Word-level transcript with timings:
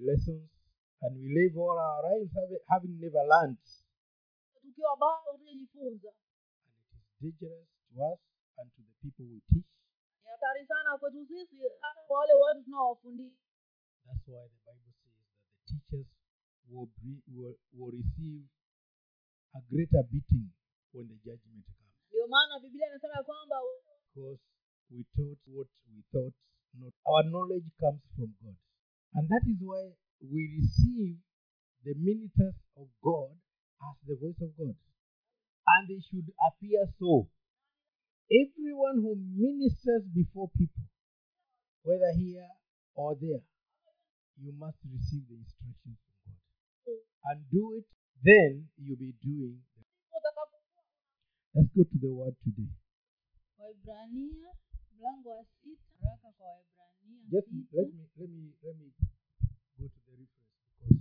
the 0.00 0.06
lessons, 0.12 0.48
and 1.02 1.16
we 1.20 1.28
live 1.28 1.56
all 1.56 1.78
our 1.78 2.02
lives 2.10 2.32
having, 2.68 3.00
never 3.00 3.22
learned. 3.32 3.58
tukiwa 4.62 4.96
bado 4.96 5.32
hatujajifunza 5.32 6.08
And 6.08 6.74
it 7.20 7.28
is 7.28 7.34
dangerous 7.40 7.68
to 7.94 8.02
us 8.12 8.20
and 8.58 8.70
to 8.74 8.80
the 8.82 8.94
people 9.02 9.24
we 9.32 9.40
teach. 9.52 9.68
ni 10.24 10.30
hatari 10.30 10.66
sana 10.66 10.98
kwetu 10.98 11.26
sisi 11.26 11.56
hata 11.80 12.00
kwa 12.06 12.18
wale 12.18 12.32
watu 12.34 12.60
That's 14.06 14.28
why 14.28 14.48
the 14.48 14.60
Bible 14.66 14.92
says 15.02 15.20
that 15.28 15.44
the 15.54 15.72
teachers 15.72 16.06
will, 16.68 16.88
be, 17.02 17.22
will, 17.36 17.56
will 17.72 17.92
receive 17.92 18.44
a 19.54 19.60
greater 19.70 20.02
beating 20.12 20.48
when 20.92 21.08
the 21.08 21.14
judgment 21.14 21.64
comes. 21.66 21.94
ndio 22.08 22.26
maana 22.28 22.60
biblia 22.60 22.86
inasema 22.86 23.14
ya 23.16 23.22
kwamba 23.22 23.56
Because 24.14 24.40
we 24.90 25.04
taught 25.16 25.38
what 25.46 25.68
we 25.94 26.02
thought 26.12 26.34
not. 26.74 26.94
Our 27.04 27.24
knowledge 27.24 27.68
comes 27.80 28.02
from 28.16 28.34
God. 28.42 28.56
And 29.14 29.28
that 29.28 29.42
is 29.46 29.58
why 29.58 29.90
we 30.22 30.40
receive 30.60 31.18
the 31.84 31.94
ministers 31.98 32.54
of 32.78 32.86
God 33.02 33.34
as 33.82 33.96
the 34.06 34.14
voice 34.20 34.38
of 34.42 34.54
God. 34.54 34.76
And 34.76 35.82
they 35.88 35.98
should 35.98 36.28
appear 36.38 36.86
so. 36.98 37.28
Everyone 38.30 39.02
who 39.02 39.18
ministers 39.34 40.06
before 40.14 40.50
people, 40.54 40.86
whether 41.82 42.12
here 42.14 42.46
or 42.94 43.16
there, 43.18 43.42
you 44.38 44.52
must 44.56 44.78
receive 44.86 45.26
the 45.26 45.36
instructions 45.36 45.98
from 46.06 46.14
God. 46.30 46.38
And 47.32 47.44
do 47.50 47.74
it, 47.76 47.86
then 48.22 48.68
you'll 48.78 48.96
be 48.96 49.14
doing. 49.22 49.58
Let's 51.54 51.68
go 51.74 51.82
to 51.82 51.98
the 51.98 52.14
word 52.14 52.36
today. 52.44 52.70
Just 57.30 57.46
sita 57.52 57.62
let 57.72 57.86
me 57.94 58.02
let 58.18 58.28
me 58.28 58.50
let 58.62 58.74
me 58.76 58.90
go 59.78 59.86
to 59.86 59.98
the 60.06 60.12
reference 60.18 60.50
because 60.66 60.98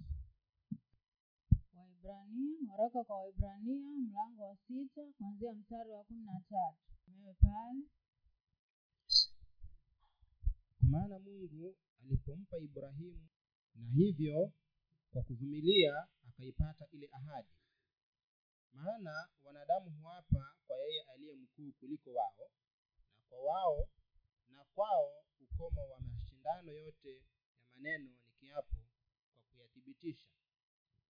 waibrania 1.73 2.71
waraka 2.71 3.04
kwa 3.04 3.17
waibrania 3.17 3.90
mlango 3.98 4.43
wa 4.43 4.55
sita 4.67 5.01
kuanzia 5.17 5.54
mstari 5.54 5.89
wa 5.89 6.04
kumi 6.04 6.26
na 6.26 6.39
tatu. 6.49 6.77
Mewe 7.07 7.34
pale. 7.34 7.84
Kwa 10.79 10.87
maana 10.89 11.20
mungu 11.20 11.76
alipompa 12.04 12.57
ibrahimu 12.57 13.27
na 13.76 13.87
hivyo 13.87 14.51
kwa 15.11 15.23
kuvumilia 15.23 16.07
akaipata 16.27 16.85
ile 16.91 17.09
ahadi. 17.11 17.49
Maana 18.73 19.29
wanadamu 19.43 19.89
huapa 20.01 20.54
kwa 20.67 20.77
yeye 20.77 21.01
aliye 21.01 21.35
mkuu 21.35 21.71
kuliko 21.79 22.13
wao 22.13 22.49
na 23.17 23.21
kwa 23.29 23.39
wao 23.43 23.87
na 24.49 24.63
kwao 24.76 25.23
ukomo 25.60 25.90
wa 25.90 25.99
mashindano 26.02 26.71
yote 26.71 27.15
ya 27.18 27.24
maneno 27.76 28.10
ni 28.10 28.32
kiapo 28.40 28.76
kwa 29.34 29.41
kuyathibitisha. 29.52 30.29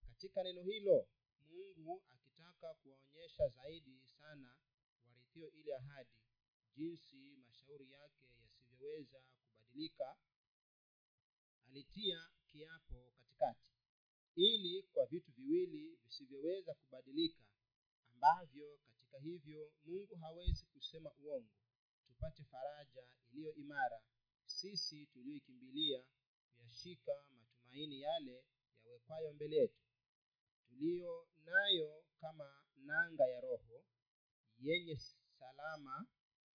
Katika 0.07 0.43
neno 0.43 0.63
hilo 0.63 1.07
mungu 1.49 2.03
akitaka 2.13 2.73
kuwaonyesha 2.73 3.47
zaidi 3.47 4.01
sana 4.05 4.55
warithio 5.05 5.51
ile 5.51 5.75
ahadi 5.75 6.09
jinsi 6.75 7.37
mashauri 7.45 7.91
yake 7.91 8.23
yasivyoweza 8.43 9.19
kubadilika 9.19 10.15
alitia 11.67 12.29
kiapo 12.51 13.11
katikati. 13.17 13.69
Ili 14.35 14.83
kwa 14.83 15.05
vitu 15.05 15.31
viwili 15.31 15.99
visivyoweza 16.05 16.73
kubadilika 16.73 17.43
ambavyo 18.13 18.79
katika 18.87 19.17
hivyo 19.17 19.71
mungu 19.85 20.15
hawezi 20.15 20.65
kusema 20.65 21.11
uongo 21.23 21.49
tupate 22.07 22.43
faraja 22.43 23.03
iliyo 23.31 23.53
imara 23.53 24.01
sisi 24.59 25.05
tuliyoikimbilia 25.05 26.03
kuyashika 26.55 27.11
matumaini 27.39 28.01
yale 28.01 28.43
yawekwayo 28.85 29.33
mbele 29.33 29.55
yetu. 29.55 29.79
Tuliyo 30.67 31.27
nayo 31.45 32.03
kama 32.21 32.63
nanga 32.77 33.23
ya 33.27 33.41
roho 33.41 33.83
yenye 34.59 34.97
salama 35.39 36.07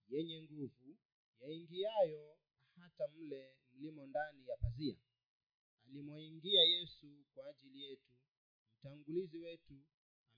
yenye 0.09 0.43
nguvu 0.43 0.97
yaingiayo 1.41 2.39
hata 2.77 3.09
mle 3.09 3.57
mlimo 3.75 4.07
ndani 4.07 4.47
ya 4.49 4.57
pazia. 4.57 4.97
Alimoingia 5.87 6.63
yesu 6.63 7.25
kwa 7.35 7.47
ajili 7.49 7.83
yetu 7.83 8.13
mtangulizi 8.79 9.39
wetu 9.39 9.75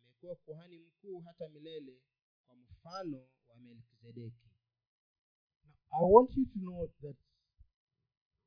amekuwa 0.01 0.37
kuhani 0.37 0.79
mkuu 0.79 1.21
hata 1.21 1.49
milele 1.49 2.03
kwa 2.47 2.57
mfano 2.57 3.29
wa 3.49 3.57
melkizedeki. 3.59 4.47
I 5.91 6.03
want 6.13 6.37
you 6.37 6.45
to 6.47 6.59
know 6.59 6.87
that 7.03 7.17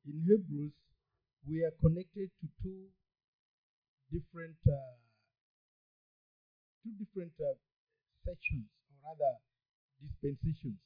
in 0.10 0.18
Hebrews 0.28 0.74
we 1.48 1.64
are 1.66 1.76
connected 1.82 2.30
to 2.42 2.46
two 2.62 2.82
different 4.12 4.58
uh, 4.68 4.98
two 6.84 6.94
different 7.02 7.34
uh, 7.40 7.56
sections 8.26 8.68
or 8.90 8.98
rather 9.06 9.34
dispensations. 10.02 10.80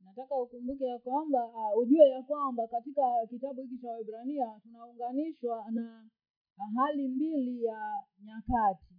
nataka 0.00 0.34
ukumbuke 0.34 0.84
ya 0.84 0.98
kwamba 0.98 1.44
uh, 1.46 1.78
ujue 1.78 2.08
ya 2.08 2.22
kwamba 2.22 2.68
katika 2.68 3.02
kitabu 3.30 3.62
hiki 3.62 3.78
cha 3.78 3.88
waibrania 3.90 4.60
tunaunganishwa 4.62 5.70
na 5.70 6.08
hali 6.76 7.08
mbili 7.08 7.64
ya 7.64 8.04
nyakati 8.24 8.94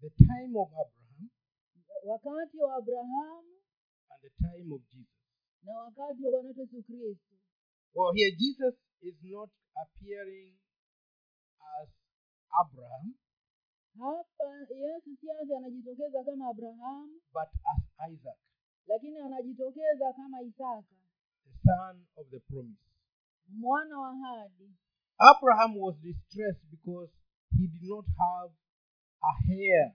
The 0.00 0.10
time 0.10 0.58
of 0.58 0.68
Abraham 0.68 1.28
wakati 2.04 2.58
wa 2.58 2.74
abrahamu 2.76 3.52
and 4.10 4.20
the 4.22 4.30
time 4.30 4.74
of 4.74 4.80
Jesus. 4.90 5.08
na 5.62 5.78
wakati 5.78 6.24
wa 6.24 6.30
bwana 6.30 6.48
yesu 6.48 6.66
kristo 6.66 6.92
Well, 7.94 8.12
here 8.16 8.32
Jesus 8.32 8.74
is 9.02 9.16
not 9.22 9.50
appearing 9.76 10.56
as 11.80 11.88
Abraham, 12.52 13.14
hapa 13.98 14.44
yesu 14.70 15.56
anajitokeza 15.56 16.24
kama 16.24 16.48
abrahamu 16.48 17.20
but 17.32 17.48
as 17.72 18.12
Isaac, 18.12 18.38
lakini 18.86 19.18
anajitokeza 19.18 20.12
kama 20.12 20.42
isaka 20.42 20.82
the 21.44 21.52
son 21.64 22.06
of 22.16 22.28
the 22.30 22.40
promise. 22.40 22.80
mwana 23.48 23.98
wa 23.98 24.16
hadi 24.16 24.74
Abraham 25.18 25.76
was 25.76 25.96
distressed 26.00 26.64
because 26.70 27.12
he 27.58 27.66
did 27.68 27.88
not 27.88 28.06
have 28.06 28.52
a 29.22 29.32
heir 29.52 29.94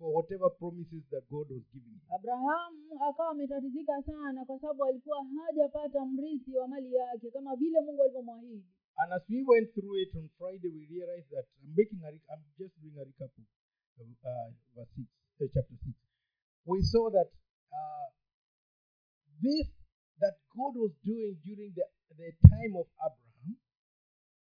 for 0.00 0.08
whatever 0.16 0.48
promises 0.56 1.04
that 1.12 1.24
God 1.28 1.46
was 1.52 1.64
giving 1.72 1.92
him. 1.92 2.00
abrahamu 2.16 3.04
akawa 3.08 3.30
ametatizika 3.30 4.02
sana 4.02 4.44
kwa 4.44 4.58
sababu 4.60 4.84
alikuwa 4.84 5.24
hajapata 5.46 6.04
mrithi 6.06 6.52
wa 6.56 6.68
mali 6.68 6.94
yake 6.94 7.30
kama 7.30 7.56
vile 7.56 7.80
mungu 7.80 8.02
alivyomwahidi 8.02 8.64
And 9.00 9.12
as 9.12 9.22
we 9.30 9.40
went 9.52 9.72
through 9.74 9.96
it 10.02 10.12
on 10.14 10.28
Friday, 10.38 10.68
we 10.68 10.84
realized 10.96 11.30
that 11.30 11.46
I'm 11.62 11.72
making 11.76 12.00
a, 12.04 12.10
I'm 12.32 12.42
just 12.58 12.74
doing 12.82 12.96
a 13.00 13.04
recap 13.08 13.30
of 14.00 14.08
uh, 14.24 14.50
verse 14.76 14.92
six, 14.96 15.08
uh, 15.40 15.46
chapter 15.54 15.76
six. 15.84 15.96
We 16.66 16.82
saw 16.82 17.08
that 17.10 17.30
uh, 17.72 18.08
this 19.40 19.68
that 20.20 20.36
God 20.56 20.76
was 20.76 20.92
doing 21.04 21.40
during 21.44 21.72
the 21.72 21.86
the 22.20 22.32
time 22.52 22.72
of 22.76 22.86
Abraham 23.00 23.56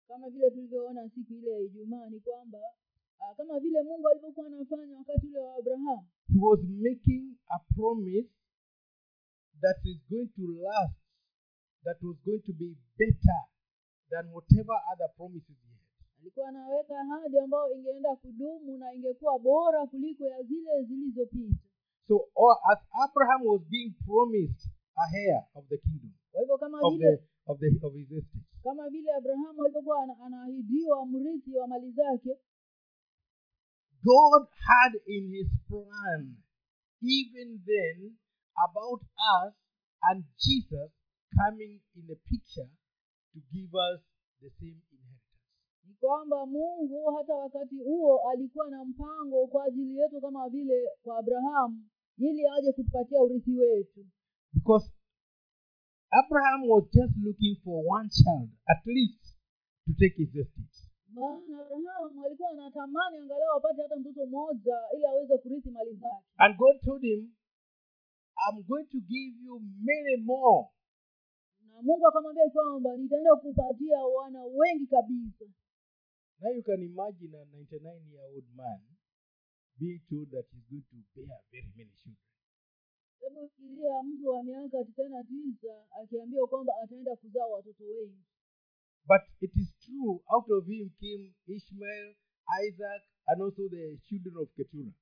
kama 0.08 0.30
vile 0.30 0.50
tulivyoona 0.50 1.08
siku 1.08 1.34
ile 1.34 1.50
ya 1.50 1.60
ijumaa 1.60 2.08
ni 2.08 2.20
kwamba 2.20 2.58
ah, 3.20 3.34
kama 3.34 3.60
vile 3.60 3.82
mungu 3.82 4.08
alivyokuwa 4.08 4.46
anafanya 4.46 4.96
wakati 4.98 5.26
ule 5.26 5.38
wa 5.38 5.54
abrahamu. 5.56 6.06
He 6.32 6.38
was 6.40 6.60
making 6.64 7.36
a 7.48 7.58
promise 7.74 8.28
that 9.60 9.78
is 9.84 9.98
going 10.10 10.28
to 10.36 10.42
last, 10.62 10.96
that 11.84 11.98
was 12.02 12.16
going 12.24 12.40
to 12.40 12.52
be 12.52 12.76
better 12.98 13.40
than 14.10 14.24
whatever 14.32 14.76
other 14.92 15.08
promises 15.16 15.56
he 15.64 15.70
had. 15.72 15.80
alikuwa 16.20 16.48
anaweka 16.48 17.00
ahadi 17.00 17.38
ambayo 17.38 17.74
ingeenda 17.74 18.16
kudumu 18.16 18.78
na 18.78 18.94
ingekuwa 18.94 19.38
bora 19.38 19.86
kuliko 19.86 20.24
ya 20.26 20.42
zile 20.42 20.82
zilizopita. 20.84 21.64
So, 22.08 22.28
or 22.34 22.56
as 22.72 22.78
Abraham 23.04 23.46
was 23.46 23.62
being 23.70 23.94
promised 24.06 24.60
a 24.96 25.06
heir 25.16 25.44
of 25.54 25.64
the 25.68 25.78
kingdom, 25.78 26.12
kwa 26.32 26.40
hivyo 26.40 26.58
kama 26.58 26.78
of 26.82 26.92
vile 26.94 27.16
the 27.16 27.22
of 27.46 27.58
the 27.58 27.86
of 27.86 27.92
his 27.94 28.10
estate, 28.12 28.44
kama 28.62 28.88
vile 28.90 29.12
abrahamu 29.12 29.62
alivyokuwa 29.64 30.02
anaahidiwa 30.26 31.06
mrithi 31.06 31.54
wa 31.56 31.66
mali 31.68 31.90
zake 31.92 32.38
God 34.04 34.42
had 34.68 34.92
in 35.06 35.30
His 35.32 35.50
plan, 35.68 36.36
even 37.02 37.60
then, 37.66 38.16
about 38.66 39.02
us 39.36 39.52
and 40.02 40.24
Jesus 40.38 40.90
coming 41.36 41.80
in 41.96 42.06
the 42.06 42.16
picture 42.30 42.70
to 43.32 43.38
give 43.52 43.70
us 43.74 44.00
the 44.42 44.50
same 44.60 44.80
inheritance. 44.92 45.40
ni 45.84 45.94
kwamba 45.94 46.46
mungu 46.46 47.10
hata 47.16 47.34
wakati 47.34 47.76
huo 47.78 48.18
alikuwa 48.30 48.70
na 48.70 48.84
mpango 48.84 49.46
kwa 49.46 49.64
ajili 49.64 49.98
yetu 49.98 50.20
kama 50.20 50.48
vile 50.48 50.88
kwa 51.02 51.18
abrahamu 51.18 51.84
ili 52.18 52.46
aje 52.58 52.72
kutupatia 52.72 53.22
urithi 53.22 53.58
wetu 53.58 54.06
Because 54.54 54.90
Abraham 56.10 56.68
was 56.68 56.84
just 56.92 57.14
looking 57.22 57.56
for 57.64 57.84
one 57.86 58.08
child, 58.08 58.50
at 58.66 58.82
least, 58.86 59.36
to 59.86 59.92
take 59.92 60.16
his 60.16 60.34
estate. 60.34 60.79
Maana 61.14 61.66
abrahamu 61.74 62.24
alikuwa 62.26 62.50
anatamani 62.50 63.16
angalau 63.16 63.56
apate 63.56 63.82
hata 63.82 63.96
mtoto 63.96 64.26
mmoja 64.26 64.76
ili 64.94 65.06
aweze 65.06 65.38
kurithi 65.38 65.70
mali 65.70 65.94
zake 65.94 66.24
And 66.36 66.56
God 66.56 66.80
told 66.84 67.02
him, 67.02 67.34
I'm 68.48 68.62
going 68.62 68.86
to 68.86 68.98
give 69.00 69.34
you 69.44 69.60
many 69.60 70.16
more. 70.16 70.68
na 71.66 71.74
na 71.74 71.82
mungu 71.82 72.06
akamwambia 72.08 72.50
kwamba 72.50 72.96
nitaenda 72.96 73.36
kupatia 73.36 74.04
wana 74.06 74.44
wengi 74.44 74.86
kabisa 74.86 75.44
Now 76.40 76.52
you 76.52 76.62
can 76.62 76.82
imagine 76.82 77.36
a 77.36 77.44
99 77.44 78.10
year 78.12 78.24
old 78.34 78.44
man 78.56 78.80
being 79.78 80.00
told 80.10 80.30
that 80.30 80.46
he's 80.50 80.64
going 80.68 80.82
to 80.90 80.96
bear 81.14 81.40
very 81.50 81.72
many 81.76 81.90
children. 82.02 82.26
hebu 83.20 83.48
fikiria 83.48 84.02
mtu 84.02 84.28
wa 84.28 84.42
miaka 84.42 84.84
tisini 84.84 85.08
na 85.08 85.24
tisa 85.24 85.86
akiambiwa 86.02 86.46
kwamba 86.48 86.72
ataenda 86.82 87.16
kuzaa 87.16 87.46
watoto 87.46 87.84
wengi 87.84 88.24
But 89.06 89.22
it 89.40 89.50
is 89.56 89.68
true, 89.84 90.22
out 90.32 90.46
of 90.50 90.66
him 90.66 90.90
came 91.00 91.34
Ishmael, 91.48 92.08
Isaac, 92.66 93.02
and 93.28 93.42
also 93.42 93.62
the 93.68 93.98
children 94.08 94.34
of 94.42 94.48
Keturah. 94.56 94.94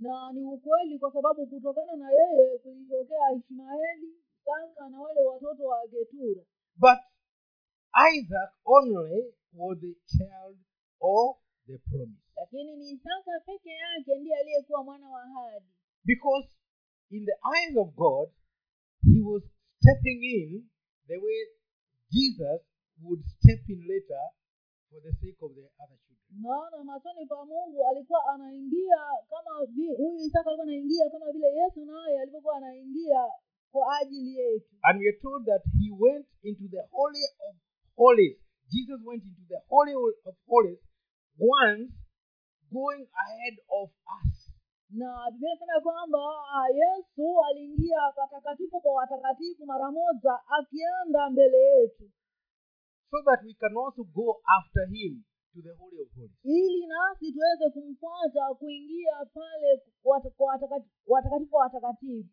na 0.00 0.32
ni 0.32 0.42
ukweli 0.44 0.98
kwa 0.98 1.12
sababu 1.12 1.46
kutokana 1.46 1.96
na 1.96 2.10
yeye 2.10 2.58
kulitokea 2.58 3.32
ishmaeli 3.36 4.12
sanga 4.44 4.88
na 4.90 5.00
wale 5.00 5.20
watoto 5.24 5.64
wa 5.64 5.86
getura 5.88 6.42
But 6.76 6.98
Isaac 8.14 8.50
only 8.64 9.34
was 9.52 9.78
the 9.80 9.94
child 10.16 10.56
of 11.00 11.36
the 11.66 11.78
promise. 11.78 12.22
lakini 12.36 12.76
ni 12.76 12.90
isaka 12.90 13.40
peke 13.46 13.70
yake 13.70 14.14
ndiye 14.20 14.36
aliyekuwa 14.36 14.84
mwana 14.84 15.08
wa 15.10 15.22
ahadi 15.22 15.66
Because 16.04 16.48
in 17.10 17.24
the 17.26 17.36
eyes 17.56 17.76
of 17.76 17.94
God, 17.94 18.28
he 19.04 19.20
was 19.20 19.42
stepping 19.80 20.22
in 20.24 20.68
the 21.06 21.16
way 21.16 21.46
Jesus 22.10 22.60
would 23.04 23.22
step 23.34 23.60
in 23.68 23.80
later 23.92 24.22
for 24.90 25.00
the 25.02 25.12
sake 25.20 25.38
of 25.46 25.50
the 25.54 25.66
other 25.82 25.98
children. 26.04 26.40
maana 26.44 26.84
machoni 26.84 27.26
pa 27.26 27.44
mungu 27.44 27.86
alikuwa 27.88 28.20
anaingia 28.34 29.00
kama 29.30 29.50
huyu 29.96 30.18
isaka 30.26 30.50
alikuwa 30.50 30.62
anaingia 30.66 31.10
kama 31.10 31.32
vile 31.32 31.46
yesu 31.60 31.84
naye 31.84 32.20
alivyokuwa 32.20 32.56
anaingia 32.56 33.22
kwa 33.72 33.98
ajili 33.98 34.36
yetu 34.36 34.74
And 34.82 35.00
we 35.00 35.08
are 35.08 35.18
told 35.18 35.46
that 35.46 35.62
he 35.80 35.88
went 35.98 36.26
into 36.42 36.64
the 36.68 36.82
Holy 36.90 37.24
of 37.48 37.56
Holies. 37.96 38.38
Jesus 38.68 39.00
went 39.04 39.24
into 39.24 39.42
the 39.48 39.60
Holy 39.68 39.94
of 40.24 40.34
Holies 40.48 40.80
once, 41.38 41.92
going 42.72 43.04
ahead 43.24 43.56
of 43.80 43.90
us. 43.90 44.52
na 44.90 45.30
biblia 45.30 45.52
inasema 45.54 45.80
kwamba 45.80 46.18
ah, 46.54 46.68
yesu 46.68 47.40
aliingia 47.50 48.00
patakatifu 48.16 48.80
kwa 48.80 48.94
watakatifu 48.94 49.66
mara 49.66 49.90
moja 49.90 50.32
akienda 50.58 51.30
mbele 51.30 51.58
yetu 51.58 52.10
So 53.12 53.20
that 53.28 53.44
we 53.44 53.52
can 53.60 53.76
also 53.76 54.02
go 54.08 54.40
after 54.58 54.82
him 54.88 55.12
to 55.52 55.58
the 55.60 55.74
Holy 55.80 56.00
of 56.04 56.08
Holies. 56.16 56.32
ili 56.44 56.86
nasi 56.86 57.32
tuweze 57.32 57.70
kumfuata 57.74 58.54
kuingia 58.58 59.16
pale 59.34 59.70
wat- 60.04 60.30
kwa 60.36 60.46
watakati- 60.52 60.90
watakatifu 61.06 61.54
wa 61.56 61.62
watakatifu 61.62 62.28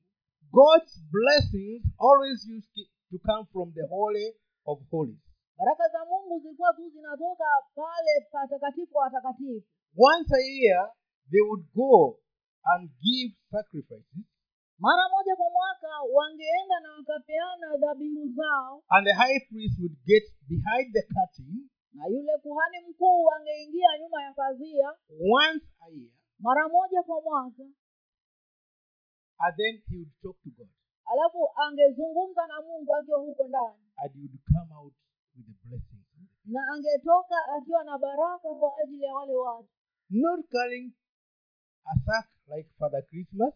God's 0.51 0.93
blessings 1.11 1.83
always 2.07 2.39
used 2.57 2.71
to- 2.75 3.19
come 3.27 3.45
from 3.51 3.73
the 3.73 3.85
Holy 3.87 4.27
of 4.65 4.79
Holies. 4.91 5.19
baraka 5.57 5.83
za 5.89 6.05
mungu 6.05 6.39
zilikuwa 6.39 6.73
tu 6.73 6.89
zinatoka 6.89 7.45
pale 7.75 8.13
patakatifu 8.31 8.97
wa 8.97 9.03
watakatifu 9.03 9.63
Once 9.97 10.29
a 10.35 10.43
year, 10.61 10.91
they 11.31 11.41
would 11.41 11.65
go 11.75 12.19
and 12.63 12.89
give 13.01 13.35
sacrifices, 13.51 14.25
mara 14.79 15.03
moja 15.15 15.35
kwa 15.35 15.49
mwaka 15.49 15.89
wangeenda 16.13 16.79
na 16.79 16.89
wakapeana 16.97 17.77
dhabihu 17.77 18.23
zao. 18.37 18.83
And 18.89 19.07
the 19.07 19.13
high 19.13 19.39
priest 19.49 19.75
would 19.81 19.97
get 20.05 20.23
behind 20.47 20.87
the 20.93 21.03
curtain. 21.15 21.69
Na 21.93 22.07
yule 22.07 22.37
kuhani 22.43 22.77
mkuu 22.89 23.31
angeingia 23.31 23.89
nyuma 24.01 24.23
ya 24.23 24.33
pazia. 24.33 24.87
Once 25.41 25.65
a 25.85 25.89
year, 25.89 26.11
mara 26.39 26.69
moja 26.69 27.03
kwa 27.03 27.21
mwaka. 27.21 27.63
And 29.39 29.53
then 29.57 29.73
he 29.89 29.95
would 29.97 30.13
talk 30.21 30.37
to 30.43 30.49
God, 30.57 30.69
alafu 31.05 31.49
angezungumza 31.55 32.47
na 32.47 32.61
mungu 32.61 32.95
akiwa 32.95 33.19
huko 33.19 33.47
ndani. 33.47 33.83
And 33.97 34.11
he 34.13 34.19
would 34.19 34.39
come 34.53 34.73
out 34.79 34.93
with 35.35 35.45
the 35.47 35.67
blessing 35.67 35.99
na 36.45 36.59
angetoka 36.73 37.35
akiwa 37.57 37.83
na 37.83 37.97
baraka 37.97 38.49
kwa 38.59 38.71
ajili 38.83 39.03
ya 39.03 39.13
wale 39.13 39.35
watu. 39.35 39.69
Not 40.09 40.45
carrying 40.51 40.91
a 41.85 41.93
sack 42.05 42.29
like 42.55 42.69
Father 42.79 43.05
Christmas, 43.05 43.53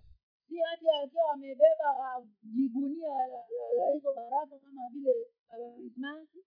si 0.48 0.56
hati 0.60 0.86
akiwa 1.04 1.31
amebeba 1.34 1.88
ah, 2.06 2.22
jigunia 2.44 3.10
la- 3.10 3.28
la- 3.56 3.74
la 3.78 3.94
hizo 3.94 4.13
baraka 4.13 4.60
kama 4.60 4.90
vile 4.94 5.13
ah, 5.50 5.72
krismasi 5.75 6.40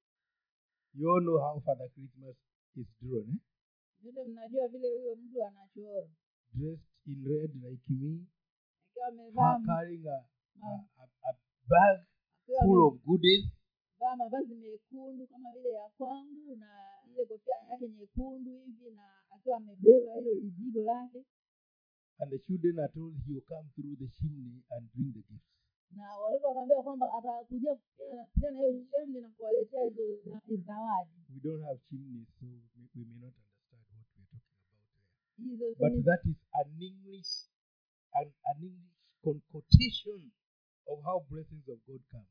you 0.95 1.11
all 1.15 1.23
know 1.23 1.39
how 1.39 1.61
Father 1.61 1.89
Christmas 1.91 2.37
is 2.77 2.87
drawn, 3.01 3.29
eh? 3.29 3.41
vile 4.01 4.25
mnajua 4.25 4.69
vile 4.69 4.89
huyo 4.89 5.17
mtu 5.17 5.45
anachora. 5.45 6.09
Dressed 6.55 6.87
in 7.07 7.25
red 7.25 7.55
like 7.55 7.83
me, 7.89 8.27
akiwa 8.91 9.07
amevaa 9.09 9.61
carrying 9.67 10.07
a, 10.09 10.25
a, 10.63 10.69
a, 11.03 11.05
a 11.29 11.33
bag 11.69 12.01
akiwa 12.43 12.61
full 12.65 12.83
of 12.89 12.95
goodies, 13.05 13.45
vaa 14.01 14.17
mavazi 14.17 14.55
mekundu 14.55 15.27
kama 15.27 15.53
vile 15.53 15.71
ya 15.73 15.89
kwangu 15.99 16.57
na 16.57 16.69
ile 17.11 17.25
kofia 17.27 17.55
yake 17.71 17.89
nyekundu 17.89 18.51
hivi 18.51 18.91
na 18.91 19.11
akiwa 19.31 19.57
amebeba 19.57 20.15
hilo 20.15 20.35
lizigo 20.35 20.83
lake 20.83 21.25
and 22.19 22.31
the 22.31 22.39
children 22.47 22.79
are 22.79 22.93
told 22.95 23.15
he 23.27 23.33
will 23.35 23.45
come 23.49 23.67
through 23.75 23.97
the 24.03 24.09
chimney 24.19 24.63
and 24.71 24.83
bring 24.95 25.13
the 25.13 25.23
gifts. 25.29 25.53
na 25.97 26.17
watoto 26.19 26.47
wakaambia 26.49 26.83
kwamba 26.83 27.07
atakuja 27.19 27.75
kupitia 27.75 28.27
tena 28.41 28.59
hiyo 28.61 28.85
shemli 28.91 29.21
na 29.21 29.31
kuwaletea 29.31 29.83
hizo 29.85 30.57
zawadi 30.67 31.11
We 31.35 31.41
don't 31.41 31.65
have 31.65 31.81
chimneys, 31.89 32.29
so 32.41 32.47
we, 32.97 33.05
may 33.05 33.19
not 33.21 33.35
understand 33.37 33.85
what 33.93 34.07
we're 34.17 34.29
talking 34.33 34.63
about 34.65 35.79
there. 35.79 35.91
But 35.91 36.05
that 36.05 36.23
is 36.31 36.39
an 36.63 36.69
English, 36.89 37.31
an, 38.15 38.27
an 38.51 38.59
English 38.63 38.97
concotation 39.25 40.21
of 40.91 40.97
how 41.05 41.19
blessings 41.31 41.69
of 41.69 41.79
God 41.87 42.01
come. 42.11 42.27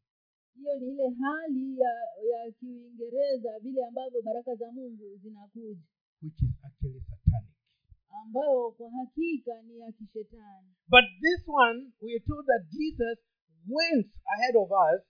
hiyo 0.56 0.76
ni 0.80 0.88
ile 0.92 1.10
hali 1.10 1.80
ya 1.80 1.94
ya 2.32 2.52
kiuingereza 2.52 3.60
vile 3.60 3.86
ambavyo 3.86 4.22
baraka 4.22 4.56
za 4.56 4.72
mungu 4.72 5.18
zinakuja 5.18 5.82
which 6.22 6.42
is 6.42 6.52
actually 6.64 7.02
satanic. 7.02 7.56
Ambayo 8.22 8.72
kwa 8.72 8.92
hakika 8.92 9.62
ni 9.62 9.80
ya 9.80 9.92
kishetani 9.92 10.70
But 10.88 11.06
this 11.22 11.42
one, 11.48 11.78
we 12.02 12.10
are 12.16 12.26
told 12.30 12.46
that 12.46 12.64
Jesus 12.78 13.18
went 13.78 14.08
ahead 14.34 14.56
of 14.64 14.70
us 14.72 15.02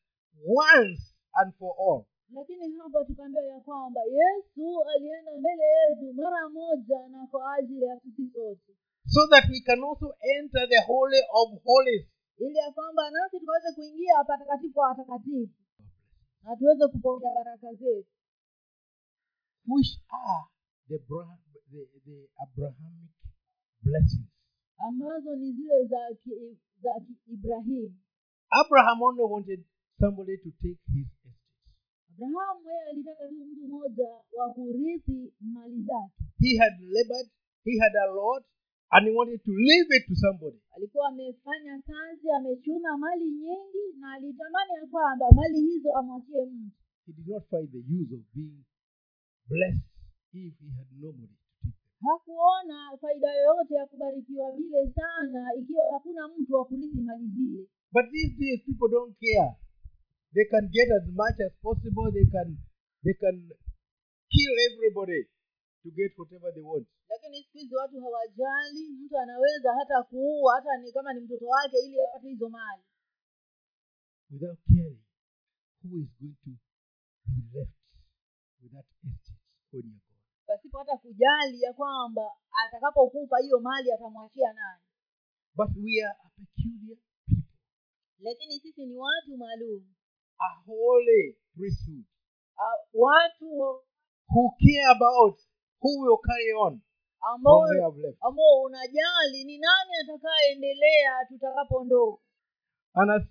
once 0.46 1.02
and 1.40 1.54
for 1.60 1.72
all. 1.86 2.06
lakini 2.34 2.72
hapa 2.78 3.06
tukaambia 3.06 3.42
ya 3.42 3.60
kwamba 3.60 4.02
yesu 4.04 4.84
alienda 4.96 5.32
mbele 5.40 5.64
yetu 5.76 6.14
mara 6.14 6.50
moja 6.50 7.08
na 7.08 7.28
kwa 7.28 7.54
ajili 7.56 7.84
ya 7.86 8.00
sisi 8.00 8.30
sote 8.34 8.72
So 9.08 9.28
that 9.30 9.46
we 9.50 9.60
can 9.62 9.84
also 9.84 10.08
enter 10.38 10.70
the 10.70 10.82
Holy 10.88 11.22
of 11.42 11.48
Holies. 11.66 12.06
ili 12.38 12.56
ya 12.58 12.72
kwamba 12.72 13.12
nasi 13.12 13.40
tukaweze 13.40 13.72
kuingia 13.76 14.24
patakatifu 14.28 14.80
wa 14.80 14.88
watakatifu 14.88 15.54
na 16.44 16.56
tuweze 16.56 16.88
kupokea 16.88 17.32
baraka 17.36 17.74
zetu 17.74 18.08
which 19.68 19.92
are 20.10 20.44
the, 20.88 20.98
Bra- 20.98 21.38
the, 21.76 22.00
the 22.06 22.18
Abrahamic 22.44 23.12
blessings. 23.84 24.30
ambazo 24.78 25.36
ni 25.36 25.52
zile 25.54 25.86
za 25.88 26.16
ki, 26.24 26.32
za 26.82 26.92
kiibrahimu 27.06 27.96
Abraham 28.50 29.02
only 29.02 29.24
wanted 29.24 29.66
somebody 30.00 30.38
to 30.38 30.50
take 30.52 30.80
his 30.94 31.08
estate. 31.08 31.36
abrahamu 32.10 32.70
yeye 32.70 32.90
alitaka 32.90 33.28
tu 33.28 33.36
mtu 33.46 33.68
mmoja 33.68 34.10
wa 34.38 34.54
kurithi 34.54 35.34
mali 35.40 35.82
zake 35.84 36.14
He 36.40 36.58
had 36.58 36.74
labored, 36.96 37.30
he 37.64 37.74
had 37.80 37.96
a 38.06 38.08
lot, 38.14 38.44
and 38.92 39.08
he 39.08 39.12
wanted 39.16 39.40
to 39.44 39.52
leave 39.52 39.88
it 39.98 40.04
to 40.08 40.16
somebody. 40.16 40.60
alikuwa 40.76 41.08
amefanya 41.08 41.82
kazi 41.82 42.32
amechuna 42.38 42.98
mali 42.98 43.26
nyingi 43.32 43.86
na 44.00 44.14
alitamani 44.14 44.72
ya 44.82 44.88
kwamba 44.88 45.26
mali 45.36 45.62
hizo 45.62 45.94
amwachie 45.98 46.46
mtu 46.46 46.76
He 47.06 47.14
did 47.14 47.28
not 47.28 47.44
find 47.50 47.70
the 47.72 47.84
use 48.02 48.16
of 48.16 48.22
being 48.36 48.64
blessed 49.48 49.86
if 50.34 50.54
he 50.60 50.70
had 50.78 50.88
nobody 50.92 51.28
to 51.28 51.34
take 51.34 51.38
them. 51.38 51.45
Hakuona 52.06 52.98
faida 53.02 53.30
yoyote 53.34 53.74
ya 53.74 53.86
kubarikiwa 53.86 54.52
vile 54.52 54.82
sana 54.98 55.42
ikiwa 55.60 55.84
hakuna 55.94 56.28
mtu 56.28 56.54
wa 56.54 56.66
kurithi 56.66 57.02
mali 57.02 57.28
zile 57.28 57.68
But 57.96 58.06
these 58.12 58.34
days 58.42 58.60
people 58.68 58.90
don't 58.98 59.16
care. 59.20 59.52
They 60.36 60.46
can 60.54 60.66
get 60.78 60.88
as 61.00 61.06
much 61.22 61.38
as 61.48 61.54
possible. 61.68 62.12
They 62.18 62.26
can 62.36 62.58
they 63.06 63.14
can 63.24 63.38
kill 64.34 64.54
everybody 64.70 65.22
to 65.84 65.88
get 66.00 66.12
whatever 66.20 66.50
they 66.54 66.64
want. 66.64 66.88
lakini 67.10 67.38
siku 67.44 67.58
hizi 67.58 67.76
watu 67.76 68.02
hawajali 68.02 68.90
mtu 69.02 69.18
anaweza 69.18 69.74
hata 69.80 70.04
kuua 70.04 70.56
hata 70.56 70.78
ni 70.78 70.92
kama 70.92 71.14
ni 71.14 71.20
mtoto 71.20 71.46
wake 71.48 71.78
ili 71.86 72.02
apate 72.02 72.28
hizo 72.30 72.50
mali 72.50 72.84
without 74.32 74.60
caring 74.68 75.00
who 75.84 75.98
is 76.00 76.10
going 76.20 76.36
to 76.44 76.50
be 77.28 77.60
left 77.60 77.78
with 78.62 78.72
that 78.72 78.86
estate 78.86 79.34
you're 79.74 80.00
gone. 80.08 80.15
Pasipo 80.48 80.78
hata 80.80 80.98
kujali 80.98 81.62
ya 81.62 81.74
kwamba 81.74 82.32
atakapokufa 82.66 83.38
hiyo 83.40 83.60
mali 83.60 83.92
atamwachia 83.92 84.54
nani. 84.54 84.84
But 85.56 85.70
we 85.84 86.04
are 86.04 86.16
a 86.26 86.30
peculiar 86.38 86.98
people, 87.28 87.44
lakini 88.20 88.60
sisi 88.60 88.86
ni 88.86 88.96
watu 88.98 89.38
maalum. 89.38 89.94
A 90.40 90.62
holy 90.66 91.38
priesthood. 91.56 92.06
Uh, 92.58 93.02
watu 93.02 93.50
who 94.30 94.50
care 94.60 94.86
about 94.96 95.40
who 95.82 96.00
will 96.02 96.18
carry 96.18 96.54
on 96.54 96.82
ambao 98.22 98.62
unajali 98.66 99.44
ni 99.46 99.58
nani 99.58 99.92
atakayeendelea 100.04 101.26
tutakapoondoka. 101.28 102.22
And 102.94 103.12
as 103.12 103.28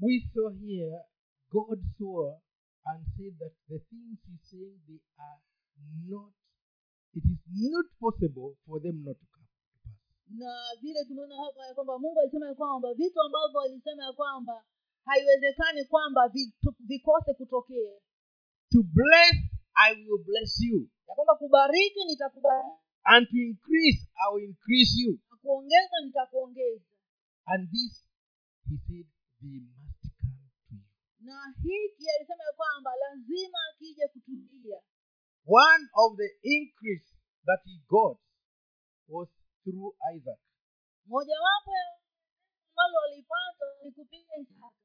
we 0.00 0.20
saw 0.34 0.50
here, 0.50 1.04
God 1.50 1.80
saw 1.98 2.38
and 2.84 3.04
said 3.16 3.38
that 3.38 3.52
the 3.68 3.78
things 3.78 4.18
he 4.26 4.36
saying 4.50 4.78
they 4.86 5.00
are 5.18 5.40
not 6.08 6.32
it 7.14 7.24
is 7.24 7.38
not 7.72 7.86
possible 8.00 8.56
for 8.66 8.82
them 8.82 8.96
not 9.04 9.16
to 9.20 9.26
come 9.34 9.46
to 9.46 9.68
pass. 9.84 9.98
na 10.28 10.52
vile 10.80 11.04
tumeona 11.04 11.36
hapa 11.44 11.66
ya 11.66 11.74
kwamba 11.74 11.98
mungu 11.98 12.20
alisema 12.20 12.46
ya 12.48 12.54
kwamba 12.54 12.94
vitu 12.94 13.20
ambavyo 13.22 13.60
alisema 13.60 14.04
ya 14.04 14.12
kwamba 14.12 14.64
haiwezekani 15.04 15.84
kwamba 15.84 16.28
vikose 16.78 17.34
kutokea 17.34 17.92
To 18.70 18.82
bless, 18.82 19.36
I 19.74 19.94
will 19.94 20.24
bless 20.24 20.60
you. 20.60 20.88
ya 21.08 21.14
kwamba 21.14 21.34
kubariki 21.34 22.04
nitakubariki 22.04 22.78
And 23.04 23.26
to 23.30 23.36
increase, 23.36 24.00
I 24.24 24.34
will 24.34 24.44
increase 24.44 24.92
you. 25.02 25.18
na 25.30 25.36
kuongeza 25.36 25.96
nitakuongeza 26.04 26.84
And 27.46 27.70
this, 27.70 28.04
he 28.68 28.76
said, 28.86 29.06
they 29.40 29.60
must 29.78 30.04
come 30.20 30.36
to 30.68 30.74
you. 30.74 30.82
na 31.20 31.54
hiki 31.62 32.04
alisema 32.16 32.44
ya 32.44 32.52
kwamba 32.56 32.90
lazima 33.04 33.58
akija 33.72 34.08
kutulia 34.08 34.80
One 35.48 35.82
of 35.96 36.20
the 36.20 36.28
increase 36.44 37.08
that 37.48 37.64
he 37.64 37.80
got 37.88 38.20
was 39.08 39.28
through 39.64 39.96
Isaac. 40.12 40.40
mojawapo 41.06 41.72
ya 41.72 41.88
ambalo 42.70 42.98
walipata 42.98 43.64
ni 43.84 43.90
kupiga 43.92 44.36
isaka 44.36 44.76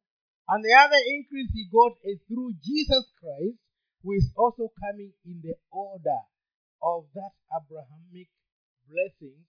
And 0.48 0.64
the 0.64 0.74
other 0.76 1.02
increase 1.16 1.52
he 1.54 1.68
got 1.72 1.94
is 2.04 2.20
through 2.28 2.52
Jesus 2.60 3.06
Christ, 3.20 3.60
who 4.04 4.12
is 4.14 4.32
also 4.36 4.72
coming 4.80 5.14
in 5.26 5.42
the 5.42 5.56
order 5.72 6.22
of 6.82 7.08
that 7.14 7.32
Abrahamic 7.52 8.30
blessing 8.88 9.46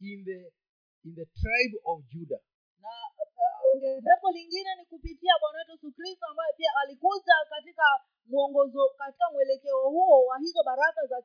in 0.00 0.24
the 0.24 0.52
in 1.04 1.14
the 1.14 1.26
tribe 1.40 1.74
of 1.86 2.04
Judah. 2.08 2.40
Uh, 3.72 4.34
lingine 4.34 4.70
ni 4.78 4.84
kupitia 4.84 5.32
bwana 5.40 5.58
wetu 5.58 5.70
yesu 5.72 5.92
kristo 5.96 6.26
ambaye 6.30 6.52
pia 6.56 6.70
alikuja 6.82 7.34
katika 7.50 7.82
mwongozo 8.26 8.88
katika 8.98 9.24
mwelekeo 9.32 9.80
huo 9.90 10.24
wa 10.26 10.38
hizo 10.38 10.62
baraka 10.64 11.06
za 11.06 11.20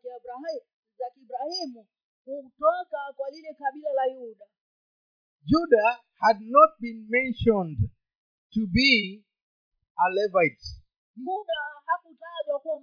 za 0.97 1.09
kiibrahimu 1.13 1.87
kutoka 2.25 3.13
kwa 3.15 3.29
lile 3.29 3.53
kabila 3.53 3.91
la 3.93 4.05
yuda. 4.05 4.45
Judah 5.45 6.01
had 6.19 6.39
not 6.41 6.71
been 6.79 7.07
mentioned 7.09 7.77
to 8.53 8.61
be 8.67 9.23
a 9.97 10.09
Levite, 10.09 10.65
yuda 11.15 11.59
hakutajwa 11.85 12.59
kuwa 12.59 12.81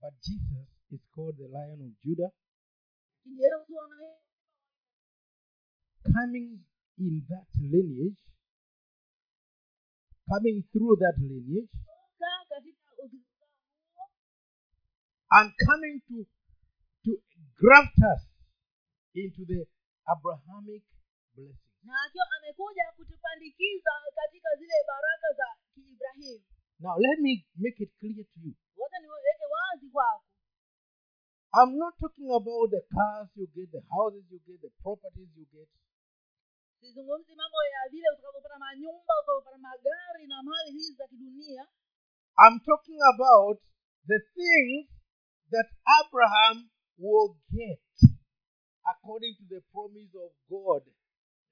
but 0.00 0.14
Jesus 0.22 0.68
is 0.90 1.00
called 1.14 1.36
the 1.36 1.48
Lion 1.48 1.80
of 1.82 1.92
Judah, 2.00 2.30
coming 6.12 6.64
in 7.00 7.24
that 7.28 7.48
lineage, 7.72 8.20
coming 10.28 10.62
through 10.72 10.96
that 11.00 11.16
lineage, 11.18 11.72
and 15.32 15.46
coming 15.66 15.96
to 16.08 16.26
to 17.04 17.10
graft 17.56 17.96
us 18.12 18.22
into 19.14 19.42
the 19.48 19.64
Abrahamic 20.14 20.82
blessing. 21.34 21.70
na 21.82 21.94
akiwa 22.06 22.26
amekuja 22.38 22.84
kutupandikiza 22.96 23.90
katika 24.14 24.48
zile 24.58 24.74
baraka 24.86 25.28
za 25.36 25.48
kiibrahimu 25.74 26.44
Now 26.80 26.96
let 26.98 27.18
me 27.20 27.44
make 27.56 27.82
it 27.84 27.92
clear 27.98 28.24
to 28.24 28.40
you. 28.44 28.54
wote 28.76 28.96
niweke 29.02 29.44
wazi 29.54 29.88
kwako 29.90 30.24
I'm 31.52 31.76
not 31.78 31.94
talking 31.98 32.30
about 32.30 32.70
the 32.70 32.80
cars 32.94 33.28
you 33.36 33.46
get, 33.54 33.70
the 33.72 33.82
houses 33.90 34.24
you 34.30 34.38
get, 34.46 34.60
the 34.60 34.70
properties 34.82 35.28
you 35.36 35.46
get. 35.52 35.68
Sizungumzi 36.80 37.34
mambo 37.34 37.58
ya 37.74 37.88
vile 37.90 38.08
manyumba 38.58 39.14
utakavyopata 39.22 39.58
magari 39.58 40.26
na 40.26 40.42
mali 40.42 40.70
hizi 40.72 40.94
za 40.94 41.06
kidunia 41.08 41.66
I'm 42.42 42.60
talking 42.60 43.00
about 43.14 43.58
the 44.06 44.20
things 44.38 44.88
that 45.50 45.68
Abraham 46.00 46.70
will 46.98 47.36
get 47.52 47.82
according 48.92 49.34
to 49.40 49.44
the 49.52 49.60
promise 49.72 50.12
of 50.16 50.32
God, 50.48 50.82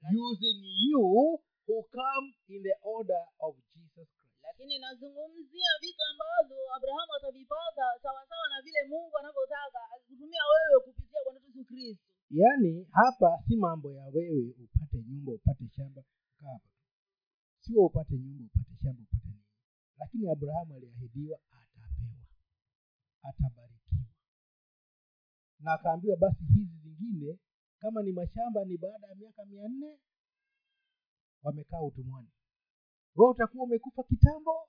using 0.09 0.59
you 0.89 1.03
who 1.67 1.77
come 1.93 2.27
in 2.49 2.63
the 2.63 2.77
order 2.83 3.23
of 3.41 3.53
Jesus 3.75 4.09
Christ. 4.17 4.41
lakini 4.43 4.79
nazungumzia 4.79 5.71
vitu 5.81 6.03
abrahamu 6.77 7.13
atavipata 7.17 7.85
sawasawa 8.03 8.49
na 8.49 8.63
vile 8.63 8.81
mungu 8.89 9.19
anavyotaka 9.19 9.81
akikutumia 9.97 10.43
wewe 10.55 10.81
kupitia 10.85 11.21
bwana 11.25 11.41
yesu 11.47 11.65
kristo. 11.65 12.05
Yaani 12.31 12.87
hapa 12.93 13.43
si 13.49 13.57
mambo 13.57 13.93
ya 13.93 14.05
wewe 14.05 14.55
upate 14.99 15.11
nyumba 15.11 15.33
upate 15.33 15.69
shamba 15.77 16.03
kaa 16.41 16.47
hapa 16.53 16.69
sio 17.61 17.87
upate 17.87 18.15
nyumba 18.19 18.45
upate 18.45 18.77
shamba 18.83 19.03
upate 19.03 19.27
nini. 19.29 19.45
Lakini 19.99 20.29
abrahamu 20.31 20.75
aliahidiwa 20.77 21.39
atapewa. 21.51 22.27
Atabarikiwa. 23.23 24.01
Na 25.61 25.73
akaambiwa 25.73 26.17
basi 26.17 26.45
hizi 26.45 26.79
zingine 26.83 27.39
kama 27.79 28.03
ni 28.03 28.13
mashamba 28.13 28.65
ni 28.65 28.79
baada 28.79 29.07
ya 29.07 29.15
miaka 29.15 29.45
mia 29.45 29.69
nne 29.69 29.99
wamekaa 31.43 31.81
utumwani. 31.83 32.29
We 33.17 33.29
utakuwa 33.29 33.65
umekufa 33.65 34.03
kitambo 34.03 34.69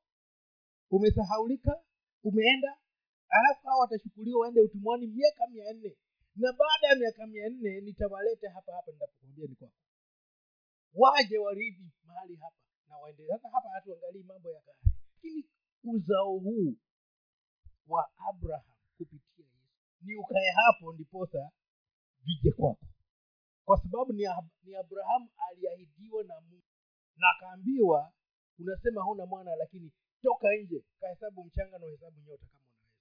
umesahaulika 0.90 1.84
umeenda 2.24 2.78
alafu 3.30 3.68
hawa 3.68 3.80
watashukuliwa 3.82 4.42
waende 4.42 4.62
utumwani 4.62 5.08
miaka 5.08 5.48
mia 5.48 5.74
nne. 5.74 5.98
Na 6.36 6.54
baada 6.54 6.88
ya 6.88 6.96
miaka 6.96 7.28
mia 7.28 7.50
nne 7.50 7.82
nitawaleta 7.82 8.52
hapa 8.52 8.74
hapa 8.76 8.92
nitapokwambia 8.92 9.48
ni 9.48 9.56
kwako 9.56 9.74
waje 10.94 11.38
warithi 11.38 11.92
mahali 12.04 12.36
hapa 12.36 12.58
na 12.88 12.98
waendelee 12.98 13.32
sasa 13.32 13.50
hapa 13.50 13.70
hatuangalii 13.70 14.24
mambo 14.24 14.50
ya 14.52 14.62
gari 14.62 14.80
lakini 15.16 15.46
uzao 15.84 16.38
huu 16.38 16.76
wa 17.88 18.10
abraham 18.30 18.76
kupitia 18.98 19.46
yesu. 19.46 19.68
Ni 20.02 20.16
ukae 20.16 20.52
hapo 20.56 20.94
ndiposa 20.94 21.52
vije 22.26 22.52
kwako. 22.52 22.86
Kwa 23.66 23.78
sababu 23.82 24.14
ni, 24.14 24.24
ni 24.64 24.76
abrahamu 24.76 25.30
aliahidiwa 25.50 26.24
na 26.24 26.42
mungu 26.42 26.64
na 27.16 27.28
akaambiwa 27.38 28.14
unasema 28.60 29.02
huna 29.04 29.26
mwana 29.26 29.56
lakini 29.56 29.92
toka 30.22 30.48
nje 30.64 30.84
kahesabu 31.00 31.44
mchanga 31.44 31.80
na 31.80 31.86
uhesabu 31.86 32.22
nyota 32.22 32.46
kama 32.48 32.64
unaweza. 32.64 32.94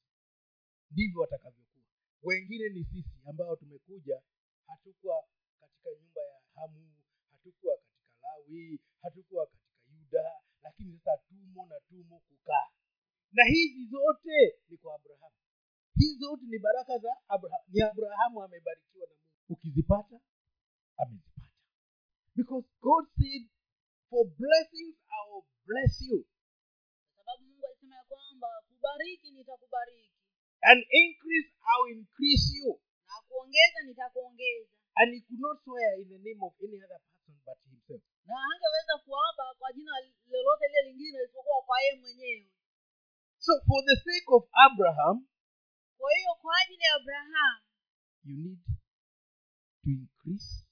Ndivyo 0.91 1.21
watakavyokuwa 1.21 1.85
wengine 2.23 2.69
ni 2.69 2.85
sisi 2.85 3.11
ambao 3.29 3.57
tumekuja 3.57 4.23
hatukuwa 4.67 5.25
katika 5.61 5.91
nyumba 6.03 6.21
ya 6.21 6.41
hamu 6.55 6.93
hatukuwa 7.39 7.77
katika 7.77 8.19
lawi 8.23 8.81
hatukuwa 9.03 9.47
katika 9.47 9.69
yuda 9.95 10.33
lakini 10.63 10.99
sasa 10.99 11.23
tumo 11.29 11.67
na 11.67 11.81
tumo 11.89 12.19
kukaa. 12.29 12.69
Na 13.33 13.45
hizi 13.45 13.87
zote 13.87 14.59
ni 14.69 14.77
kwa 14.77 14.95
abrahamu. 14.95 15.35
Hizi 15.95 16.19
zote 16.19 16.43
ni 16.47 16.59
baraka 16.59 16.99
za 16.99 17.17
abrahamu. 17.29 17.65
Ni 17.69 17.83
abrahamu 17.83 18.43
amebarikiwa 18.43 19.07
na 19.07 19.15
mungu. 19.15 19.35
Ukizipata 19.49 20.21
amezipata. 20.97 21.49
Because 22.37 22.69
god 22.81 23.05
said 23.19 23.49
for 24.11 24.25
blessings 24.25 24.97
i 25.19 25.31
will 25.31 25.45
bless 25.67 26.01
you. 26.03 26.27
Kwa 27.15 27.25
sababu 27.25 27.45
mungu 27.45 27.67
alisema 27.67 27.97
ya 27.97 28.05
kwamba 28.05 28.49
kubariki 28.69 29.31
nitakubariki. 29.31 30.13
And 30.61 30.85
increase 30.91 31.49
i 31.73 31.83
will 31.83 31.99
increase 31.99 32.57
you. 32.59 32.81
Na 33.07 33.15
kuongeza 33.29 33.83
nitakuongeza 33.87 34.78
and 34.99 35.07
he 35.15 35.21
could 35.27 35.41
not 35.41 35.57
swear 35.65 35.91
in 36.03 36.07
the 36.09 36.19
name 36.27 36.41
of 36.43 36.53
any 36.65 36.79
other 36.85 37.01
person 37.07 37.35
but 37.47 37.59
himself. 37.71 38.03
Na 38.29 38.35
hangeweza 38.47 38.95
kuapa 39.05 39.45
kwa 39.59 39.73
jina 39.73 39.93
lolote 40.33 40.65
lile 40.69 40.83
lingine 40.89 41.19
isipokuwa 41.25 41.63
kwa 41.67 41.81
yeye 41.83 41.95
mwenyewe. 42.01 42.51
So 43.39 43.53
for 43.69 43.81
the 43.89 43.97
sake 44.07 44.27
of 44.37 44.43
abraham 44.67 45.17
kwa 45.99 46.11
hiyo 46.17 46.35
kwa 46.43 46.53
ajili 46.63 46.83
ya 46.83 46.95
abrahamu 46.95 47.65
you 48.25 48.37
need 48.37 48.59
to 49.85 49.91
increase 49.91 50.67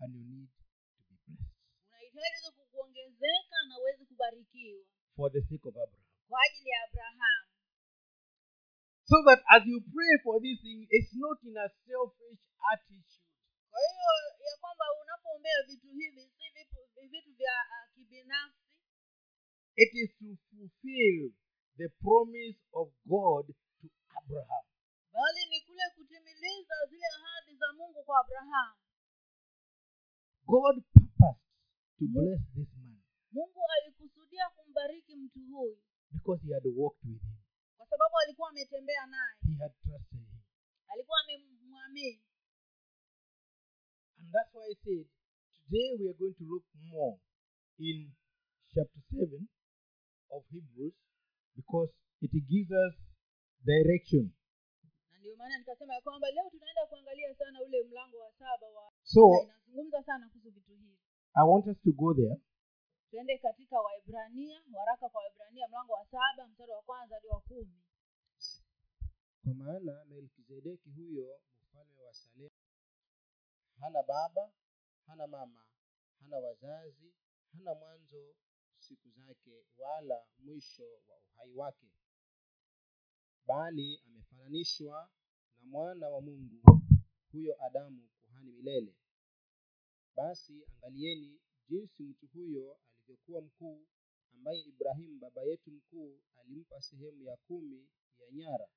and 0.00 0.14
you 0.16 0.24
need 0.24 0.48
to 0.48 1.02
be 1.08 1.14
blessed. 1.26 2.12
unahitaji 2.12 2.66
kuongezeka 2.70 3.56
na 3.68 3.78
uweze 3.78 4.04
kubarikiwa. 4.04 4.84
For 5.16 5.32
the 5.32 5.40
sake 5.42 5.68
of 5.68 5.76
abraham. 5.76 6.04
Kwa 6.28 6.38
ajili 6.46 6.68
ya 6.70 6.82
abrahamu 6.88 7.48
so 9.10 9.16
that 9.24 9.40
as 9.54 9.62
you 9.66 9.80
pray 9.80 10.14
for 10.22 10.40
this 10.42 10.60
thing 10.60 10.86
it's 10.90 11.12
not 11.14 11.38
in 11.42 11.56
a 11.56 11.68
selfish 11.86 12.40
attitude 12.72 13.17
kwa 13.78 13.86
hiyo 13.90 14.12
ya 14.50 14.56
kwamba 14.60 14.84
unapoombea 15.02 15.62
vitu 15.66 15.88
hivi 15.92 16.22
si 16.36 16.44
vitu, 16.54 16.76
vitu 17.10 17.32
vya 17.32 17.52
uh, 17.74 17.94
kibinafsi. 17.94 18.68
It 19.76 19.94
is 19.94 20.10
to 20.18 20.26
fulfill 20.50 21.32
the 21.76 21.88
promise 21.88 22.58
of 22.72 22.88
god 23.06 23.46
to 23.80 23.86
abraham. 24.18 24.64
Bali 25.12 25.46
ni 25.50 25.60
kule 25.60 25.82
kutimiliza 25.94 26.74
zile 26.90 27.06
ahadi 27.16 27.56
za 27.56 27.72
mungu 27.72 28.04
kwa 28.04 28.20
abrahamu 28.20 28.78
god 30.46 30.76
purposed 30.92 31.42
to 31.98 32.04
bless 32.14 32.40
this 32.54 32.68
man. 32.82 32.98
Mungu 33.32 33.60
alikusudia 33.76 34.50
kumbariki 34.56 35.16
mtu 35.16 35.40
huyu. 35.52 35.78
Because 36.10 36.46
he 36.46 36.54
had 36.54 36.66
walked 36.76 37.04
with 37.04 37.22
him. 37.22 37.36
Kwa 37.76 37.86
sababu 37.86 38.14
alikuwa 38.24 38.48
ametembea 38.48 39.06
naye. 39.06 39.34
He 39.46 39.54
had 39.62 39.72
trusted 39.82 40.18
him. 40.20 40.40
Alikuwa 40.88 41.18
amemwamini 41.20 42.22
And 44.28 44.36
that's 44.36 44.52
why 44.52 44.68
I 44.68 44.76
said 44.84 45.08
today 45.56 45.88
we 45.96 46.04
are 46.12 46.18
going 46.20 46.36
to 46.36 46.44
look 46.52 46.60
more 46.92 47.16
in 47.80 48.12
chapter 48.76 49.00
7 49.08 49.24
of 50.36 50.44
Hebrews 50.52 50.92
because 51.56 51.88
it 52.20 52.28
gives 52.44 52.68
us 52.68 52.92
direction. 53.64 54.36
na 55.10 55.18
ndio 55.18 55.36
maana 55.36 55.58
nikasema 55.58 55.94
ya 55.94 56.00
kwamba 56.00 56.30
leo 56.30 56.50
tunaenda 56.50 56.86
kuangalia 56.86 57.34
sana 57.34 57.62
ule 57.62 57.82
mlango 57.84 58.18
wa 58.18 58.32
saba 58.32 58.66
wa 58.76 58.92
So 59.02 59.20
maana 59.28 59.42
inazungumza 59.42 60.02
sana 60.02 60.28
kuhusu 60.28 60.50
vitu 60.50 60.70
hivi. 60.72 60.98
I 61.34 61.42
want 61.50 61.66
us 61.66 61.78
to 61.84 61.92
go 61.92 62.14
there. 62.14 62.36
Tuende 63.10 63.38
katika 63.38 63.80
waibrania 63.80 64.62
waraka 64.72 65.08
kwa 65.08 65.20
waibrania 65.22 65.68
mlango 65.68 65.92
wa 65.92 66.04
saba 66.06 66.46
mstari 66.46 66.72
wa 66.72 66.82
kwanza 66.82 67.14
hadi 67.14 67.26
wa 67.28 67.40
kumi. 67.40 67.78
Kwa 69.44 69.54
maana 69.54 70.04
melkizedeki 70.04 70.90
huyo 70.90 71.40
mfalme 71.62 72.02
wa 72.02 72.12
salemu 72.12 72.47
hana 73.80 74.02
baba 74.02 74.52
hana 75.06 75.26
mama 75.26 75.64
hana 76.20 76.38
wazazi 76.38 77.14
hana 77.52 77.74
mwanzo 77.74 78.34
siku 78.78 79.10
zake 79.10 79.64
wala 79.78 80.26
mwisho 80.38 80.82
wa 81.08 81.16
uhai 81.18 81.52
wake. 81.54 81.86
Bali 83.46 84.00
amefananishwa 84.06 85.10
na 85.58 85.64
mwana 85.64 86.08
wa 86.08 86.20
mungu 86.20 86.82
huyo 87.32 87.64
adamu 87.64 88.08
kuhani 88.20 88.50
milele. 88.52 88.94
Basi 90.16 90.64
angalieni 90.76 91.40
jinsi 91.68 92.02
mtu 92.02 92.26
huyo 92.26 92.78
alivyokuwa 92.92 93.40
mkuu 93.42 93.86
ambaye 94.32 94.60
ibrahimu 94.60 95.18
baba 95.18 95.42
yetu 95.42 95.70
mkuu 95.70 96.20
alimpa 96.40 96.80
sehemu 96.80 97.22
ya 97.24 97.36
kumi 97.36 97.88
ya 98.18 98.30
nyara. 98.30 98.68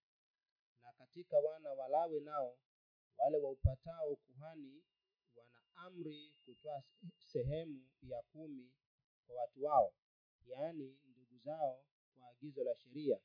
Na 0.84 0.92
katika 0.94 1.40
wana 1.40 1.70
walawe 1.74 2.20
nao 2.20 2.58
wale 3.18 3.38
waupatao 3.38 4.16
kuhani 4.16 4.84
amri 5.76 6.34
kutoa 6.46 6.84
sehemu 7.20 7.90
ya 8.02 8.22
kumi 8.22 8.72
kwa 9.28 9.36
watu 9.36 9.64
wao 9.64 9.94
yaani 10.48 10.98
ndugu 11.10 11.38
zao 11.46 11.84
kwa 12.16 12.30
agizo 12.30 12.64
la 12.64 12.76
sheria 12.76 13.20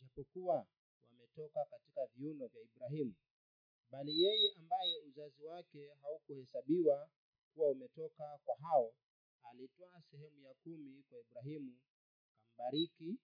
ijapokuwa 0.00 0.66
wametoka 1.04 1.64
katika 1.64 2.06
viuno 2.06 2.46
vya 2.46 2.62
ibrahimu. 2.62 3.14
Bali 3.90 4.22
yeye 4.22 4.54
ambaye 4.56 4.98
uzazi 4.98 5.44
wake 5.44 5.88
haukuhesabiwa 6.02 7.10
kuwa 7.54 7.68
umetoka 7.70 8.38
kwa 8.44 8.56
hao 8.56 8.94
alitoa 9.42 10.02
sehemu 10.10 10.42
ya 10.42 10.54
kumi 10.54 11.02
kwa 11.10 11.20
ibrahimu 11.20 11.78
kambariki 12.56 13.18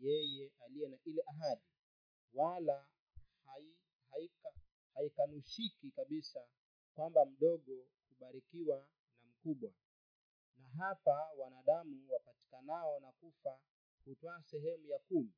yeye 0.00 0.52
aliye 0.60 0.88
na 0.88 0.98
ile 1.04 1.22
ahadi 1.26 1.62
wala 2.34 2.86
hai, 3.44 3.74
hai 4.10 4.30
haikanushiki 4.94 5.90
kabisa 5.90 6.46
kwamba 6.94 7.24
mdogo 7.26 7.86
hubarikiwa 8.08 8.76
na 9.22 9.24
mkubwa. 9.28 9.72
Na 10.56 10.68
hapa 10.68 11.30
wanadamu 11.38 12.12
wapatikanao 12.12 13.00
na 13.00 13.12
kufa 13.12 13.60
hutoa 14.04 14.42
sehemu 14.42 14.86
ya 14.86 14.98
kumi 14.98 15.32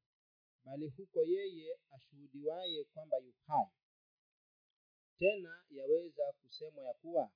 bali 0.65 0.89
huko 0.89 1.25
yeye 1.25 1.79
ashuhudiwaye 1.91 2.85
kwamba 2.85 3.17
yu 3.19 3.33
hai. 3.47 3.67
Tena 5.19 5.63
yaweza 5.71 6.33
kusemwa 6.33 6.85
ya 6.85 6.95
kuwa 6.95 7.31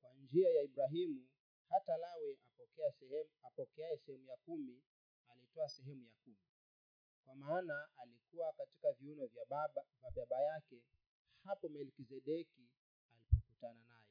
kwa 0.00 0.14
njia 0.14 0.50
ya 0.50 0.62
ibrahimu 0.62 1.28
hata 1.68 1.96
lawe 1.96 2.38
apokea 2.48 2.92
sehemu 2.92 3.30
apokeaye 3.42 3.96
sehemu 3.98 4.26
ya 4.26 4.36
kumi 4.36 4.82
alitoa 5.28 5.68
sehemu 5.68 6.04
ya 6.04 6.12
kumi. 6.24 6.36
Kwa 7.24 7.34
maana 7.34 7.88
alikuwa 7.96 8.52
katika 8.52 8.92
viuno 8.92 9.26
vya 9.26 9.44
baba 9.44 9.84
vya 10.00 10.10
baba 10.26 10.40
yake 10.42 10.82
hapo 11.44 11.68
melkizedeki 11.68 12.68
alipokutana 13.66 13.82
naye. 13.88 14.04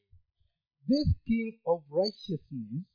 This 0.88 1.08
king 1.26 1.60
of 1.66 1.84
righteousness 1.92 2.86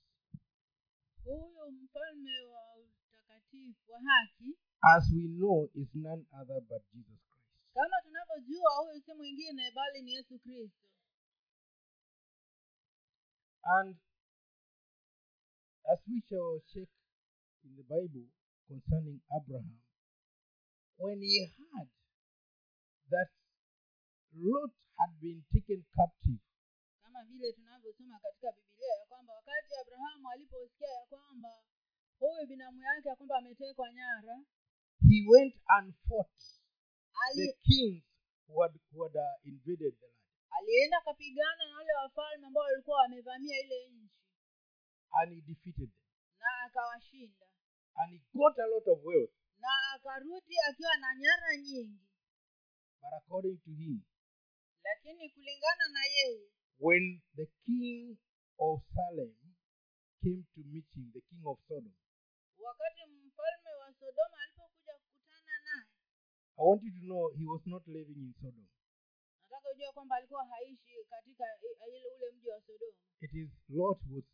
huyu 1.25 1.71
mfalme 1.73 2.41
wa 2.41 2.77
utakatifu 2.77 3.93
wa 3.93 4.01
haki 4.01 4.59
as 4.97 5.05
we 5.13 5.29
know 5.29 5.71
is 5.75 5.95
none 5.95 6.27
other 6.41 6.61
but 6.61 6.83
jesus 6.93 7.21
christ. 7.31 7.75
kama 7.75 8.03
tunavyojua 8.03 8.71
huyu 8.77 9.01
si 9.03 9.15
mwingine 9.15 9.71
bali 9.71 10.03
ni 10.03 10.13
yesu 10.13 10.39
kristo. 10.39 10.89
And 13.65 13.97
as 15.93 15.99
we 16.09 16.21
shall 16.29 16.61
check 16.67 16.89
in 17.65 17.77
the 17.77 17.83
bible 17.83 18.29
concerning 18.69 19.21
abraham 19.37 19.81
when 20.99 21.21
he 21.21 21.47
heard 21.47 21.89
that 23.11 23.29
lot 24.35 24.73
had 24.97 25.11
been 25.21 25.43
taken 25.53 25.85
captive. 25.97 26.41
Kama 27.03 27.25
vile 27.25 27.53
tunavyosoma 27.53 28.19
katika 28.21 28.53
bibilia 28.53 28.95
ya 29.01 29.07
kwamba 29.07 29.33
wakati 29.35 29.75
abrahamu 29.81 30.31
aliposikia 30.31 30.89
ya 30.89 31.07
kwamba 31.07 31.49
huyu 32.19 32.47
binamu 32.47 32.83
yake 32.83 33.09
ya 33.09 33.17
kwamba 33.17 33.37
ametekwa 33.39 33.93
nyara 33.93 34.45
he 35.09 35.27
went 35.29 35.55
and 35.69 35.95
fought. 36.09 36.39
The 37.35 37.53
kings 37.67 38.03
who 38.49 38.63
had, 38.63 38.73
who 38.93 39.03
had 39.03 39.17
uh, 39.17 39.37
invaded 39.45 39.95
the 40.01 40.07
land. 40.07 40.27
alienda 40.51 40.97
akapigana 40.99 41.65
na 41.71 41.77
wale 41.77 41.93
wafalme 42.03 42.47
ambao 42.47 42.63
walikuwa 42.65 42.97
wamevamia 42.97 43.61
ile 43.65 43.89
nchi. 43.89 44.11
And 45.13 45.33
he 45.35 45.41
defeated 45.41 45.91
them. 45.91 46.07
Na 46.39 46.65
akawashinda. 46.67 47.47
And 47.95 48.13
he 48.13 48.19
got 48.35 48.59
a 48.59 48.67
lot 48.67 48.91
of 48.93 49.05
wealth. 49.05 49.33
Na 49.59 49.69
akarudi 49.95 50.55
akiwa 50.69 50.97
na 50.97 51.15
nyara 51.15 51.57
nyingi. 51.57 52.09
But 53.01 53.13
according 53.19 53.57
to 53.59 53.71
him 53.71 54.01
lakini 54.85 55.31
kulingana 55.31 55.89
na 55.93 56.05
yeye 56.17 56.51
when 56.79 57.23
the 57.37 57.47
king 57.65 58.17
of 58.59 58.83
salem 58.95 59.35
came 60.23 60.43
to 60.55 60.61
meet 60.65 60.89
him 60.95 61.13
the 61.13 61.21
king 61.21 61.43
of 61.47 61.59
sodom 61.69 61.93
wakati 62.59 63.01
mfalme 63.07 63.71
wa 63.81 63.93
sodoma 64.01 64.37
alipokuja 64.45 64.95
kukutana 64.99 65.59
naye 65.65 65.89
i 66.57 66.65
want 66.69 66.83
you 66.83 66.93
to 66.93 67.01
know 67.01 67.29
he 67.39 67.45
was 67.47 67.67
not 67.67 67.87
living 67.87 68.21
in 68.27 68.35
sodom. 68.41 68.67
nataka 69.51 69.93
kwamba 69.93 70.17
alikuwa 70.17 70.45
haishi 70.47 71.05
katika 71.11 71.45
ile 71.89 72.09
ule 72.17 72.31
mji 72.37 72.49
wa 72.49 72.61
sodoma. 72.61 72.97
It 73.21 73.35
is 73.35 73.51
lot 73.69 74.01
was 74.11 74.25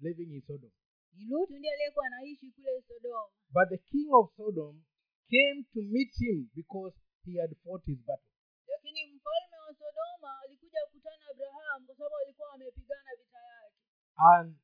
living 0.00 0.30
in 0.34 0.42
sodom. 0.42 0.70
Ni 1.12 1.24
lutu 1.24 1.58
ndiye 1.58 1.72
aliyekuwa 1.72 2.06
anaishi 2.06 2.50
kule 2.50 2.82
sodoma. 2.88 3.32
But 3.48 3.68
the 3.68 3.78
king 3.78 4.08
of 4.12 4.36
sodom 4.36 4.84
came 5.30 5.64
to 5.74 5.80
meet 5.82 6.12
him 6.18 6.50
because 6.54 6.96
he 7.24 7.40
had 7.40 7.54
fought 7.64 7.84
his 7.84 7.98
battle 7.98 8.32
lakini 8.66 9.06
mfalme 9.06 9.56
wa 9.66 9.74
sodoma 9.74 10.40
alikuja 10.40 10.80
kukutana 10.86 11.16
na 11.16 11.30
abraham 11.30 11.86
kwa 11.86 11.96
sababu 11.96 12.16
alikuwa 12.16 12.52
amepigana 12.52 13.10
vita 13.18 13.38
yake 13.38 13.76
and 14.18 14.56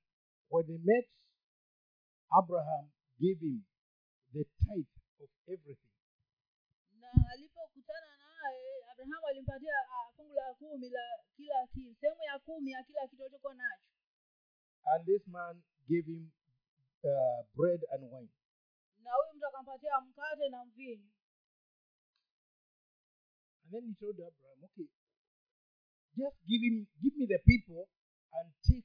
when 0.48 0.66
they 0.66 0.78
met 0.78 1.06
abraham 2.38 2.88
gave 3.20 3.38
him 3.40 3.64
the 4.32 4.44
tithe 4.64 4.94
of 5.20 5.28
everything. 5.48 5.92
Na 7.00 7.08
alipokutana 7.32 8.10
naye 8.16 8.84
abrahamu 8.90 9.26
alimpatia 9.28 9.74
ah, 9.92 10.12
fungu 10.16 10.32
la 10.34 10.54
kumi 10.54 10.88
la 10.88 11.04
kila 11.36 11.66
sehemu 11.72 12.22
ya 12.32 12.38
kumi 12.38 12.70
ya 12.70 12.82
kila 12.82 13.08
kitu 13.08 13.22
alichokuwa 13.24 13.54
nacho. 13.54 13.86
And 14.84 15.06
this 15.06 15.22
man 15.28 15.62
gave 15.88 16.06
him 16.06 16.32
uh, 17.04 17.44
bread 17.54 17.80
and 17.92 18.02
wine. 18.12 18.32
Na 19.02 19.10
huyu 19.12 19.36
mtu 19.36 19.46
akampatia 19.46 20.00
mkate 20.00 20.48
na 20.48 20.64
mvinyo. 20.64 21.10
And 23.64 23.72
then 23.72 23.84
he 23.88 23.94
told 24.00 24.20
abraham 24.20 24.64
okay 24.64 24.88
just 26.16 26.36
give 26.46 26.60
him 26.62 26.86
give 27.02 27.16
me 27.16 27.26
the 27.26 27.38
people 27.38 27.88
and 28.32 28.52
take 28.68 28.84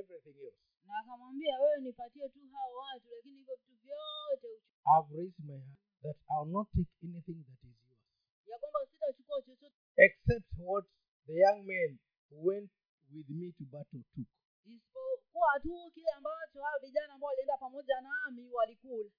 everything 0.00 0.36
else. 0.46 0.60
Na 0.86 0.98
akamwambia 0.98 1.60
wewe 1.60 1.80
nipatie 1.80 2.28
tu 2.28 2.40
hao 2.52 2.74
watu 2.74 3.08
lakini 3.16 3.38
hivyo 3.38 3.54
vitu 3.56 3.74
vyote 3.82 4.62
i've 4.92 5.16
raised 5.16 5.38
my 5.44 5.58
hand 5.60 5.76
that 6.02 6.16
i'll 6.30 6.50
not 6.56 6.68
take 6.76 6.92
anything 7.02 7.38
that 7.48 7.60
is 7.64 7.76
yours. 7.88 8.02
Ya 8.46 8.58
kwamba 8.58 8.78
sitachukua 8.90 9.42
chochote. 9.42 9.76
Except 9.96 10.46
what 10.58 10.84
the 11.26 11.32
young 11.44 11.62
men 11.64 11.98
who 12.30 12.36
went 12.48 12.70
with 13.14 13.28
me 13.28 13.52
to 13.52 13.64
battle 13.64 14.02
took. 14.14 14.28
Isipokuwa 14.64 15.60
tu 15.62 15.90
kile 15.94 16.10
ambacho 16.16 16.62
hao 16.62 16.78
vijana 16.80 17.14
ambao 17.14 17.28
walienda 17.28 17.56
pamoja 17.56 18.00
nami 18.00 18.50
walikula. 18.52 19.10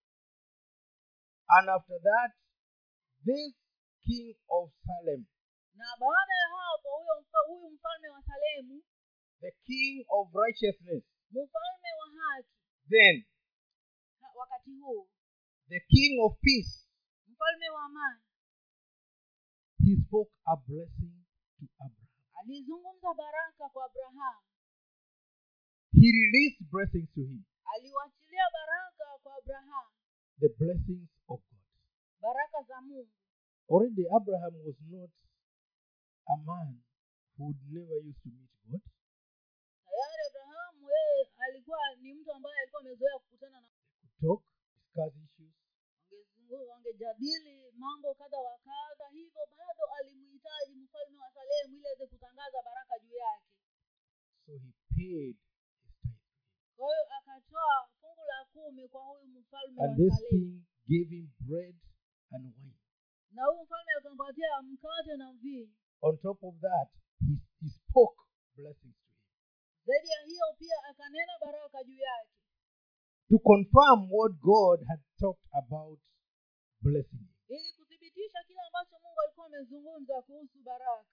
And 1.48 1.70
after 1.70 2.00
that 2.02 2.32
this 3.26 3.54
king 4.06 4.36
of 4.48 4.72
salem 4.86 5.26
na 5.76 5.86
baada 6.00 6.34
ya 6.44 6.48
hapo 6.58 6.90
huyo 6.98 7.26
huyu 7.48 7.70
mfalme 7.76 8.10
wa 8.10 8.22
salemu 8.24 8.84
the 9.44 9.52
king 9.68 10.06
of 10.10 10.24
righteousness. 10.44 11.04
Mfalme 11.32 11.90
wa 12.00 12.08
haki. 12.20 12.50
Then 12.90 13.16
ha- 14.22 14.34
wakati 14.40 14.72
huu 14.80 15.08
the 15.70 15.80
king 15.94 16.20
of 16.26 16.32
peace. 16.42 16.88
Mfalme 17.28 17.70
wa 17.70 17.84
amani. 17.86 18.22
He 19.86 19.96
spoke 20.06 20.32
a 20.46 20.56
blessing 20.68 21.16
to 21.60 21.66
abraham. 21.80 22.08
Alizungumza 22.40 23.14
baraka 23.14 23.70
kwa 23.70 23.86
abrahamu 23.86 24.42
he 25.94 26.08
released 26.12 26.62
blessings 26.72 27.10
to 27.16 27.22
him. 27.22 27.44
Aliwachilia 27.76 28.46
baraka 28.54 29.06
kwa 29.24 29.36
abrahamu 29.38 29.90
the 30.40 30.50
blessings 30.50 31.10
of 31.28 31.40
god. 31.50 31.60
Baraka 32.22 32.64
za 32.68 32.82
mungu. 32.82 33.12
Already 33.70 34.06
abraham 34.16 34.54
was 34.66 34.76
not 34.90 35.10
a 36.28 36.38
man 36.46 36.82
who 37.38 37.44
would 37.46 37.58
never 37.72 37.98
used 38.10 38.22
to 38.24 38.30
meet 38.30 38.52
god 38.66 38.82
amezoea 42.94 43.20
kukutana 43.20 43.60
na 43.62 43.68
talk 44.22 44.42
discuss 44.76 45.14
issues. 45.26 45.54
wangejadili 46.70 47.72
mambo 47.78 48.14
kadha 48.14 48.40
wa 48.40 48.58
kadha 48.58 49.08
hivyo 49.12 49.42
bado 49.52 49.84
alimhitaji 50.00 50.76
mfalme 50.76 51.18
wa 51.20 51.32
salemu 51.34 51.76
ili 51.78 51.88
aweze 51.88 52.08
kutangaza 52.08 52.62
baraka 52.66 53.00
juu 53.00 53.16
yake 53.16 53.46
So 54.46 54.52
he 54.58 54.72
paid 54.96 55.36
his 55.36 55.94
tithe. 56.02 56.18
kwa 56.76 56.88
hiyo 56.88 57.04
akatoa 57.18 57.90
fungu 58.02 58.22
la 58.32 58.46
kumi 58.54 58.88
kwa 58.88 59.04
huyu 59.06 59.26
mfalme 59.28 59.82
wa 59.82 59.88
salemu 59.88 60.18
king 60.30 60.64
gave 60.88 61.16
him 61.16 61.30
bread 61.40 61.76
and 62.32 62.46
wine. 62.58 62.78
na 63.32 63.46
huyu 63.46 63.64
mfalme 63.64 63.92
akampatia 63.98 64.62
mkate 64.62 65.18
na 65.18 65.34
mvinyo 65.34 65.76
On 66.02 66.18
top 66.18 66.44
of 66.44 66.56
that, 66.60 66.90
he, 67.20 67.34
he 67.62 67.70
spoke 67.70 68.22
blessings 68.56 68.96
to 68.96 69.12
him. 69.14 69.20
zaidi 69.86 70.10
ya 70.10 70.22
hiyo 70.26 70.46
pia 70.60 70.76
akanena 70.90 71.34
baraka 71.42 71.84
juu 71.84 71.98
yake 72.00 72.30
To 73.30 73.40
confirm 73.54 74.00
what 74.18 74.32
God 74.42 74.78
had 74.90 75.02
talked 75.22 75.48
about 75.62 76.00
blessing. 76.82 77.28
Ili 77.48 77.70
kuthibitisha 77.78 78.40
kile 78.48 78.62
ambacho 78.68 78.96
mungu 79.04 79.20
alikuwa 79.24 79.46
amezungumza 79.48 80.22
kuhusu 80.22 80.60
baraka. 80.64 81.06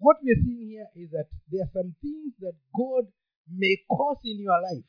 What 0.00 0.18
we're 0.22 0.42
seeing 0.44 0.68
here 0.74 0.88
is 0.94 1.10
that 1.10 1.28
there 1.50 1.62
are 1.64 1.72
some 1.72 1.90
things 2.04 2.32
that 2.44 2.56
God 2.72 3.04
may 3.46 3.74
cause 3.96 4.20
in 4.32 4.38
your 4.40 4.60
life. 4.70 4.88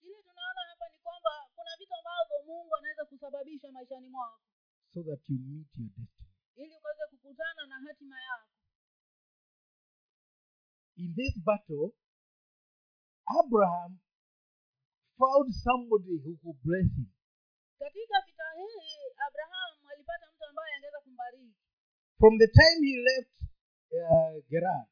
Kile 0.00 0.18
tunaona 0.26 0.60
hapa 0.70 0.84
ni 0.92 0.98
kwamba 1.06 1.30
kuna 1.56 1.70
vitu 1.78 1.94
ambavyo 1.94 2.36
mungu 2.46 2.76
anaweza 2.78 3.04
kusababisha 3.04 3.72
maishani 3.72 4.08
mwako. 4.08 4.40
So 4.94 5.02
that 5.02 5.20
you 5.28 5.38
meet 5.38 5.68
your 5.78 5.88
destiny. 5.96 6.28
ili 6.56 6.74
ukaweze 6.78 7.04
kukutana 7.10 7.66
na 7.66 7.76
hatima 7.86 8.16
yako. 8.28 8.48
In 10.96 11.14
this 11.14 11.34
battle, 11.44 11.90
Abraham 13.40 13.98
found 15.18 15.48
somebody 15.66 16.14
who 16.24 16.32
could 16.42 16.58
bless 16.64 16.88
him. 16.98 17.08
katika 17.78 18.16
vita 18.26 18.44
hii 18.60 19.00
abraham 19.28 19.72
alipata 19.92 20.26
mtu 20.34 20.44
ambaye 20.44 20.74
angeweza 20.76 21.00
kumbariki 21.00 21.54
From 22.18 22.38
the 22.38 22.48
time 22.60 22.78
he 22.90 22.96
left 23.10 23.34
uh, 23.98 24.44
Gerar, 24.50 24.82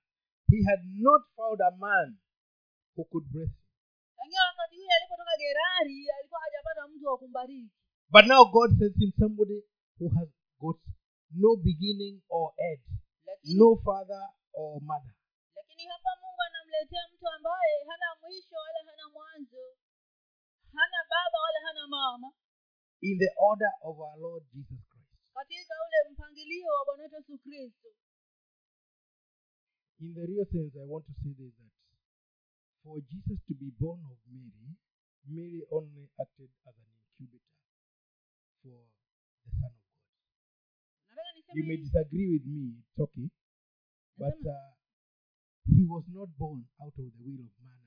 he 0.51 0.59
had 0.71 0.83
not 1.09 1.23
found 1.37 1.61
a 1.63 1.71
man 1.71 2.09
who 2.97 3.05
could 3.05 3.27
bless 3.33 3.49
him. 3.49 3.67
tangia 4.17 4.41
wakati 4.51 4.77
huyo 4.77 4.91
alipotoka 4.99 5.33
gerari 5.39 6.11
alikuwa 6.19 6.41
hajapata 6.41 6.89
mtu 6.89 7.07
wa 7.07 7.19
kumbariki 7.19 7.71
But 8.11 8.25
now 8.27 8.45
God 8.53 8.71
sends 8.79 8.99
him 8.99 9.13
somebody 9.19 9.59
who 10.01 10.09
has 10.19 10.29
got 10.59 10.79
no 11.31 11.57
beginning 11.57 12.23
or 12.29 12.53
end, 12.71 12.83
lakini 13.27 13.59
no 13.59 13.77
father 13.85 14.25
or 14.53 14.83
mother. 14.83 15.15
lakini 15.57 15.83
hapa 15.87 16.11
mungu 16.21 16.41
anamletea 16.49 17.03
mtu 17.15 17.29
ambaye 17.29 17.75
hana 17.91 18.07
mwisho 18.23 18.57
wala 18.57 18.79
hana 18.91 19.09
mwanzo 19.15 19.63
hana 20.77 21.01
baba 21.13 21.39
wala 21.45 21.59
hana 21.67 21.85
mama. 21.97 22.29
In 23.03 23.17
the 23.19 23.31
order 23.49 23.73
of 23.89 23.95
our 24.07 24.17
Lord 24.25 24.43
Jesus 24.53 24.81
Christ. 24.91 25.15
katika 25.35 25.75
ule 25.87 25.99
mpangilio 26.13 26.67
wa 26.75 26.85
bwana 26.87 27.03
wetu 27.03 27.17
yesu 27.17 27.39
kristo. 27.39 27.89
In 30.01 30.15
the 30.15 30.27
real 30.27 30.47
sense, 30.47 30.73
I 30.79 30.85
want 30.93 31.05
to 31.07 31.13
say 31.23 31.33
this 31.35 31.55
that 31.61 31.73
for 32.83 33.01
Jesus 33.01 33.39
to 33.49 33.55
be 33.55 33.71
born 33.81 34.01
of 34.13 34.19
Mary, 34.33 34.77
Mary 35.29 35.63
only 35.71 36.09
acted 36.23 36.51
as 36.69 36.75
an 36.77 36.89
incubator 36.97 37.57
for 38.63 38.81
the 39.45 39.51
Son 39.61 39.73
of 39.73 39.85
God. 39.85 41.57
You 41.57 41.65
may 41.69 41.77
disagree 41.77 42.29
with 42.35 42.47
me, 42.47 42.81
it's 42.81 42.99
okay, 43.01 43.29
but 44.17 44.39
uh, 44.47 44.71
he 45.67 45.85
was 45.85 46.05
not 46.09 46.29
born 46.39 46.65
out 46.81 46.95
of 46.97 47.07
the 47.17 47.23
will 47.25 47.45
of 47.45 47.53
man 47.65 47.80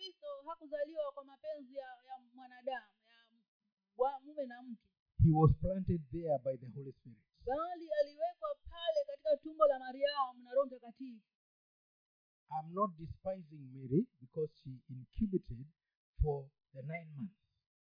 kristo 0.00 0.26
hakuzaliwa 0.46 1.12
kwa 1.12 1.24
mapenzi 1.24 1.74
ya, 1.76 1.86
ya 2.08 2.18
mwanadamu 2.34 2.86
ya 3.98 4.20
mume 4.24 4.46
na 4.46 4.62
mke 4.62 4.82
He 5.24 5.30
was 5.32 5.50
planted 5.60 6.00
there 6.10 6.38
by 6.44 6.56
the 6.56 6.66
Holy 6.74 6.92
Spirit. 6.92 7.18
bali 7.46 7.88
aliwekwa 8.00 8.54
pale 8.70 9.00
katika 9.06 9.36
tumbo 9.36 9.66
la 9.66 9.78
mariamu 9.78 10.42
na 10.42 10.50
roho 10.54 10.66
mtakatifu 10.66 11.20
I'm 12.50 12.74
not 12.74 12.90
despising 12.98 13.62
Mary 13.74 14.06
because 14.20 14.50
she 14.62 14.70
incubated 14.90 15.66
for 16.22 16.48
the 16.72 16.82
nine 16.82 17.08
months. 17.16 17.36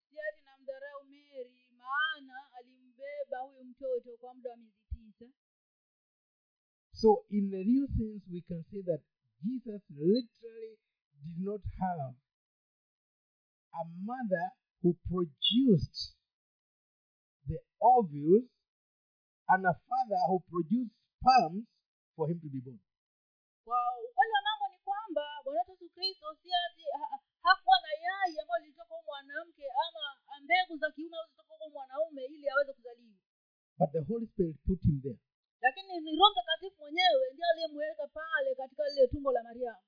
Siati 0.10 0.42
namdharau 0.46 1.04
Mary 1.04 1.70
maana 1.78 2.52
alimbeba 2.58 3.38
huyu 3.40 3.64
mtoto 3.64 4.18
kwa 4.18 4.34
muda 4.34 4.50
wa 4.50 4.58
miezi 4.58 4.82
tisa 4.90 5.26
So, 6.94 7.26
in 7.30 7.50
the 7.50 7.64
real 7.64 7.88
sense, 7.88 8.26
we 8.32 8.42
can 8.42 8.64
say 8.72 8.82
that 8.84 9.02
Jesus 9.42 9.82
literally 9.90 10.78
did 11.24 11.38
not 11.50 11.62
have 11.80 12.14
a 13.74 13.84
mother 14.10 14.46
who 14.82 14.94
produced 15.10 16.16
the 17.48 17.60
ovules 17.82 18.50
and 19.50 19.66
a 19.66 19.74
father 19.90 20.20
who 20.28 20.40
produced 20.52 20.96
sperms 21.18 21.66
for 22.16 22.28
him 22.30 22.40
to 22.42 22.50
be 22.50 22.60
born. 22.62 22.80
kwa 23.66 23.78
ukweli 24.10 24.34
wa 24.38 24.42
mambo 24.48 24.66
ni 24.74 24.78
kwamba 24.88 25.22
bwana 25.44 25.60
wetu 25.60 25.72
yesu 25.72 25.90
kristo 25.96 26.28
si 26.42 26.50
ati 26.66 26.84
ha, 27.00 27.06
ha- 27.12 27.22
hakuwa 27.48 27.78
na 27.86 27.92
yai 28.06 28.40
ambayo 28.42 28.60
lilitoka 28.64 28.94
huyu 28.96 29.06
mwanamke 29.06 29.66
ama 29.86 30.04
mbegu 30.44 30.78
za 30.78 30.92
kiume 30.92 31.16
au 31.18 31.26
zilitoka 31.28 31.54
huyu 31.58 31.72
mwanaume 31.78 32.22
ili 32.26 32.50
aweze 32.50 32.74
kuzaliwa 32.74 33.18
But 33.80 33.92
the 33.92 34.00
Holy 34.10 34.28
Spirit 34.28 34.58
put 34.68 34.82
him 34.88 35.02
there. 35.02 35.20
lakini 35.62 36.00
ni 36.00 36.12
roho 36.20 36.32
mtakatifu 36.32 36.78
mwenyewe 36.84 37.24
ndiye 37.34 37.48
aliyemweka 37.52 38.08
pale 38.08 38.56
katika 38.56 38.84
lile 38.90 39.08
tumbo 39.08 39.32
la 39.32 39.44
mariamu 39.44 39.84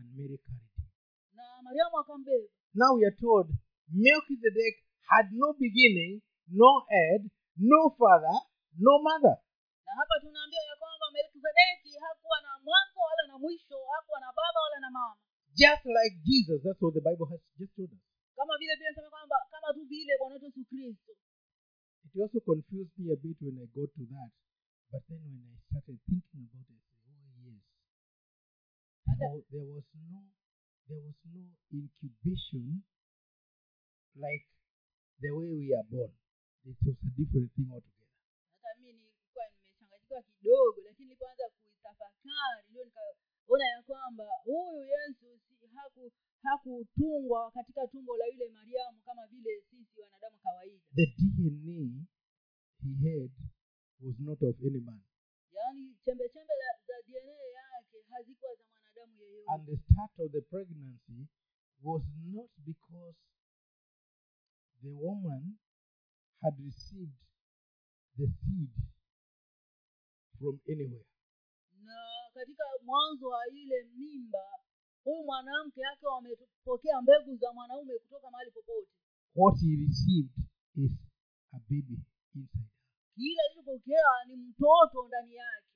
And 0.00 0.08
Mary 0.16 0.38
carried 0.40 0.72
him. 0.76 0.88
na 1.36 1.44
mariamu 1.62 1.96
akambeba 2.00 2.48
Now 2.74 2.90
we 2.96 3.04
are 3.04 3.16
told 3.24 3.46
Melchizedek 3.92 4.74
had 5.12 5.26
no 5.42 5.48
beginning, 5.64 6.22
no 6.62 6.70
end, 7.04 7.30
no 7.58 7.80
father, 7.98 8.36
no 8.86 8.92
mother. 9.08 9.36
na 9.86 9.92
hapa 10.00 10.14
tunaambiwa 10.22 10.62
ya 10.70 10.76
kwamba 10.80 11.06
melkizedeki 11.14 11.92
hakuwa 12.04 12.36
na 12.46 12.50
mwanzo 12.66 13.00
wala 13.08 13.22
na 13.30 13.38
mwisho 13.38 13.76
hakuwa 13.94 14.18
na 14.20 14.26
baba 14.38 14.58
wala 14.66 14.78
na 14.80 14.90
mama 14.90 15.16
Just 15.62 15.84
like 15.98 16.14
Jesus. 16.28 16.58
That's 16.64 16.80
what 16.82 16.94
the 16.94 17.00
Bible 17.08 17.26
has 17.32 17.40
just 17.58 17.72
told 17.76 17.90
us. 17.92 18.02
kama 18.36 18.58
vile 18.58 18.74
vile 18.78 18.88
nasema 18.90 19.10
kwamba 19.10 19.36
kama 19.50 19.68
tu 19.76 19.82
vile 19.92 20.12
bwana 20.18 20.34
wetu 20.34 20.46
yesu 20.46 20.64
kristo 20.70 21.12
It 22.06 22.20
also 22.22 22.40
confused 22.40 22.94
me 22.98 23.12
a 23.12 23.16
bit 23.16 23.36
when 23.42 23.58
I 23.62 23.66
got 23.76 23.90
to 23.98 24.04
that. 24.14 24.30
But 24.90 25.02
then 25.08 25.20
when 25.26 25.42
I 25.54 25.56
started 25.68 25.98
thinking 26.08 26.42
about 26.48 26.66
it, 26.74 26.80
I 26.80 26.90
said, 26.90 27.02
oh 27.06 27.28
yes. 27.46 27.62
So 29.20 29.44
there 29.52 29.68
was 29.68 29.84
no 30.08 30.24
there 30.88 31.02
was 31.04 31.18
no 31.28 31.44
incubation 31.76 32.80
like 34.16 34.48
the 35.20 35.30
way 35.36 35.50
we 35.60 35.68
are 35.76 35.84
born. 35.92 36.08
It 36.64 36.76
was 36.80 36.96
a 37.04 37.10
different 37.20 37.52
thing 37.54 37.68
altogether. 37.68 38.08
hata 38.62 38.80
mi 38.80 38.92
nilikuwa 38.92 39.44
nimechanganyikiwa 39.50 40.22
kidogo 40.22 40.80
lakini 40.84 41.06
nilipoanza 41.08 41.44
kuitafakari 41.48 42.64
ndio 42.70 42.84
nikaona 42.84 43.64
ya 43.74 43.82
kwamba 43.82 44.24
huyu 44.44 44.84
yesu 44.84 45.40
si 45.60 45.66
haku 45.74 46.12
hakutungwa 46.42 47.50
katika 47.50 47.86
tumbo 47.86 48.16
la 48.16 48.26
yule 48.26 48.48
mariamu 48.48 49.00
kama 49.04 49.26
vile 49.26 49.62
sisi 49.70 50.00
wanadamu 50.00 50.38
kawaida 50.42 50.84
The 50.94 51.06
DNA 51.18 52.06
he 52.82 53.10
had 53.10 53.30
was 54.00 54.16
not 54.20 54.42
of 54.42 54.56
any 54.66 54.80
man. 54.80 55.00
yaani 55.52 55.96
chembe 56.04 56.28
chembe 56.28 56.54
za 56.86 57.02
dna 57.06 57.32
yake 57.60 57.98
hazikuwa 58.10 58.54
za 58.54 58.64
And 59.48 59.66
the 59.66 59.76
start 59.76 60.10
of 60.18 60.32
the 60.32 60.40
pregnancy 60.42 61.26
was 61.82 62.02
not 62.34 62.50
because 62.64 63.16
the 64.82 64.92
woman 64.94 65.58
had 66.42 66.54
received 66.64 67.18
the 68.16 68.26
seed 68.26 68.70
from 70.38 70.60
anywhere. 70.68 71.06
na 71.82 71.96
katika 72.34 72.64
mwanzo 72.84 73.28
wa 73.28 73.48
ile 73.48 73.84
mimba 73.84 74.44
huyu 75.04 75.24
mwanamke 75.24 75.80
yake 75.80 76.06
wamepokea 76.06 77.02
mbegu 77.02 77.36
za 77.36 77.52
mwanaume 77.52 77.98
kutoka 77.98 78.30
mahali 78.30 78.50
popote 78.50 78.88
What 79.34 79.60
he 79.60 79.76
received 79.86 80.34
is 80.76 80.92
a 81.52 81.58
baby 81.58 81.98
inside 82.34 82.68
kile 83.14 83.40
alichopokea 83.46 84.06
ni 84.26 84.36
mtoto 84.36 85.08
ndani 85.08 85.34
yake 85.34 85.66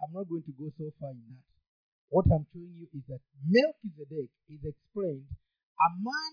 I'm 0.00 0.12
not 0.12 0.28
going 0.28 0.42
to 0.42 0.52
go 0.52 0.70
so 0.70 0.90
far 0.98 1.10
in 1.12 1.22
that. 1.28 1.51
What 2.12 2.26
I'm 2.28 2.44
showing 2.52 2.76
you 2.76 2.86
is 2.92 3.04
that 3.08 3.22
Melchizedek 3.48 4.28
is 4.48 4.60
explained 4.72 5.28
a 5.80 5.88
man 6.08 6.32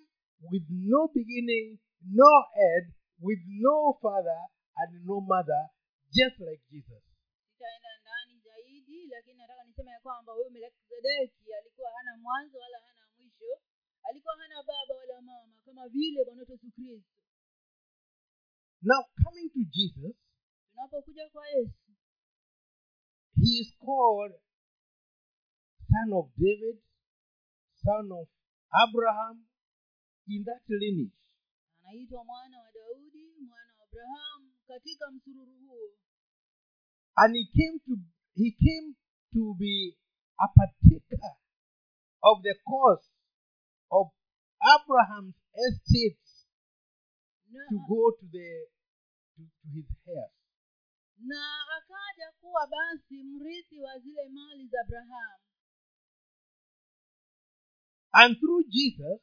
with 0.51 0.65
no 0.69 1.07
beginning, 1.07 1.79
no 2.03 2.31
end, 2.71 2.91
with 3.23 3.39
no 3.47 3.95
father 4.03 4.41
and 4.79 4.89
no 5.07 5.21
mother, 5.21 5.61
just 6.11 6.35
like 6.47 6.59
Jesus. 6.71 7.03
sitaenda 7.55 7.89
ndani 8.01 8.39
zaidi 8.45 9.07
lakini 9.07 9.37
nataka 9.37 9.63
niseme 9.63 9.91
ya 9.91 9.99
kwamba 9.99 10.33
huyu 10.33 10.49
melkizedeki 10.51 11.53
alikuwa 11.59 11.91
hana 11.91 12.17
mwanzo 12.17 12.57
wala 12.59 12.77
hana 12.79 13.07
mwisho 13.17 13.51
alikuwa 14.03 14.35
hana 14.37 14.55
baba 14.63 14.93
wala 14.95 15.21
mama 15.21 15.55
kama 15.65 15.87
vile 15.87 16.25
bwana 16.25 16.39
wetu 16.39 16.51
yesu 16.51 16.71
kristo 16.71 17.21
Now, 18.81 19.03
coming 19.23 19.49
to 19.49 19.59
Jesus, 19.75 20.15
tunapokuja 20.71 21.29
kwa 21.29 21.47
yesu 21.47 21.73
he 23.41 23.51
is 23.61 23.77
called 23.77 24.33
Son 25.89 26.13
of 26.13 26.30
David, 26.38 26.78
Son 27.84 28.12
of 28.12 28.28
Abraham 28.84 29.45
in 30.28 30.43
that 30.43 30.63
lineage. 30.69 31.15
anaitwa 31.80 32.23
mwana 32.25 32.60
wa 32.60 32.71
daudi 32.71 33.25
mwana 33.47 33.73
wa 33.78 33.84
abrahamu 33.86 34.54
katika 34.67 35.12
msururu 35.12 35.54
huo 35.60 35.89
And 37.15 37.36
he 37.36 37.45
came 37.58 37.80
to 37.80 37.93
he 38.36 38.52
came 38.52 38.95
to 39.34 39.54
be 39.60 39.97
a 40.38 40.47
partaker 40.47 41.36
of 42.21 42.41
the 42.43 42.56
course 42.63 43.08
of 43.91 44.08
Abraham's 44.75 45.36
estates 45.67 46.47
na, 47.52 47.60
to 47.69 47.78
go 47.88 48.12
to 48.19 48.25
the 48.32 48.67
to, 49.36 49.41
to 49.43 49.67
his 49.73 49.89
heirs. 50.08 50.32
na 51.17 51.41
akaja 51.78 52.32
kuwa 52.39 52.67
basi 52.67 53.23
mrithi 53.23 53.80
wa 53.80 53.99
zile 53.99 54.30
mali 54.30 54.67
za 54.67 54.82
abrahamu 54.82 55.43
And 58.13 58.35
through 58.41 58.63
Jesus, 58.73 59.21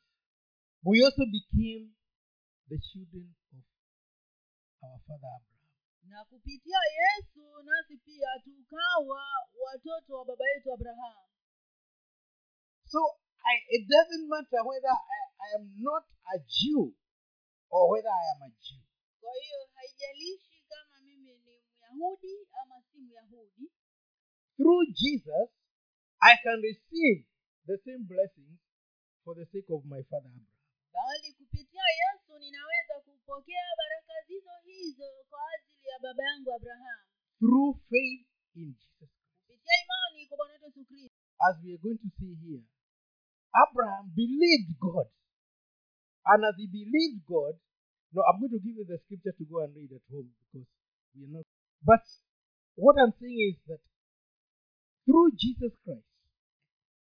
we 0.85 1.03
also 1.03 1.27
became 1.27 1.91
the 2.71 2.79
children 2.79 3.35
of 3.55 3.65
our 4.83 4.99
father 5.07 5.27
Abraham. 5.27 5.55
na 6.07 6.25
kupitia 6.25 6.79
yesu 7.01 7.43
nasi 7.67 7.97
pia 7.97 8.31
tukawa 8.45 9.23
watoto 9.65 10.19
wa 10.19 10.25
baba 10.25 10.45
yetu 10.55 10.73
abrahamu 10.73 11.27
So 12.87 12.99
I, 13.43 13.55
it 13.69 13.89
doesn't 13.91 14.29
matter 14.29 14.63
whether 14.63 14.95
I, 14.95 15.21
I 15.43 15.49
am 15.59 15.67
not 15.83 16.05
a 16.35 16.39
Jew 16.47 16.95
or 17.71 17.91
whether 17.91 18.09
I 18.11 18.25
am 18.35 18.43
a 18.43 18.51
Jew. 18.63 18.83
kwa 19.21 19.33
hiyo 19.35 19.59
haijalishi 19.75 20.63
kama 20.69 21.01
mimi 21.03 21.35
ni 21.35 21.63
myahudi 21.81 22.47
ama 22.63 22.83
si 22.93 22.99
myahudi 22.99 23.71
Through 24.57 24.87
Jesus, 24.95 25.49
I 26.21 26.37
can 26.43 26.61
receive 26.63 27.27
the 27.67 27.77
same 27.85 28.05
blessings 28.07 28.59
for 29.27 29.35
the 29.35 29.47
sake 29.51 29.67
of 29.75 29.83
my 29.91 30.03
father 30.11 30.31
Abraham. 30.31 30.63
bali 30.95 31.29
kupitia 31.39 31.87
yesu 32.03 32.39
ninaweza 32.39 32.95
kupokea 33.05 33.65
baraka 33.81 34.15
zizo 34.29 34.55
hizo 34.65 35.09
kwa 35.31 35.41
ajili 35.55 35.89
ya 35.93 35.99
baba 36.03 36.23
yangu 36.31 36.53
abrahamu 36.55 37.05
Through 37.39 37.77
faith 37.91 38.27
in 38.55 38.69
Jesus 38.75 39.11
kupitia 39.47 39.75
imani 39.85 40.27
kwa 40.29 40.37
bwana 40.37 40.53
wetu 40.53 40.67
yesu 40.67 40.85
kristo 40.89 41.17
As 41.49 41.57
we 41.65 41.71
are 41.75 41.83
going 41.83 41.99
to 41.99 42.09
see 42.19 42.35
here, 42.45 42.65
Abraham 43.65 44.05
believed 44.15 44.73
God. 44.81 45.09
And 46.25 46.45
as 46.49 46.57
he 46.57 46.67
believed 46.67 47.27
God, 47.29 47.55
no, 48.13 48.23
I'm 48.25 48.41
going 48.41 48.57
to 48.57 48.59
give 48.59 48.73
you 48.81 48.87
the 48.89 48.97
scripture 49.05 49.33
to 49.37 49.45
go 49.45 49.61
and 49.61 49.77
read 49.77 49.93
at 49.93 50.01
home 50.11 50.33
because 50.41 50.67
we 51.15 51.25
are 51.29 51.33
not. 51.37 51.45
But 51.85 52.01
what 52.77 52.97
I'm 52.97 53.13
saying 53.21 53.53
is 53.53 53.59
that 53.69 53.83
through 55.05 55.29
Jesus 55.37 55.73
Christ, 55.85 56.09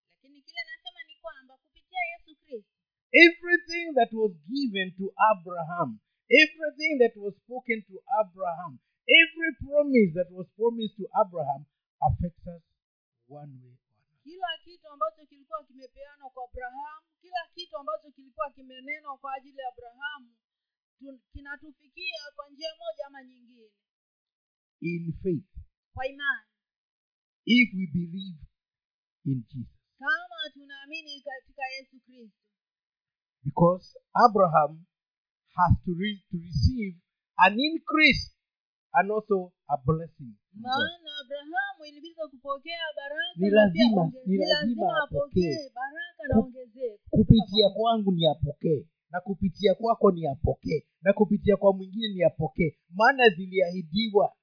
lakini 0.08 0.42
kile 0.42 0.62
nasema 0.70 1.00
ni 1.08 1.16
kwamba 1.22 1.56
kupitia 1.58 2.00
yesu 2.12 2.36
kristo 2.44 2.78
everything 3.12 3.94
that 3.98 4.10
was 4.12 4.32
given 4.46 4.94
to 4.98 5.06
Abraham, 5.32 5.98
everything 6.30 6.98
that 7.02 7.14
was 7.16 7.34
spoken 7.44 7.82
to 7.90 7.94
Abraham, 8.22 8.78
every 9.08 9.52
promise 9.66 10.10
that 10.14 10.30
was 10.30 10.46
promised 10.56 10.96
to 10.96 11.06
Abraham 11.22 11.66
affects 12.02 12.46
us 12.46 12.62
one 13.26 13.50
way 13.62 13.74
or 13.74 13.94
another. 13.98 14.18
kila 14.24 14.50
kitu 14.64 14.88
ambacho 14.88 15.26
kilikuwa 15.26 15.64
kimepeanwa 15.64 16.30
kwa 16.30 16.44
abrahamu 16.44 17.06
kila 17.20 17.40
kitu 17.54 17.76
ambacho 17.76 18.10
kilikuwa 18.10 18.50
kimenenwa 18.50 19.18
kwa 19.18 19.34
ajili 19.34 19.58
ya 19.58 19.68
abrahamu 19.68 20.34
kinatufikia 21.32 22.20
kwa 22.36 22.50
njia 22.50 22.68
moja 22.78 23.06
ama 23.06 23.24
nyingine 23.24 23.70
In 24.80 25.12
faith, 25.22 25.44
kwa 25.94 26.06
imani 26.06 26.46
if 27.44 27.68
we 27.74 27.86
believe 27.94 28.38
in 29.24 29.44
Jesus. 29.48 29.76
kama 29.98 30.50
tunaamini 30.52 31.20
katika 31.20 31.62
yesu 31.78 32.00
kristo 32.00 32.36
Because 33.44 33.96
Abraham 34.14 34.84
has 35.56 35.72
to, 35.84 35.92
re- 35.98 36.22
to 36.30 36.36
receive 36.38 36.94
an 37.38 37.56
increase 37.58 38.34
and 38.94 39.10
also 39.10 39.52
a 39.68 39.76
blessing. 39.86 40.34
maana 40.54 41.10
abrahamu 41.20 41.84
ilibidi 41.88 42.14
kupokea 42.14 42.78
baraka 42.96 43.32
Ni 43.36 43.50
lazima- 43.50 44.12
ni 44.26 44.36
lazima 44.36 45.02
apokee. 45.04 45.70
baraka 45.74 46.22
na 46.28 46.38
ongezeko. 46.40 46.98
kupitia 47.10 47.70
kwangu 47.70 48.12
ni 48.12 48.26
apokee. 48.26 48.86
Na 49.10 49.20
kupitia 49.20 49.74
kwako 49.74 50.10
ni 50.12 50.26
apokee. 50.26 50.86
Na 51.02 51.12
kupitia 51.12 51.56
kwa 51.56 51.72
mwingine 51.72 52.08
ni 52.14 52.22
apokee. 52.24 52.76
Maana 52.90 53.28
ziliahidiwa. 53.28 54.36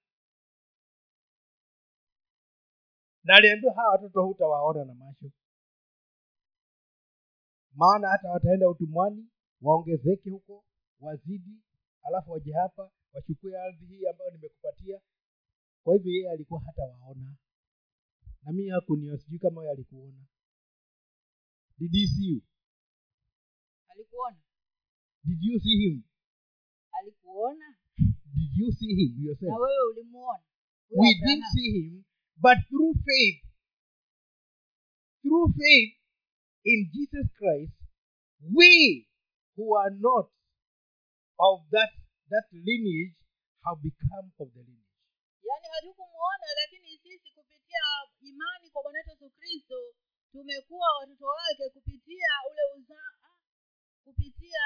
Na 3.24 3.36
aliambiwa 3.36 3.74
hawa 3.74 3.92
watoto 3.92 4.24
hutawaona 4.26 4.86
na 4.86 4.94
macho 4.94 5.32
maana 7.78 8.08
hata 8.10 8.30
wataenda 8.32 8.70
utumwani 8.70 9.28
waongezeke 9.62 10.30
huko 10.30 10.66
wazidi 11.00 11.56
alafu 12.02 12.32
waje 12.32 12.54
hapa 12.54 12.92
wachukue 13.14 13.60
ardhi 13.62 13.86
hii 13.86 14.06
ambayo 14.08 14.32
nimekupatia. 14.32 15.02
Kwa 15.84 15.94
hivyo 15.96 16.12
yeye 16.12 16.32
alikuwa 16.32 16.62
hata 16.66 16.82
waona 16.82 17.36
na 18.44 18.52
mi 18.52 18.70
hakuniona 18.70 19.18
sijui 19.18 19.40
kama 19.40 19.62
yeye 19.62 19.72
alikuona. 19.74 20.26
Did 21.78 21.92
he 21.92 22.08
see 22.08 22.28
you? 22.30 22.42
Alikuona. 23.90 24.40
Did 25.24 25.38
you 25.42 25.60
see 25.60 25.78
him? 25.78 26.04
Alikuona? 27.00 27.76
Did 28.36 28.52
you 28.58 28.72
see 28.72 28.96
him? 28.96 29.36
Na 29.42 29.56
wewe 29.58 29.90
ulimuona? 29.92 30.44
We 30.90 31.14
didn't 31.14 31.46
see 31.54 31.72
him 31.72 32.04
but 32.38 32.58
through 32.70 32.96
faith. 33.06 33.44
Through 35.22 35.54
faith 35.58 35.97
in 36.72 36.80
jesus 36.94 37.28
christ 37.40 37.74
we 38.58 38.72
who 39.56 39.66
are 39.82 39.94
not 40.08 40.28
of 41.40 41.58
that 41.74 41.92
that 42.32 42.46
lineage 42.52 43.16
have 43.66 43.80
become 43.82 44.28
of 44.40 44.48
the 44.54 44.62
lineage. 44.68 44.94
Yaani 45.48 45.68
hatukumuona 45.76 46.48
lakini 46.62 46.98
sisi 47.04 47.32
kupitia 47.36 47.84
imani 48.22 48.70
kwa 48.72 48.84
bwana 48.84 48.98
wetu 49.00 49.10
yesu 49.12 49.30
kristo 49.38 49.76
tumekuwa 50.32 50.88
watoto 51.00 51.26
wake 51.26 51.70
kupitia 51.74 52.30
ule 52.52 52.62
uzaa 52.82 53.14
kupitia 54.04 54.62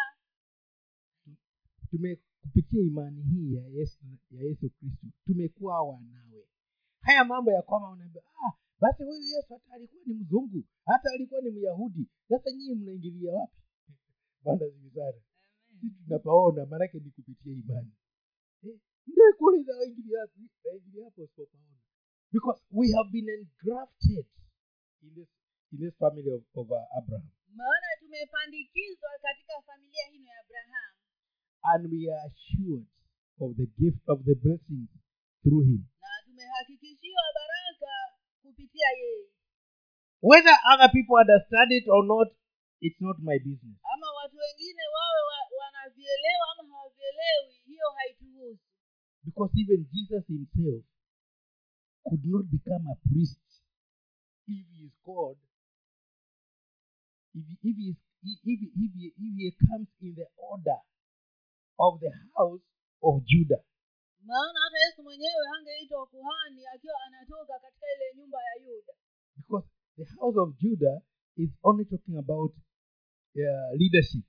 tume 1.92 2.20
kupitia 2.42 2.82
imani 2.82 3.22
hii 3.24 3.54
ya 3.56 3.68
yesu 3.68 4.00
ya 4.32 4.42
yesu 4.44 4.70
kristo 4.70 5.08
tumekuwa 5.26 5.82
wanawe. 5.82 6.48
Haya 7.02 7.26
mambo 7.26 7.52
ya 7.52 7.62
kwamba 7.62 7.90
unaambia 7.90 8.22
ah, 8.48 8.54
basi 8.82 9.04
huyu 9.04 9.22
yesu 9.22 9.54
hata 9.54 9.74
alikuwa 9.74 10.02
ni 10.06 10.14
mzungu 10.14 10.64
hata 10.86 11.10
alikuwa 11.14 11.42
ni 11.42 11.52
myahudi. 11.52 12.08
Sasa 12.30 12.52
nyinyi 12.52 12.76
mnaingilia 12.76 13.34
wapi? 13.34 13.58
Bwana 14.44 14.68
zimizana 14.70 15.22
sisi 15.82 15.96
tunapaona 16.04 16.66
maanake 16.66 17.00
ni 17.00 17.10
kupitia 17.12 17.54
imani. 17.54 17.92
Eh, 18.64 18.80
ndio 19.08 19.34
kule 19.38 19.58
hapo 21.04 21.30
because 22.32 22.62
we 22.72 22.88
have 22.98 23.12
been 23.12 23.28
engrafted 23.30 24.26
in 25.04 25.10
this 25.16 25.28
in 25.74 25.80
this 25.80 25.94
family 26.00 26.32
of, 26.32 26.42
of 26.56 26.72
uh, 26.72 26.98
abraham. 26.98 27.30
Maana 27.56 27.88
tumepandikizwa 28.00 29.10
katika 29.22 29.54
familia 29.66 30.06
hino 30.12 30.30
ya 30.30 30.40
abraham. 30.46 30.94
And 31.64 31.94
we 31.94 32.12
are 32.14 32.22
assured 32.30 32.86
of 33.40 33.56
the 33.58 33.66
gift 33.66 34.02
of 34.08 34.24
the 34.26 34.36
blessings 34.36 34.90
through 35.44 35.66
him 35.66 35.84
whether 40.22 40.56
other 40.74 40.90
people 40.94 41.18
understand 41.18 41.72
it 41.72 41.86
or 41.88 42.06
not 42.06 42.28
it's 42.82 43.02
not 43.02 43.18
my 43.20 43.38
business. 43.40 43.78
Ama 43.94 44.08
watu 44.18 44.38
wengine 44.38 44.84
wawe 44.96 45.22
wanavielewa 45.60 46.46
ama 46.60 46.74
hawavielewi 46.78 47.54
hiyo 47.66 47.88
haituhusu. 47.96 48.64
Because 49.24 49.52
even 49.62 49.86
jesus 49.92 50.28
himself 50.28 50.84
could 52.04 52.26
not 52.26 52.46
become 52.46 52.92
a 52.92 52.96
priest 53.10 53.42
if 54.48 54.66
he 54.68 54.86
is 54.86 54.94
called 55.06 55.38
if 57.36 57.46
if 57.64 57.78
he, 57.78 57.96
if 58.24 58.40
he, 58.44 58.54
if 58.54 58.92
he, 58.96 59.08
if 59.08 59.36
he 59.38 59.52
comes 59.68 59.88
in 60.02 60.16
the 60.16 60.28
order 60.38 60.80
of 61.78 62.00
the 62.00 62.12
house 62.38 62.64
of 63.02 63.24
judah 63.26 63.64
maana 64.30 64.60
hata 64.66 64.78
yesu 64.86 65.04
mwenyewe 65.04 65.44
hangeitwa 65.54 66.08
kuhani 66.08 66.68
akiwa 66.74 66.96
anatoka 67.08 67.60
katika 67.60 67.86
ile 67.96 68.06
nyumba 68.18 68.38
ya 68.44 68.54
yuda. 68.66 68.94
Because 69.38 69.68
the 69.98 70.06
house 70.20 70.38
of 70.40 70.50
judah 70.62 70.98
is 71.36 71.50
only 71.64 71.86
talking 71.86 72.18
about 72.18 72.54
uh, 73.42 73.70
leadership 73.82 74.26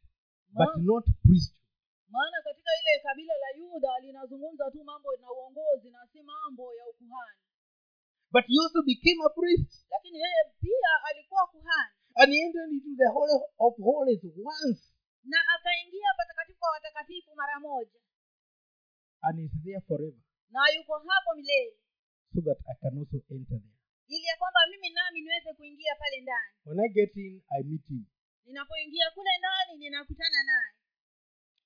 but 0.58 0.70
not 0.90 1.04
priesthood. 1.24 1.62
maana 2.14 2.36
katika 2.44 2.70
ile 2.80 2.92
kabila 3.02 3.34
la 3.42 3.50
yuda 3.60 3.98
linazungumza 4.00 4.70
tu 4.70 4.84
mambo 4.84 5.16
na 5.20 5.32
uongozi 5.32 5.90
na 5.90 6.06
si 6.12 6.22
mambo 6.22 6.74
ya 6.74 6.84
ukuhani. 6.88 7.40
But 8.32 8.44
he 8.48 8.56
also 8.64 8.80
became 8.92 9.20
a 9.28 9.30
priest. 9.40 9.86
Lakini 9.90 10.18
yeye 10.24 10.42
pia 10.60 10.90
alikuwa 11.08 11.46
kuhani. 11.46 11.94
And 12.14 12.28
he 12.32 12.38
entered 12.46 12.70
into 12.72 12.92
the 13.02 13.08
holy 13.16 13.36
of 13.58 13.74
holies 13.88 14.22
once. 14.54 14.82
Na 15.24 15.38
akaingia 15.56 16.10
patakatifu 16.16 16.58
kwa 16.58 16.70
watakatifu 16.70 17.30
mara 17.34 17.60
moja 17.60 18.00
and 19.22 19.38
is 19.38 19.50
there 19.64 19.80
forever. 19.88 20.22
Na 20.50 20.60
yuko 20.76 20.92
hapo 20.98 21.30
milele. 21.36 21.76
So 22.34 22.40
that 22.40 22.58
i 22.70 22.74
can 22.80 22.98
also 22.98 23.16
enter 23.30 23.58
there. 23.60 23.78
Ili 24.08 24.24
ya 24.26 24.36
kwamba 24.38 24.60
mimi 24.70 24.90
nami 24.90 25.20
niweze 25.20 25.52
kuingia 25.54 25.94
pale 26.00 26.20
ndani. 26.20 26.52
When 26.64 26.80
i 26.80 26.88
get 26.88 27.16
in 27.16 27.42
i 27.58 27.62
meet 27.62 27.86
him. 27.88 28.04
Ninapoingia 28.44 29.10
kule 29.14 29.30
ndani 29.38 29.78
ninakutana 29.78 30.40
naye. 30.50 30.72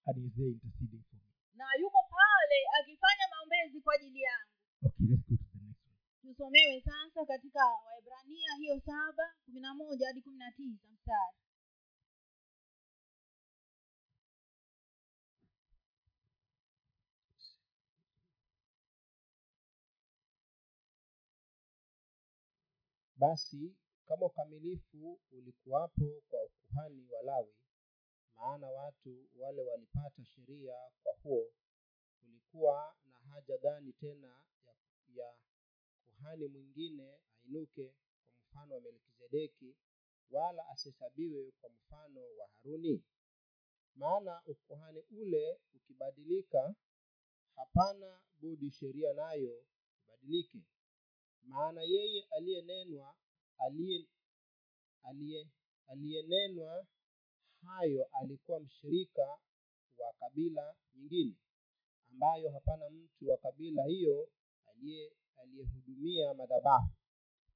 And 0.07 0.17
is 0.27 0.33
there 0.37 0.49
interceding 0.55 1.05
for 1.11 1.17
me. 1.17 1.33
na 1.55 1.65
yuko 1.81 1.99
pale 2.17 2.59
akifanya 2.81 3.25
maombezi 3.33 3.81
kwa 3.81 3.95
ajili 3.95 4.21
yangu. 4.23 4.53
Okay, 4.87 5.07
let's 5.11 5.25
go 5.29 5.37
to 5.37 5.45
the 5.53 5.59
next 5.67 5.83
one. 5.89 5.99
tusomewe 6.23 6.81
sasa 6.81 7.27
katika 7.27 7.61
waibrania 7.87 8.51
hiyo 8.59 8.81
saba 8.81 9.25
kumi 9.45 9.61
na 9.61 9.75
moja 9.75 10.07
hadi 10.07 10.23
kumi 10.23 10.39
na 10.39 10.53
tisa 10.53 10.85
mstari 10.93 11.37
basi 23.17 23.75
kama 24.07 24.27
ukamilifu 24.27 25.21
ulikuwapo 25.33 26.23
kwa 26.31 26.43
ukuhani 26.45 27.07
wa 27.11 27.23
lawi 27.23 27.55
maana 28.37 28.71
watu 28.71 29.29
wale 29.39 29.63
walipata 29.63 30.25
sheria 30.25 30.75
kwa 31.03 31.13
huo 31.23 31.53
kulikuwa 32.21 32.95
na 33.11 33.19
haja 33.19 33.59
gani 33.59 33.93
tena 33.93 34.41
ya, 35.15 35.35
kuhani 36.05 36.49
mwingine 36.49 37.19
ainuke 37.45 37.95
kwa 38.29 38.39
mfano 38.47 38.75
wa 38.75 38.81
melkizedeki 38.81 39.77
wala 40.31 40.69
asihesabiwe 40.69 41.53
kwa 41.61 41.71
mfano 41.71 42.21
wa 42.39 42.49
haruni? 42.49 43.05
Maana 43.95 44.43
ukuhani 44.47 45.01
ule 45.11 45.61
ukibadilika 45.75 46.75
hapana 47.57 48.21
budi 48.41 48.71
sheria 48.71 49.13
nayo 49.13 49.65
ibadilike 50.05 50.59
maana 51.47 51.83
yeye 51.83 52.27
aliyenenwa 52.31 53.15
aliye 53.59 54.07
aliye 55.03 55.47
aliyenenwa 55.89 56.87
hayo 57.63 58.09
alikuwa 58.13 58.61
mshirika 58.61 59.39
wa 59.99 60.13
kabila 60.21 60.75
nyingine 60.95 61.35
ambayo 62.13 62.51
hapana 62.51 62.91
mtu 62.91 63.31
wa 63.31 63.37
kabila 63.37 63.85
hiyo 63.85 64.29
aliyehudumia 65.37 66.35
madhabahu. 66.35 66.91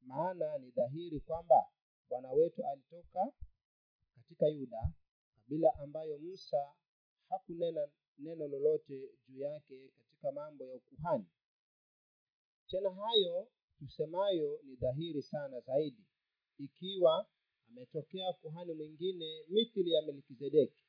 Maana 0.03 0.59
ni 0.59 0.71
dhahiri 0.71 1.21
kwamba 1.21 1.67
bwana 2.09 2.31
wetu 2.33 2.67
alitoka 2.67 3.33
katika 4.15 4.47
yuda 4.47 4.93
kabila 5.35 5.75
ambayo 5.79 6.19
musa 6.19 6.75
hakunena 7.29 7.89
neno 8.19 8.49
lolote 8.49 9.11
juu 9.29 9.41
yake 9.41 9.89
katika 9.99 10.33
mambo 10.33 10.65
ya 10.67 10.75
ukuhani. 10.75 11.27
Tena 12.69 12.91
hayo 12.95 13.49
tusemayo 13.81 14.61
ni 14.65 14.77
dhahiri 14.77 15.23
sana 15.23 15.61
zaidi. 15.61 16.05
Ikiwa 16.59 17.27
ametokea 17.71 18.33
kuhani 18.33 18.75
mwingine 18.75 19.45
mithili 19.49 19.93
ya 19.93 20.03
melkizedeki 20.03 20.85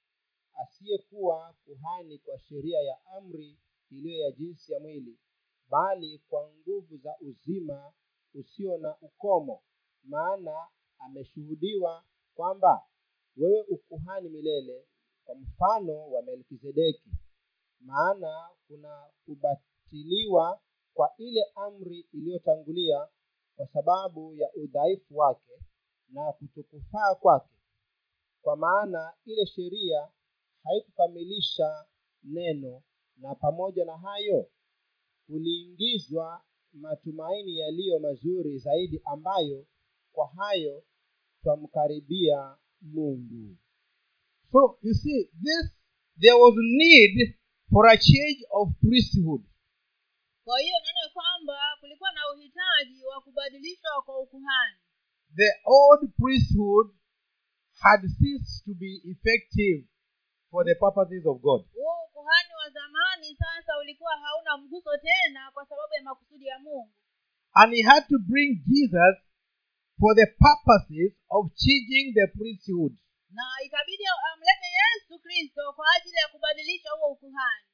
asiyekuwa 0.53 1.55
kuhani 1.65 2.17
kwa 2.19 2.39
sheria 2.39 2.81
ya 2.81 3.05
amri 3.05 3.59
iliyo 3.91 4.19
ya 4.25 4.31
jinsi 4.31 4.73
ya 4.73 4.79
mwili 4.79 5.19
bali 5.69 6.19
kwa 6.29 6.51
nguvu 6.53 6.97
za 6.97 7.17
uzima 7.19 7.93
usio 8.33 8.77
na 8.77 8.97
ukomo 9.01 9.63
maana 10.03 10.67
ameshuhudiwa 10.99 12.03
kwamba 12.33 12.85
wewe 13.37 13.61
ukuhani 13.61 14.29
milele 14.29 14.87
kwa 15.25 15.35
mfano 15.35 16.09
wa 16.11 16.21
melkizedeki. 16.23 17.09
Maana 17.79 18.49
kuna 18.67 19.09
kubatiliwa 19.25 20.61
kwa 20.93 21.13
ile 21.17 21.41
amri 21.55 22.07
iliyotangulia 22.13 23.07
kwa 23.55 23.67
sababu 23.67 24.35
ya 24.35 24.49
udhaifu 24.55 25.17
wake 25.17 25.51
na 26.09 26.31
kutokufaa 26.33 27.15
kwake 27.15 27.55
kwa 28.41 28.55
maana 28.55 29.13
ile 29.25 29.45
sheria 29.45 30.07
haikukamilisha 30.63 31.85
neno 32.23 32.83
na 33.17 33.35
pamoja 33.35 33.85
na 33.85 33.97
hayo 33.97 34.49
kuliingizwa 35.27 36.43
matumaini 36.73 37.57
yaliyo 37.59 37.99
mazuri 37.99 38.57
zaidi 38.59 39.01
ambayo 39.05 39.65
kwa 40.11 40.27
hayo 40.27 40.83
twamkaribia 41.43 42.57
mungu 42.81 43.57
So 44.51 44.77
you 44.81 44.93
see, 44.93 45.29
this 45.43 45.71
there 46.19 46.33
was 46.35 46.53
need 46.57 47.35
for 47.71 47.87
a 47.87 47.97
change 47.97 48.45
of 48.51 48.69
priesthood. 48.81 49.41
kwa 50.43 50.59
hiyo 50.59 50.75
na 52.11 52.21
uhitaji 52.33 53.05
wa 53.05 53.21
kubadilishwa 53.21 54.01
kwa 54.05 54.19
ukuhani 54.19 54.77
The 55.35 55.51
old 55.65 56.01
priesthood 56.21 56.87
had 57.83 58.01
ceased 58.19 58.65
to 58.65 58.73
be 58.83 58.91
effective 59.11 59.87
for 60.51 60.65
the 60.65 60.75
purposes 60.75 61.23
of 61.25 61.37
God. 61.41 61.61
huo 61.73 61.95
ukuhani 62.09 62.53
wa 62.61 62.69
zamani 62.69 63.35
sasa 63.43 63.71
ulikuwa 63.81 64.13
hauna 64.17 64.57
mguso 64.57 64.91
tena 64.97 65.51
kwa 65.53 65.65
sababu 65.65 65.93
ya 65.97 66.03
makusudi 66.03 66.45
ya 66.45 66.59
mungu 66.59 66.93
And 67.53 67.73
he 67.73 67.81
had 67.83 68.03
to 68.07 68.17
bring 68.31 68.49
Jesus 68.67 69.15
for 69.99 70.15
the 70.15 70.25
purposes 70.25 71.11
of 71.29 71.41
changing 71.55 72.13
the 72.13 72.27
priesthood. 72.37 72.93
na 73.37 73.43
ikabidi 73.65 74.03
amlete 74.33 74.67
yesu 74.81 75.19
kristo 75.19 75.73
kwa 75.75 75.85
ajili 75.97 76.15
ya 76.15 76.27
kubadilisha 76.27 76.89
huo 76.99 77.11
ukuhani 77.11 77.65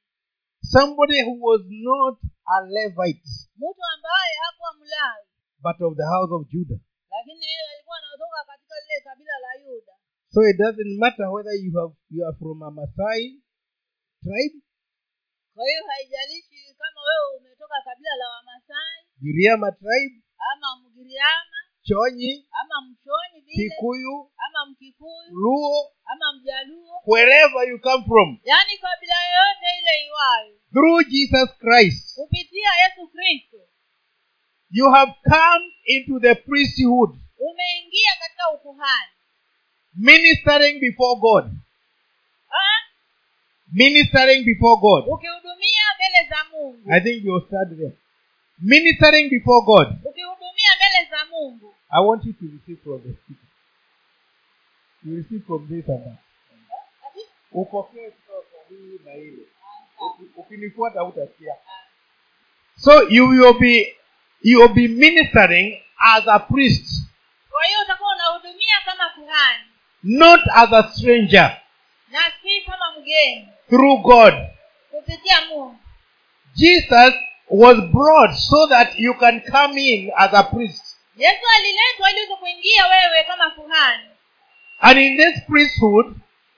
Somebody 0.62 1.22
who 1.22 1.36
was 1.40 1.62
not 1.70 2.18
a 2.56 2.58
Levite, 2.66 3.28
mtu 3.62 3.82
ambaye 3.94 4.32
hakuwa 4.44 4.70
mlawi. 4.80 5.24
But 5.66 5.78
of 5.86 5.92
the 6.00 6.08
house 6.14 6.32
of 6.36 6.42
Judah. 6.52 6.80
lakini 7.14 7.44
yeye 7.50 7.62
alikuwa 7.72 7.96
anatoka 8.02 8.38
katika 8.50 8.74
lile 8.82 8.96
kabila 9.08 9.34
la 9.44 9.52
yuda. 9.64 9.94
So 10.34 10.38
it 10.50 10.56
doesn't 10.64 10.92
matter 11.04 11.26
whether 11.34 11.54
you 11.64 11.70
have 11.80 11.94
you 12.14 12.20
are 12.28 12.36
from 12.40 12.58
a 12.68 12.70
masai 12.78 13.24
tribe, 14.24 14.56
kwa 15.54 15.64
hiyo 15.68 15.80
haijalishi 15.90 16.60
kama 16.82 17.00
wewe 17.08 17.26
umetoka 17.38 17.76
kabila 17.88 18.12
la 18.20 18.26
wamasai 18.34 18.98
Giriama 19.22 19.68
tribe, 19.82 20.16
ama 20.50 20.68
mgiriama 20.82 21.57
Chonyi, 21.88 22.44
ama 22.60 22.80
mchonyi 22.88 23.40
vile 23.46 23.68
Kikuyu, 23.70 24.30
ama 24.46 24.66
mkikuyu 24.70 25.30
Luo, 25.30 25.92
ama 26.04 26.32
mjaluo. 26.32 27.02
wherever 27.06 27.68
you 27.68 27.78
come 27.80 28.04
from, 28.04 28.38
yaani 28.44 28.78
kabila 28.78 29.14
yoyote 29.28 29.66
ile 29.80 30.06
iwayo. 30.06 30.54
Through 30.72 31.06
Jesus 31.08 31.48
Christ, 31.58 32.14
kupitia 32.14 32.68
yesu 32.82 33.08
kristo. 33.08 33.56
you 34.70 34.90
have 34.90 35.12
come 35.24 35.64
into 35.84 36.20
the 36.20 36.34
priesthood, 36.34 37.10
umeingia 37.38 38.10
katika 38.20 38.50
ukuhani. 38.54 39.12
ministering 39.94 40.80
before 40.80 41.20
God, 41.20 41.44
ministering 43.72 44.44
before 44.44 44.80
God. 44.80 45.04
ukihudumia 45.08 45.84
mbele 45.96 46.28
za 46.30 46.44
mungu. 46.52 46.92
I 46.92 47.00
think 47.00 47.24
you'll 47.24 47.46
start 47.46 47.68
there. 47.76 47.92
Ministering 48.58 49.30
before 49.30 49.62
God. 49.66 49.88
ukihudumia 50.04 50.70
mbele 50.76 51.10
za 51.10 51.24
mungu 51.30 51.74
I 51.90 52.00
want 52.00 52.24
you 52.24 52.32
to 52.32 52.44
receive 52.44 52.78
from 52.84 53.00
the 53.02 53.14
speaker. 53.24 53.48
You 55.04 55.16
receive 55.16 55.44
from 55.46 55.66
this 55.70 55.88
and 55.88 56.04
that. 56.04 56.18
So 62.76 63.08
you 63.08 63.26
will 63.28 63.58
be 63.58 63.92
you 64.42 64.60
will 64.60 64.74
be 64.74 64.86
ministering 64.88 65.80
as 66.14 66.26
a 66.26 66.38
priest, 66.38 67.06
kwa 67.50 67.64
hiyo 67.64 67.80
utakuwa 67.82 68.12
unahudumia 68.14 68.74
not 70.02 70.40
as 70.54 70.72
a 70.72 70.82
stranger, 70.92 71.60
na 72.10 72.20
through 73.68 74.02
God. 74.02 74.34
Jesus 76.54 77.14
was 77.50 77.80
brought 77.92 78.34
so 78.34 78.66
that 78.68 78.98
you 78.98 79.14
can 79.14 79.40
come 79.40 79.76
in 79.78 80.10
as 80.16 80.32
a 80.32 80.42
priest. 80.44 80.87
Yesu 81.18 81.42
aliletwa 81.56 82.10
ili 82.10 82.18
uweze 82.20 82.36
kuingia 82.36 82.86
wewe 82.86 83.24
kama 83.24 83.50
kuhani 83.50 84.02
And 84.80 84.98
in 84.98 85.16
this 85.16 85.42
priesthood, 85.48 86.06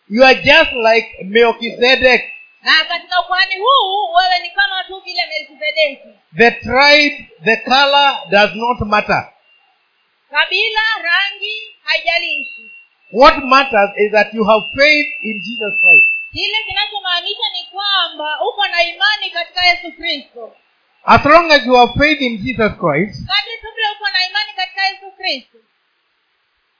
you 0.08 0.24
are 0.24 0.34
just 0.34 0.72
like 0.72 1.08
Melchizedek. 1.24 2.24
na 2.62 2.84
katika 2.88 3.20
ukuhani 3.20 3.54
huu 3.58 4.12
wewe 4.14 4.38
ni 4.42 4.50
kama 4.50 4.84
tu 4.84 5.00
vile 5.04 5.26
melkizedeki 5.26 6.08
The 6.36 6.50
tribe, 6.50 7.30
the 7.44 7.56
color 7.56 8.18
does 8.30 8.54
not 8.54 8.80
matter. 8.80 9.32
kabila 10.30 10.80
rangi 11.02 11.76
haijalishi 11.84 12.70
What 13.12 13.36
matters 13.44 13.90
is 13.96 14.12
that 14.12 14.34
you 14.34 14.44
have 14.44 14.66
faith 14.76 15.08
in 15.22 15.40
Jesus 15.40 15.80
Christ. 15.80 16.06
kile 16.32 16.56
kinachomaanisha 16.68 17.46
ni 17.52 17.64
kwamba 17.72 18.40
uko 18.48 18.68
na 18.68 18.82
imani 18.82 19.30
katika 19.30 19.66
yesu 19.66 19.92
kristo 19.92 20.56
As 21.04 21.24
long 21.24 21.50
as 21.52 21.66
you 21.66 21.74
have 21.76 21.92
faith 21.98 22.20
in 22.20 22.38
Jesus 22.38 22.72
Christ, 22.80 23.26
tu 23.60 23.68
vile 23.74 23.88
uko 23.96 24.08
na 24.12 24.26
imani 24.28 24.52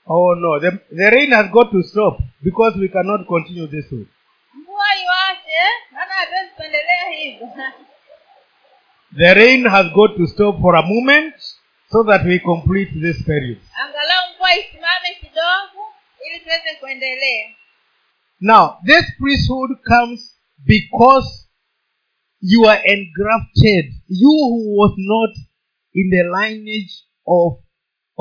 oh 0.07 0.35
no, 0.35 0.61
the, 0.61 0.71
the 0.97 1.11
rain 1.11 1.31
has 1.33 1.51
got 1.51 1.71
to 1.71 1.83
stop 1.83 2.19
because 2.43 2.79
we 2.81 2.89
cannot 2.89 3.27
continue 3.27 3.67
this 3.67 3.93
way. 3.93 4.07
mvua 4.55 4.87
iwache 5.03 5.63
maana 5.93 6.13
hatuwezi 6.15 6.51
kuendelea 6.57 7.09
hivyo 7.11 7.49
The 9.17 9.35
rain 9.35 9.69
has 9.69 9.87
got 9.93 10.17
to 10.17 10.27
stop 10.27 10.61
for 10.61 10.77
a 10.77 10.83
moment 10.83 11.35
so 11.93 12.05
that 12.05 12.25
we 12.25 12.39
complete 12.39 12.93
this 13.01 13.25
period. 13.25 13.59
angalau 13.85 14.35
mvua 14.35 14.55
isimame 14.55 15.15
kidogo 15.21 15.81
ili 16.27 16.41
tuweze 16.41 16.75
kuendelea 16.81 17.11
kuendelea 17.17 17.61
Now, 18.43 18.79
this 18.87 19.05
priesthood 19.19 19.71
comes 19.85 20.35
because 20.65 21.47
you 22.41 22.67
are 22.67 22.81
engrafted. 22.85 23.93
You 24.09 24.31
who 24.31 24.77
was 24.81 24.95
not 24.97 25.37
in 25.95 26.09
the 26.11 26.25
lineage 26.25 27.05
of, 27.27 27.59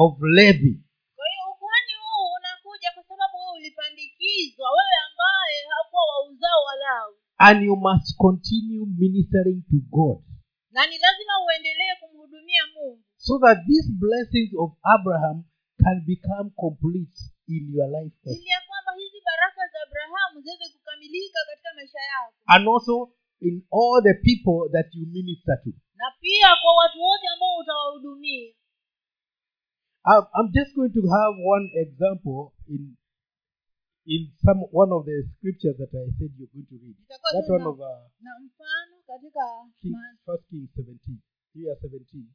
of 0.04 0.14
Levi. 0.38 0.74
kwa 1.18 1.26
hiyo 1.32 1.43
ukuhani 1.54 1.93
huu 2.04 2.26
unakuja 2.39 2.89
kwa 2.95 3.04
sababu 3.10 3.34
wewe 3.38 3.54
ulipandikizwa 3.60 4.68
wewe 4.78 4.95
ambaye 5.08 5.56
hakuwa 5.76 6.04
wauzao 6.12 6.62
uzao 6.74 7.10
And 7.47 7.58
you 7.68 7.76
must 7.88 8.08
continue 8.26 8.86
ministering 9.04 9.60
to 9.72 9.78
God. 9.97 10.20
na 10.76 10.82
ni 10.89 10.95
lazima 11.06 11.34
uendelee 11.45 11.93
kumhudumia 12.00 12.64
mungu 12.76 13.04
So 13.28 13.34
that 13.43 13.58
these 13.70 13.88
blessings 14.06 14.52
of 14.64 14.70
Abraham 14.95 15.38
can 15.84 15.97
become 16.14 16.47
complete 16.66 17.18
in 17.56 17.62
your 17.76 17.89
life. 17.97 18.16
ili 18.36 18.50
ya 18.56 18.62
kwamba 18.68 18.91
hizi 19.02 19.20
baraka 19.30 19.62
za 19.74 19.80
abrahamu 19.88 20.36
ziweze 20.43 20.66
kukamilika 20.74 21.39
katika 21.50 21.70
maisha 21.78 22.02
yako 22.14 22.34
And 22.54 22.64
also 22.74 22.95
in 23.47 23.56
all 23.80 23.97
the 24.10 24.16
people 24.28 24.60
that 24.76 24.88
you 24.97 25.06
minister 25.20 25.56
to. 25.64 25.72
na 26.02 26.08
pia 26.24 26.47
kwa 26.62 26.72
watu 26.82 26.97
wote 27.08 27.26
ambao 27.34 27.54
utawahudumia 27.62 28.47
I'm, 30.10 30.49
just 30.49 30.74
going 30.76 30.93
to 30.93 31.03
have 31.05 31.34
one 31.38 31.66
example 31.86 32.53
in 32.68 32.97
in 34.10 34.22
some 34.41 34.66
one 34.74 34.89
of 34.89 35.05
the 35.05 35.18
scriptures 35.38 35.78
that 35.78 35.93
I 35.93 36.10
said 36.18 36.34
you're 36.34 36.49
going 36.49 36.66
to 36.66 36.78
read. 36.82 36.97
That 37.05 37.22
one 37.45 37.62
of 37.70 37.78
uh, 37.78 38.10
King, 39.82 39.93
First 40.26 40.43
Kings 40.49 40.70
17, 40.74 41.22
here 41.53 41.76
17. 41.78 42.26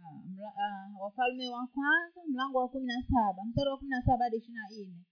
ah, 0.00 0.16
mla- 0.32 0.56
ah, 0.64 0.86
wafalme 1.02 1.48
wa 1.48 1.66
kwanza 1.66 2.20
mlango 2.28 2.58
wa 2.58 2.68
kumi 2.68 2.86
na 2.86 3.02
saba 3.02 3.44
mstari 3.44 3.70
wa 3.70 3.78
kumi 3.78 3.90
na 3.90 4.02
saba 4.02 4.24
hadi 4.24 4.36
ishiri 4.36 4.54
na 4.54 4.68
nne 4.70 5.04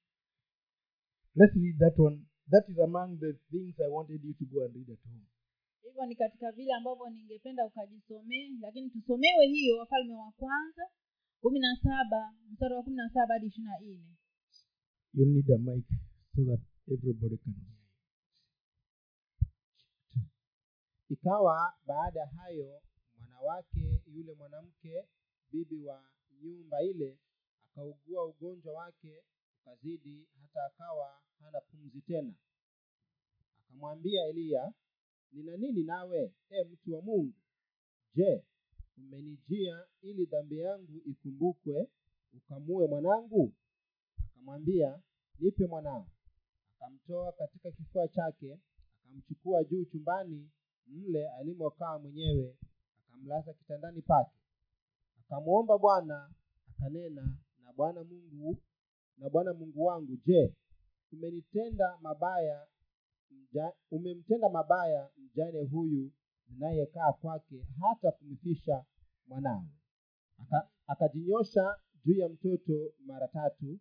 Let's 1.36 1.54
read 1.54 1.78
that 1.78 1.96
one. 1.98 2.18
That 2.50 2.64
is 2.68 2.78
among 2.78 3.20
the 3.20 3.36
things 3.52 3.76
I 3.78 3.88
wanted 3.92 4.24
you 4.24 4.34
to 4.34 4.44
go 4.48 4.64
and 4.64 4.74
read 4.74 4.90
at 4.90 5.02
home. 5.04 5.26
hivyo 5.82 6.06
ni 6.06 6.14
katika 6.14 6.52
vile 6.52 6.72
ambavyo 6.74 7.10
ningependa 7.10 7.66
ukajisomee 7.66 8.48
lakini 8.60 8.90
tusomewe 8.90 9.46
hiyo 9.46 9.76
wafalme 9.78 10.14
wa 10.14 10.32
kwanza 10.32 10.82
kumi 11.40 11.58
na 11.60 11.76
saba 11.82 12.32
mstari 12.50 12.74
wa 12.74 12.82
kumi 12.82 12.96
na 12.96 13.10
saba 13.14 13.34
hadi 13.34 13.46
ishiri 13.46 13.66
nne. 13.96 14.16
You 15.14 15.26
need 15.26 15.50
a 15.50 15.58
mic 15.58 15.84
so 16.34 16.44
that 16.44 16.60
everybody 16.92 17.36
can 17.38 17.54
ikawa 21.10 21.72
baada 21.86 22.26
hayo 22.26 22.82
mwanawake 23.18 24.02
yule 24.06 24.34
mwanamke 24.34 25.04
bibi 25.52 25.80
wa 25.84 26.04
nyumba 26.42 26.82
ile 26.82 27.18
akaugua 27.64 28.24
ugonjwa 28.24 28.72
wake 28.74 29.22
ukazidi 29.62 30.28
hata 30.40 30.64
akawa 30.64 31.22
hana 31.40 31.60
pumzi 31.60 32.00
tena. 32.00 32.34
Akamwambia 33.64 34.26
eliya 34.26 34.72
nina 35.32 35.56
nini 35.56 35.82
nawe 35.82 36.34
e 36.50 36.64
mtu 36.64 36.94
wa 36.94 37.02
mungu? 37.02 37.34
Je 38.14 38.44
umenijia 39.04 39.84
ili 40.02 40.24
dhambi 40.26 40.58
yangu 40.58 41.02
ikumbukwe 41.06 41.88
ukamue 42.32 42.86
mwanangu? 42.86 43.52
Akamwambia 44.30 45.00
nipe 45.38 45.66
mwanangu. 45.66 46.10
Akamtoa 46.76 47.32
katika 47.32 47.70
kifua 47.70 48.08
chake 48.08 48.58
akamchukua 49.04 49.64
juu 49.64 49.84
chumbani 49.84 50.50
mle 50.86 51.28
alimokaa 51.28 51.98
mwenyewe 51.98 52.56
akamlaza 53.08 53.54
kitandani 53.54 54.02
pake. 54.02 54.36
Akamwomba 55.20 55.78
bwana 55.78 56.30
akanena 56.70 57.36
na 57.62 57.72
bwana 57.72 58.04
mungu 58.04 58.56
na 59.18 59.28
bwana 59.30 59.54
mungu 59.54 59.84
wangu 59.84 60.16
je 60.26 60.54
umenitenda 61.12 61.98
mabaya 62.02 62.66
umemtenda 63.90 64.48
mabaya 64.48 65.10
mjane 65.16 65.62
huyu 65.62 66.10
ninayekaa 66.48 67.12
kwake 67.12 67.66
hata 67.80 68.10
kumfisha 68.12 68.84
mwanawe. 69.26 69.66
Aka- 70.38 70.70
akajinyosha 70.86 71.76
juu 72.04 72.14
ya 72.14 72.28
mtoto 72.28 72.92
mara 73.06 73.28
tatu 73.28 73.78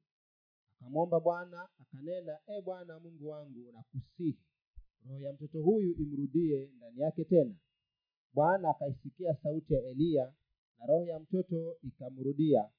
akamwomba 0.82 1.20
bwana 1.20 1.70
akanena 1.82 2.39
e 2.47 2.61
bwana 2.61 2.99
mungu 2.99 3.28
wangu 3.30 3.72
nakusihi 3.72 4.39
roho 5.05 5.20
ya 5.20 5.34
mtoto 5.34 5.61
huyu 5.63 5.93
imrudie 5.95 6.70
ndani 6.78 6.99
yake 6.99 7.26
tena. 7.26 7.55
Bwana 8.34 8.70
akaisikia 8.70 9.36
sauti 9.36 9.74
ya 9.74 9.82
eliya 9.82 10.34
na 10.80 10.86
roho 10.86 11.05
ya 11.05 11.20
mtoto 11.20 11.78
ikamrudia 11.84 12.70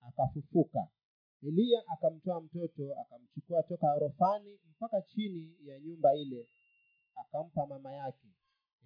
akafufuka. 0.00 0.88
Eliya 1.42 1.82
akamtoa 1.86 2.40
mtoto 2.40 2.94
akamchukua 3.00 3.62
toka 3.62 3.94
orofani 3.94 4.60
mpaka 4.70 5.02
chini 5.02 5.56
ya 5.64 5.80
nyumba 5.80 6.14
ile 6.14 6.48
akampa 7.14 7.66
mama 7.66 7.92
yake 7.92 8.28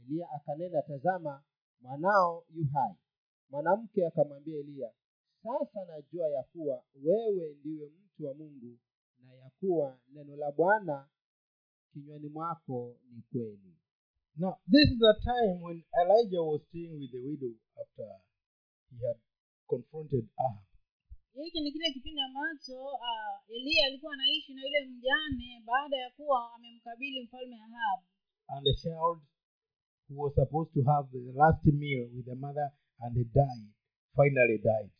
eliya 0.01 0.31
akanena 0.31 0.83
tazama 0.83 1.43
mwanao 1.81 2.45
yu 2.55 2.65
hai. 2.73 2.95
Mwanamke 3.51 4.07
akamwambia 4.07 4.59
eliya 4.59 4.93
sasa 5.43 5.85
najua 5.85 6.29
ya 6.29 6.43
kuwa 6.43 6.85
wewe 7.03 7.55
ndiwe 7.61 7.89
mtu 7.91 8.27
wa 8.27 8.35
mungu 8.35 8.79
na 9.25 9.33
ya 9.35 9.51
kuwa 9.61 9.99
neno 10.09 10.37
la 10.37 10.53
bwana 10.53 11.09
kinywani 11.93 12.29
mwako 12.29 12.97
ni 13.13 13.23
kweli. 13.33 13.75
Now, 14.37 14.55
this 14.71 14.89
is 14.91 15.03
a 15.03 15.15
time 15.21 15.63
when 15.63 15.83
Elijah 16.01 16.43
was 16.43 16.63
staying 16.69 16.95
with 17.01 17.11
the 17.11 17.19
widow 17.19 17.55
after 17.83 18.07
he 18.91 19.07
had 19.07 19.19
confronted 19.67 20.29
Ahab. 20.39 20.65
hiki 21.35 21.61
ni 21.61 21.73
kile 21.73 21.93
kipindi 21.93 22.21
ambacho 22.21 22.85
uh, 22.85 23.51
eliya 23.57 23.87
alikuwa 23.87 24.13
anaishi 24.15 24.55
na 24.55 24.63
yule 24.63 24.81
mjane 24.87 25.63
baada 25.67 25.97
ya 25.97 26.11
kuwa 26.11 26.55
amemkabili 26.55 27.23
mfalme 27.25 27.57
ahab. 27.57 28.01
And 28.49 28.65
the 28.67 28.75
child 28.75 29.19
who 30.09 30.23
was 30.25 30.35
supposed 30.35 30.73
to 30.75 30.83
have 30.93 31.05
the 31.13 31.33
last 31.41 31.65
meal 31.65 32.09
with 32.15 32.25
the 32.27 32.35
mother 32.35 32.69
and 33.01 33.17
he 33.17 33.25
died, 33.25 33.69
finally 34.17 34.59
died. 34.59 34.91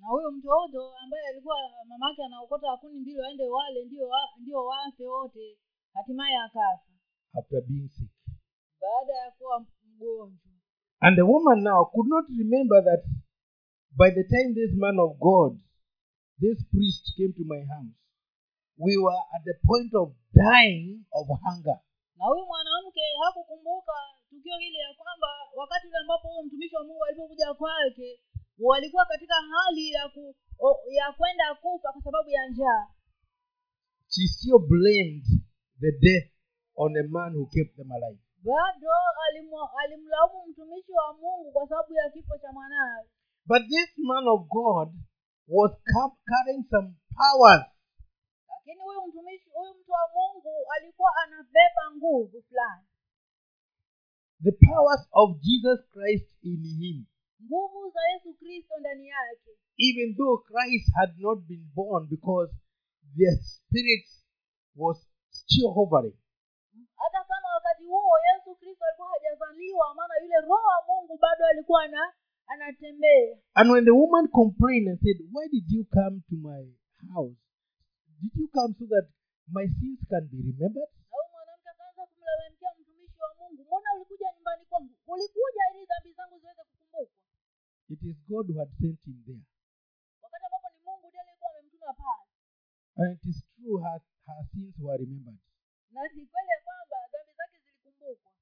na 0.00 0.08
huyo 0.08 0.30
mtoto 0.30 0.94
ambaye 0.96 1.24
alikuwa 1.28 1.56
mamake 1.88 2.24
anaokota 2.24 2.76
kuni 2.76 3.00
mbili 3.00 3.20
waende 3.20 3.48
wale 3.48 3.84
ndio 3.84 4.08
wa, 4.08 4.18
ndio 4.40 4.64
wafe 4.64 5.06
wote 5.06 5.58
hatimaye 5.94 6.36
akafa 6.36 6.92
after 7.38 7.60
being 7.62 7.88
sick. 7.88 8.10
baada 8.80 9.12
ya 9.24 9.30
kuwa 9.30 9.66
mgonjwa 9.84 10.52
And 11.00 11.16
the 11.16 11.22
woman 11.22 11.62
now 11.62 11.84
could 11.84 12.08
not 12.08 12.24
remember 12.38 12.84
that 12.84 13.04
by 13.96 14.10
the 14.10 14.24
time 14.24 14.54
this 14.54 14.72
man 14.76 14.98
of 14.98 15.18
God, 15.18 15.58
this 16.40 16.64
priest 16.72 17.04
came 17.16 17.32
to 17.32 17.44
my 17.44 17.60
house, 17.64 17.94
we 18.78 18.96
were 18.96 19.20
at 19.36 19.42
the 19.44 19.54
point 19.66 19.94
of 19.94 20.14
dying 20.32 21.04
of 21.12 21.28
hunger. 21.42 21.78
na 22.16 22.24
huyu 22.24 22.46
mwanamke 22.46 23.00
hakukumbuka 23.24 23.92
tukio 24.44 24.58
hili 24.58 24.78
ya 24.78 24.94
kwamba 24.94 25.28
wakati 25.56 25.86
ule 25.86 25.96
ambapo 25.98 26.28
huyo 26.28 26.42
mtumishi 26.42 26.76
wa 26.76 26.84
mungu 26.84 27.04
alipokuja 27.04 27.54
kwake 27.54 28.20
walikuwa 28.58 29.04
katika 29.06 29.34
hali 29.34 29.90
ya 29.90 30.08
ku, 30.08 30.34
o, 30.58 30.80
ya 30.90 31.12
kwenda 31.12 31.54
kufa 31.54 31.92
kwa 31.92 32.02
sababu 32.02 32.30
ya 32.30 32.48
njaa. 32.48 32.86
She 34.08 34.26
still 34.28 34.58
blamed 34.58 35.24
the 35.80 35.92
death 35.92 36.28
on 36.76 36.96
a 36.96 37.02
man 37.08 37.32
who 37.36 37.46
kept 37.46 37.76
them 37.76 37.92
alive. 37.92 38.20
bado 38.42 38.88
alimlaumu 39.82 40.46
mtumishi 40.50 40.92
wa 40.92 41.12
mungu 41.12 41.52
kwa 41.52 41.68
sababu 41.68 41.92
ya 41.94 42.10
kifo 42.10 42.38
cha 42.38 42.52
mwanawe. 42.52 43.04
But 43.46 43.62
this 43.68 43.90
man 43.98 44.28
of 44.28 44.40
God 44.48 44.88
was 45.48 45.72
carrying 46.30 46.64
some 46.70 46.88
powers. 47.20 47.64
Lakini 48.48 48.80
huyu 48.82 49.00
mtumishi 49.08 49.50
huyu 49.50 49.74
mtu 49.80 49.92
wa 49.92 50.04
mungu 50.14 50.54
alikuwa 50.76 51.10
anabeba 51.24 51.82
nguvu 51.96 52.42
fulani 52.48 52.84
the 54.46 54.52
powers 54.52 55.02
of 55.12 55.28
Jesus 55.46 55.78
Christ 55.94 56.28
in 56.42 56.60
him. 56.80 56.98
nguvu 57.46 57.90
za 57.94 58.00
yesu 58.12 58.34
kristo 58.40 58.74
ndani 58.80 59.08
yake 59.08 59.50
Even 59.88 60.14
though 60.16 60.36
Christ 60.50 60.86
had 60.98 61.12
not 61.18 61.38
been 61.50 61.64
born 61.74 62.02
because 62.08 62.50
the 63.18 63.30
spirit 63.36 64.06
was 64.76 64.96
still 65.30 65.68
hovering. 65.78 66.16
hata 66.96 67.20
kama 67.30 67.48
wakati 67.54 67.84
huo 67.84 68.14
yesu 68.30 68.54
kristo 68.60 68.84
alikuwa 68.88 69.08
hajazaliwa 69.14 69.94
maana 69.94 70.14
yule 70.22 70.40
roho 70.40 70.68
wa 70.74 70.80
mungu 70.88 71.18
bado 71.18 71.46
alikuwa 71.46 71.82
ana 71.82 72.12
anatembea 72.46 73.36
And 73.54 73.70
when 73.70 73.84
the 73.84 73.90
woman 74.02 74.28
complained 74.28 74.88
and 74.88 74.98
said, 75.00 75.18
Why 75.32 75.48
did 75.48 75.64
you 75.70 75.84
come 75.84 76.20
to 76.30 76.36
my 76.36 76.62
house? 77.14 77.38
Did 78.20 78.32
you 78.40 78.48
come 78.48 78.74
so 78.78 78.84
that 78.86 79.06
my 79.52 79.66
sins 79.66 80.00
can 80.10 80.24
be 80.32 80.36
remembered? 80.50 80.90
Ulikuja 83.96 84.26
nyumbani 84.34 84.64
kwangu 84.70 84.94
ulikuja 85.06 85.62
ili 85.74 85.86
dhambi 85.90 86.12
zangu 86.12 86.38
ziweze 86.38 86.62
kukumbukwa. 86.64 87.06
It 87.88 88.02
is 88.02 88.16
God 88.28 88.46
who 88.50 88.58
had 88.58 88.70
sent 88.80 89.00
him 89.04 89.18
there. 89.26 89.44
wakati 90.22 90.44
ambapo 90.46 90.68
ni 90.74 90.78
mungu 90.86 91.06
ndiye 91.08 91.20
aliyekuwa 91.22 91.50
amemtuma 91.50 91.92
pale. 92.02 92.24
And 92.96 93.08
it 93.16 93.24
is 93.30 93.38
true 93.56 93.78
her, 93.84 94.00
her 94.26 94.42
sins 94.52 94.74
were 94.84 94.98
remembered. 95.04 95.38
Na 95.90 96.00
ni 96.02 96.26
kweli 96.32 96.48
ya 96.56 96.60
kwamba 96.64 96.96
dhambi 97.12 97.32
zake 97.38 97.56
zilikumbukwa. 97.64 98.32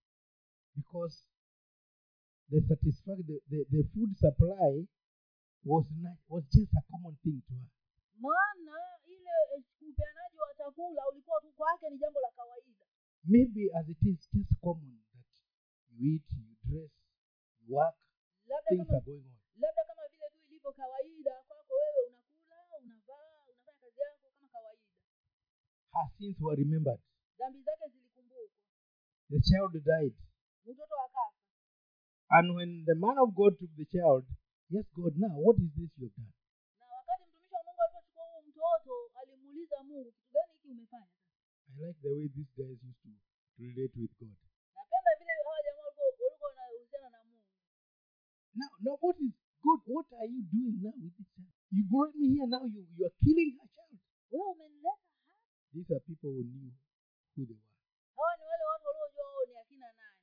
Because 0.76 1.16
the 2.50 2.60
satisfaction, 2.68 3.26
the, 3.26 3.38
the, 3.50 3.60
the 3.74 3.82
food 3.92 4.10
supply 4.24 4.86
was 5.64 5.86
not, 6.02 6.18
was 6.28 6.44
just 6.54 6.72
a 6.80 6.82
common 6.90 7.16
thing 7.24 7.38
to 7.48 7.54
her. 7.54 7.68
maana 8.24 8.76
ile 9.06 9.34
eh, 9.56 9.62
upeanaji 9.88 10.38
wa 10.38 10.54
chakula 10.58 11.02
ulikuwa 11.12 11.40
tu 11.40 11.52
kwake 11.52 11.90
ni 11.90 11.98
jambo 11.98 12.20
la 12.20 12.30
kawaida. 12.36 12.84
Maybe 13.24 13.70
as 13.78 13.88
it 13.88 14.02
is 14.02 14.28
just 14.32 14.50
common 14.60 14.98
you 16.02 16.10
eat, 16.14 16.26
you 16.32 16.56
dress, 16.68 16.90
you 17.62 17.74
work, 17.76 17.96
labda 18.50 18.68
things 18.70 18.86
kama 18.86 18.98
are 18.98 19.04
going 19.06 19.26
on. 19.32 19.36
labda 19.62 19.82
kama 19.88 20.02
vile 20.12 20.26
tu 20.34 20.38
ilivyo 20.48 20.72
kawaida 20.72 21.34
kwako 21.48 21.72
wewe 21.74 22.00
unakula 22.08 22.56
unavaa 22.82 23.36
unafanya 23.50 23.80
kazi 23.80 24.00
yako 24.00 24.26
kama 24.34 24.48
kawaida 24.52 24.82
Her 25.94 26.08
sins 26.18 26.36
were 26.40 26.56
remembered. 26.62 27.00
dhambi 27.38 27.62
zake 27.62 27.88
zilikumbukwa 27.92 28.48
The 29.30 29.40
child 29.48 29.72
died. 29.84 30.14
mtoto 30.64 30.94
akafa 31.06 31.32
And 32.36 32.46
when 32.56 32.84
the 32.84 32.94
man 32.94 33.18
of 33.18 33.30
God 33.34 33.58
took 33.58 33.70
the 33.76 33.84
child, 33.84 34.24
yes, 34.70 34.86
God, 34.96 35.12
now 35.18 35.28
what 35.44 35.56
is 35.58 35.70
this 35.76 35.90
you 35.98 36.06
have 36.08 36.16
done? 36.16 36.32
na 36.80 36.86
wakati 36.96 37.24
mtumishi 37.24 37.54
wa 37.54 37.62
mungu 37.64 37.82
alipochukua 37.82 38.24
huo 38.24 38.42
mtoto 38.48 39.10
alimuuliza 39.20 39.82
mungu 39.82 40.12
kitu 40.12 40.30
gani 40.32 40.52
hiki 40.52 40.68
umefanya 40.68 41.08
I 41.68 41.86
like 41.86 42.00
the 42.02 42.08
way 42.08 42.28
these 42.28 42.52
guys 42.56 42.78
used 42.88 43.02
to, 43.02 43.08
to 43.56 43.62
relate 43.62 43.94
with 44.00 44.12
God. 44.20 44.36
napenda 44.74 45.10
vile 45.18 45.34
Now, 48.54 48.70
now 48.84 48.96
what 49.00 49.16
is 49.20 49.32
God? 49.64 49.80
What 49.86 50.06
are 50.18 50.28
you 50.28 50.42
doing 50.52 50.76
now 50.82 50.92
with 51.02 51.14
this 51.16 51.28
child? 51.36 51.52
You 51.72 51.82
brought 51.88 52.12
me 52.14 52.26
here 52.36 52.46
now. 52.46 52.64
You 52.68 52.84
you 52.98 53.06
are 53.08 53.16
killing 53.24 53.50
her 53.58 53.68
child. 53.76 53.98
wewe 54.32 54.46
umenileta 54.54 55.08
hapa 55.08 55.36
These 55.72 55.90
are 55.94 56.00
people 56.08 56.30
who 56.36 56.42
knew 56.44 56.70
who 57.36 57.42
they 57.48 57.56
were. 57.56 57.76
hawa 58.16 58.32
ni 58.38 58.44
wale 58.50 58.64
watu 58.72 58.84
waliojua 58.88 59.26
wao 59.32 59.44
ni 59.48 59.54
akina 59.62 59.86
nani 59.98 60.20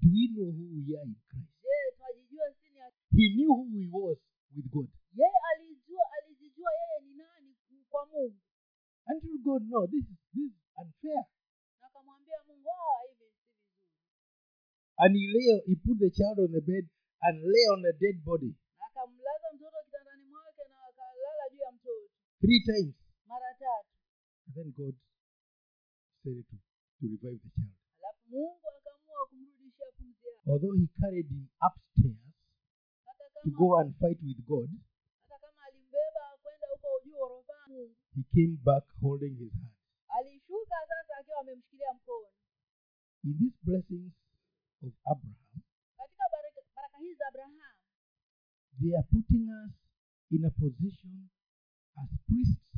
Do 0.00 0.08
we 0.14 0.24
know 0.34 0.48
who 0.56 0.64
we 0.86 0.92
are 0.98 1.06
in 1.08 1.14
Christ? 1.28 1.50
je 1.62 1.76
twajijua 1.96 2.46
si 2.58 2.66
ni 2.74 2.80
ak- 2.86 3.00
He 3.18 3.24
knew 3.36 3.50
who 3.58 3.64
he 3.76 3.84
was 3.92 4.18
with 4.54 4.66
God. 4.74 4.88
yeye 5.20 5.38
alijua 5.50 6.04
alijijua 6.16 6.70
yeye 6.80 6.98
ni 7.06 7.12
nani 7.22 7.50
kwa 7.90 8.06
mungu 8.06 8.38
Until 9.10 9.38
God, 9.46 9.62
no, 9.70 9.86
this 9.86 10.04
is 10.12 10.18
this 10.34 10.50
is 10.52 10.62
unfair. 10.82 11.24
na 11.80 11.86
akamwambia 11.86 12.36
mungu 12.46 12.68
ah 12.70 13.00
hivi 13.08 13.26
si 13.36 13.42
vizuri 13.50 13.90
And 15.02 15.16
he 15.16 15.24
lay, 15.34 15.60
he 15.66 15.74
put 15.84 15.98
the 15.98 16.10
child 16.10 16.38
on 16.38 16.50
the 16.52 16.60
bed 16.60 16.84
and 17.26 17.36
lay 17.52 17.66
on 17.74 17.80
a 17.86 17.92
dead 18.02 18.16
body 18.24 18.52
akamlaza 18.86 19.46
mtoto 19.54 19.76
kitandani 19.84 20.24
mwake 20.24 20.62
na 20.70 20.76
akalala 20.88 21.44
juu 21.52 21.60
ya 21.66 21.72
mtoto 21.72 22.08
three 22.40 22.60
times. 22.70 22.94
mara 23.26 23.54
tatu 23.54 23.88
And 24.46 24.54
then 24.54 24.70
God 24.78 24.94
said 26.22 26.44
to, 26.50 26.56
to 27.00 27.04
revive 27.12 27.40
the 27.44 27.50
child. 27.56 27.74
alafu 27.98 28.22
mungu 28.30 28.68
akaamua 28.78 29.26
kumrudishia 29.30 29.86
pumzi 29.96 30.26
yake 30.26 30.50
Although 30.50 30.74
he 30.80 30.86
carried 31.00 31.28
him 31.28 31.44
upstairs 31.68 32.22
to 33.44 33.50
go 33.50 33.68
and 33.80 33.94
fight 34.00 34.18
with 34.22 34.40
God, 34.52 34.70
hata 35.28 35.38
kama 35.46 35.62
alimbeba 35.66 36.24
kwenda 36.42 36.66
huko 36.72 36.88
juu 37.04 37.16
orofani 37.24 37.96
he 38.16 38.22
came 38.34 38.56
back 38.68 38.84
holding 39.00 39.34
his 39.42 39.52
hand. 39.52 39.74
alishuka 40.08 40.76
sasa 40.88 41.16
akiwa 41.20 41.40
amemshikilia 41.40 41.92
mkono 41.94 42.28
In 43.24 43.32
these 43.38 43.56
blessings 43.62 44.12
of 44.86 44.92
Abraham, 45.12 45.36
they 48.82 48.94
are 48.98 49.06
putting 49.12 49.46
us 49.48 49.70
in 50.32 50.44
a 50.44 50.50
position 50.50 51.30
as 52.02 52.08
priests 52.28 52.71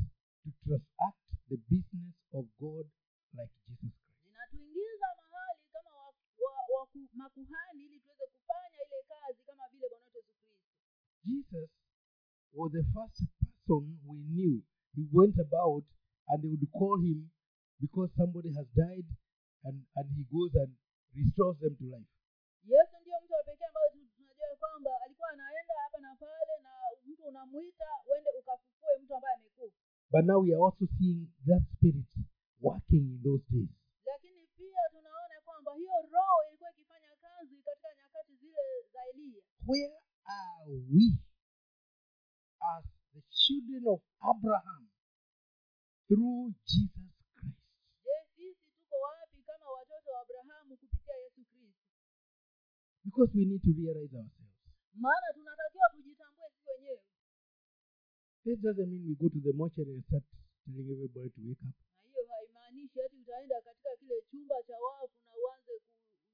doesn't 58.65 58.89
mean 58.91 59.03
we 59.09 59.15
go 59.15 59.27
to 59.29 59.39
the 59.47 59.53
mortuary 59.53 59.93
and 59.95 60.03
start 60.07 60.23
telling 60.65 60.87
everybody 60.95 61.29
to 61.35 61.41
wake 61.47 61.63
up. 61.69 61.75
na 61.97 62.03
hiyo 62.09 62.23
haimaanishi 62.33 63.01
ati 63.05 63.15
utaenda 63.23 63.61
katika 63.61 63.89
kile 63.99 64.15
chumba 64.31 64.55
cha 64.67 64.77
wafu 64.85 65.17
na 65.25 65.31
uanze 65.43 65.71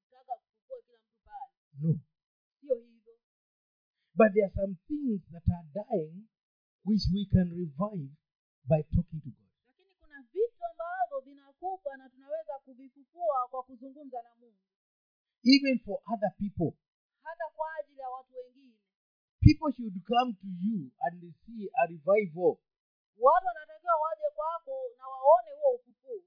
kutaka 0.03 0.33
kufufua 0.37 0.77
kila 0.81 0.97
mtu 1.03 1.17
pale 1.25 1.51
No. 1.81 1.99
sio 2.61 2.75
hivyo 2.75 3.13
But 4.15 4.29
there 4.33 4.45
are 4.45 4.53
some 4.61 4.75
things 4.87 5.21
that 5.31 5.43
are 5.57 5.67
dying 5.79 6.15
which 6.85 7.03
we 7.13 7.21
can 7.33 7.47
revive 7.61 8.09
by 8.71 8.81
talking 8.95 9.21
to 9.25 9.29
God. 9.37 9.49
lakini 9.67 9.93
kuna 9.99 10.21
vitu 10.33 10.61
ambavyo 10.71 11.19
vinakufa 11.25 11.97
na 11.97 12.09
tunaweza 12.09 12.53
kuvifufua 12.65 13.47
kwa 13.51 13.63
kuzungumza 13.63 14.21
na 14.21 14.35
mungu 14.39 14.59
Even 15.43 15.79
for 15.85 15.97
other 16.13 16.31
people. 16.41 16.71
hata 17.23 17.43
kwa 17.55 17.67
ajili 17.79 17.99
ya 17.99 18.09
watu 18.09 18.35
wengine 18.35 18.75
People 19.41 19.71
should 19.73 19.97
come 20.05 20.33
to 20.41 20.47
you 20.65 20.91
and 21.03 21.13
they 21.21 21.33
see 21.45 21.69
a 21.81 21.83
revival. 21.87 22.57
watu 23.17 23.45
wanatakiwa 23.47 23.95
waje 24.05 24.27
kwako 24.35 24.71
na 24.97 25.05
waone 25.07 25.51
huo 25.61 25.75
ufufuo 25.75 26.23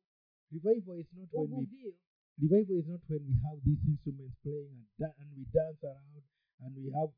Revival 0.53 0.99
is 1.01 1.13
not 1.13 1.29
when 1.33 1.51
we 1.53 1.95
revival 2.39 2.77
is 2.79 2.87
not 2.87 3.03
when 3.11 3.23
we 3.29 3.35
have 3.47 3.61
these 3.65 3.83
instruments 3.93 4.37
playing 4.43 4.71
and, 4.73 4.87
da- 4.99 5.15
and 5.21 5.29
we 5.39 5.45
dance 5.53 5.81
around 5.87 6.23
and 6.61 6.77
we 6.79 6.91
have 6.99 7.13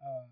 uh, 0.00 0.28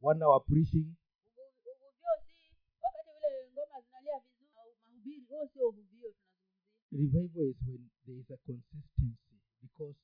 one 0.00 0.22
hour 0.24 0.40
preaching. 0.44 0.86
Uvu- 1.26 1.52
uvuvio 1.70 2.12
si 2.26 2.52
wakati 2.82 3.10
vile 3.20 3.50
ngoma 3.52 3.80
zinalia 3.80 4.18
vizuri 4.24 4.52
au 4.60 4.74
mahubiri 4.82 5.20
huo 5.28 5.46
sio 5.52 5.68
uvuvio 5.68 6.12
tunazungumzia 6.12 7.00
Revival 7.00 7.46
is 7.50 7.56
when 7.66 7.90
there 8.06 8.18
is 8.20 8.30
a 8.30 8.36
consistency 8.46 9.36
because 9.62 9.96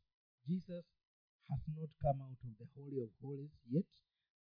Jesus 0.48 0.84
has 1.48 1.60
not 1.76 1.90
come 2.02 2.20
out 2.24 2.38
of 2.44 2.52
the 2.58 2.66
Holy 2.80 3.00
of 3.00 3.10
Holies 3.22 3.52
yet 3.70 3.86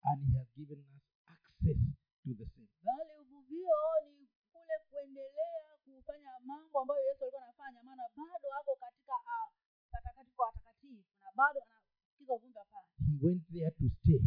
and 0.08 0.18
he 0.26 0.38
has 0.38 0.48
given 0.56 0.78
us 0.96 1.02
access 1.34 1.80
to 2.24 2.30
the 2.40 2.46
same. 2.54 2.68
bali 2.84 3.12
uvuvio 3.22 3.76
ni 4.06 4.28
kule 4.52 4.74
kuendelea 4.90 5.60
kufanya 5.84 6.30
mambo 6.44 6.80
ambayo 6.80 7.00
yesu 7.08 7.22
alikuwa 7.24 7.42
anafanya 7.42 7.82
maana 7.82 8.02
bado 8.16 8.48
ako 8.60 8.76
katika 8.76 9.12
ah, 9.14 9.48
patakatifu 9.90 10.36
kwa 10.36 10.46
watakatifu 10.46 11.04
na 11.22 11.28
bado 11.36 11.60
anasikiza 11.76 12.34
uvumba 12.34 12.64
pale 12.72 12.86
He 13.06 13.26
went 13.26 13.42
there 13.52 13.70
to 13.70 13.86
stay 13.98 14.20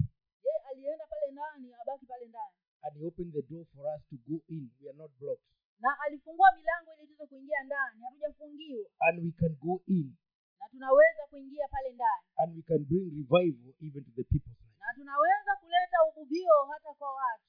ye 0.45 0.53
alienda 0.71 1.05
pale 1.07 1.31
ndani 1.31 1.73
abaki 1.81 2.05
pale 2.05 2.25
ndani 2.25 2.55
and 2.83 2.97
he 2.97 3.05
opened 3.07 3.33
the 3.33 3.41
door 3.41 3.65
for 3.73 3.83
us 3.95 4.01
to 4.09 4.15
go 4.27 4.35
in. 4.47 4.69
We 4.81 4.89
are 4.89 4.97
not 4.97 5.11
blocked. 5.19 5.45
na 5.79 5.89
alifungua 6.05 6.51
milango 6.55 6.91
ili 6.95 7.07
tuweze 7.07 7.25
kuingia 7.27 7.63
ndani 7.63 8.01
hatujafungiwa 8.03 8.89
And 8.99 9.19
we 9.25 9.31
can 9.31 9.55
go 9.55 9.81
in 9.87 10.15
na 10.59 10.69
tunaweza 10.69 11.23
kuingia 11.29 11.67
pale 11.67 11.91
ndani 11.91 12.23
and 12.37 12.55
we 12.57 12.61
can 12.61 12.85
bring 12.85 13.05
revival 13.17 13.73
even 13.81 14.03
to 14.03 14.11
the 14.15 14.23
people's 14.23 14.59
life. 14.61 14.72
Na 14.83 14.93
tunaweza 14.95 15.55
kuleta 15.61 15.97
uvuvio 16.09 16.55
hata 16.71 16.93
kwa 16.93 17.13
watu 17.15 17.43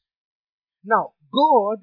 Now, 0.85 1.15
God 1.31 1.81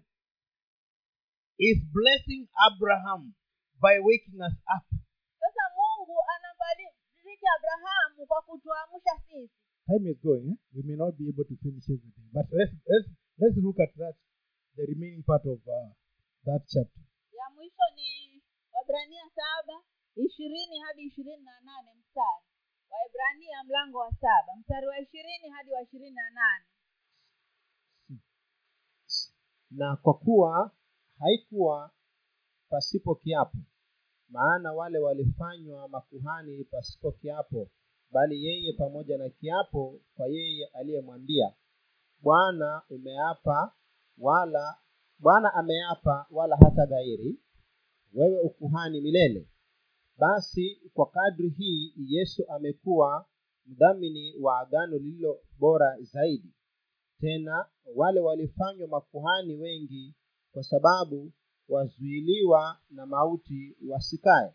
is 1.58 1.78
blessing 1.94 2.50
Abraham 2.68 3.34
by 3.82 3.98
waking 4.00 4.40
us 4.48 4.54
up. 4.76 4.86
sasa 5.40 5.64
mungu 5.78 6.18
anambariki 6.36 7.46
abrahamu 7.58 8.26
kwa 8.28 8.42
kutuamsha 8.42 9.14
sisi 9.28 9.52
Time 9.88 10.10
is 10.12 10.22
going. 10.22 10.46
Eh? 10.52 10.58
We 10.76 10.82
may 10.84 10.96
not 10.96 11.16
be 11.18 11.26
able 11.30 11.44
to 11.44 11.56
finish 11.64 11.90
everything, 11.90 12.30
but 12.32 12.46
let's 12.54 12.72
let's 12.86 13.10
let's 13.42 13.58
look 13.58 13.80
at 13.80 13.90
that, 13.98 14.16
the 14.78 14.86
remaining 14.86 15.24
part 15.24 15.42
of 15.46 15.58
uh, 15.68 15.90
that 16.46 16.62
chapter. 16.70 17.02
ya 17.34 17.50
mwisho 17.56 17.86
ni 17.96 18.42
wabrania 18.72 19.24
saba 19.36 19.84
ishirini 20.16 20.80
hadi 20.80 21.02
ishirini 21.04 21.44
na 21.44 21.62
nane 21.62 21.94
mstari 21.94 22.46
waebrania 22.92 23.64
mlango 23.64 23.98
wa 23.98 24.12
saba 24.12 24.56
mstari 24.60 24.88
wa 24.88 25.00
ishirini 25.00 25.50
hadi 25.50 25.72
wa 25.72 25.82
ishirini 25.82 26.12
na 26.16 26.30
nane. 26.30 26.66
Na 29.72 29.96
kwa 29.96 30.14
kuwa 30.14 30.72
haikuwa 31.20 31.92
pasipo 32.70 33.16
kiapo 33.16 33.58
maana 34.30 34.74
wale 34.74 35.00
walifanywa 35.00 35.88
makuhani 35.88 36.64
pasipo 36.64 37.12
kiapo 37.12 37.70
bali 38.12 38.46
yeye 38.46 38.74
pamoja 38.74 39.18
na 39.18 39.30
kiapo 39.30 40.00
kwa 40.16 40.28
yeye 40.28 40.66
aliyemwambia 40.66 41.54
bwana 42.20 42.82
umeapa 42.90 43.76
wala 44.18 44.78
bwana 45.20 45.54
ameapa 45.54 46.28
wala 46.32 46.56
hata 46.58 46.86
gairi 46.86 47.40
wewe 48.14 48.40
ukuhani 48.42 49.02
milele 49.02 49.48
basi 50.22 50.82
kwa 50.94 51.06
kadri 51.10 51.50
hii 51.50 51.94
yesu 52.08 52.46
amekuwa 52.48 53.26
mdhamini 53.66 54.36
wa 54.42 54.60
agano 54.60 54.98
lililo 54.98 55.40
bora 55.60 55.98
zaidi. 56.02 56.54
Tena 57.20 57.66
wale 57.96 58.20
walifanywa 58.20 58.88
makuhani 58.88 59.56
wengi 59.56 60.16
kwa 60.52 60.64
sababu 60.64 61.32
wazuiliwa 61.70 62.80
na 62.90 63.06
mauti 63.06 63.78
wasikae. 63.90 64.54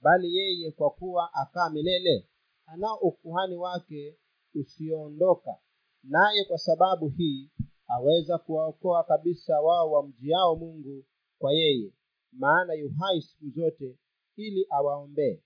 Bali 0.00 0.36
yeye 0.36 0.70
kwa 0.72 0.90
kuwa 0.90 1.34
akaa 1.34 1.70
milele 1.70 2.28
anao 2.66 2.96
ukuhani 2.96 3.56
wake 3.56 4.18
usioondoka. 4.54 5.56
Naye 6.02 6.44
kwa 6.44 6.58
sababu 6.58 7.08
hii 7.08 7.50
aweza 7.88 8.38
kuwaokoa 8.38 9.04
kabisa 9.04 9.60
wao 9.60 9.90
wamjiao 9.92 10.56
mungu 10.56 11.04
kwa 11.38 11.52
yeye. 11.52 11.92
Maana 12.32 12.74
yuhai 12.74 13.22
siku 13.22 13.50
zote 13.50 13.98
ili 14.46 14.66
awaombee. 14.70 15.42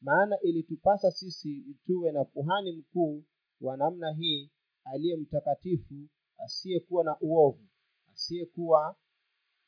Maana 0.00 0.40
ilitupasa 0.40 1.10
sisi 1.10 1.64
tuwe 1.86 2.12
na 2.12 2.24
kuhani 2.24 2.72
mkuu 2.72 3.24
wa 3.60 3.76
namna 3.76 4.12
hii 4.12 4.50
aliye 4.84 5.16
mtakatifu 5.16 5.94
asiyekuwa 6.38 7.04
na 7.04 7.16
uovu 7.20 7.66
asiyekuwa 8.12 8.96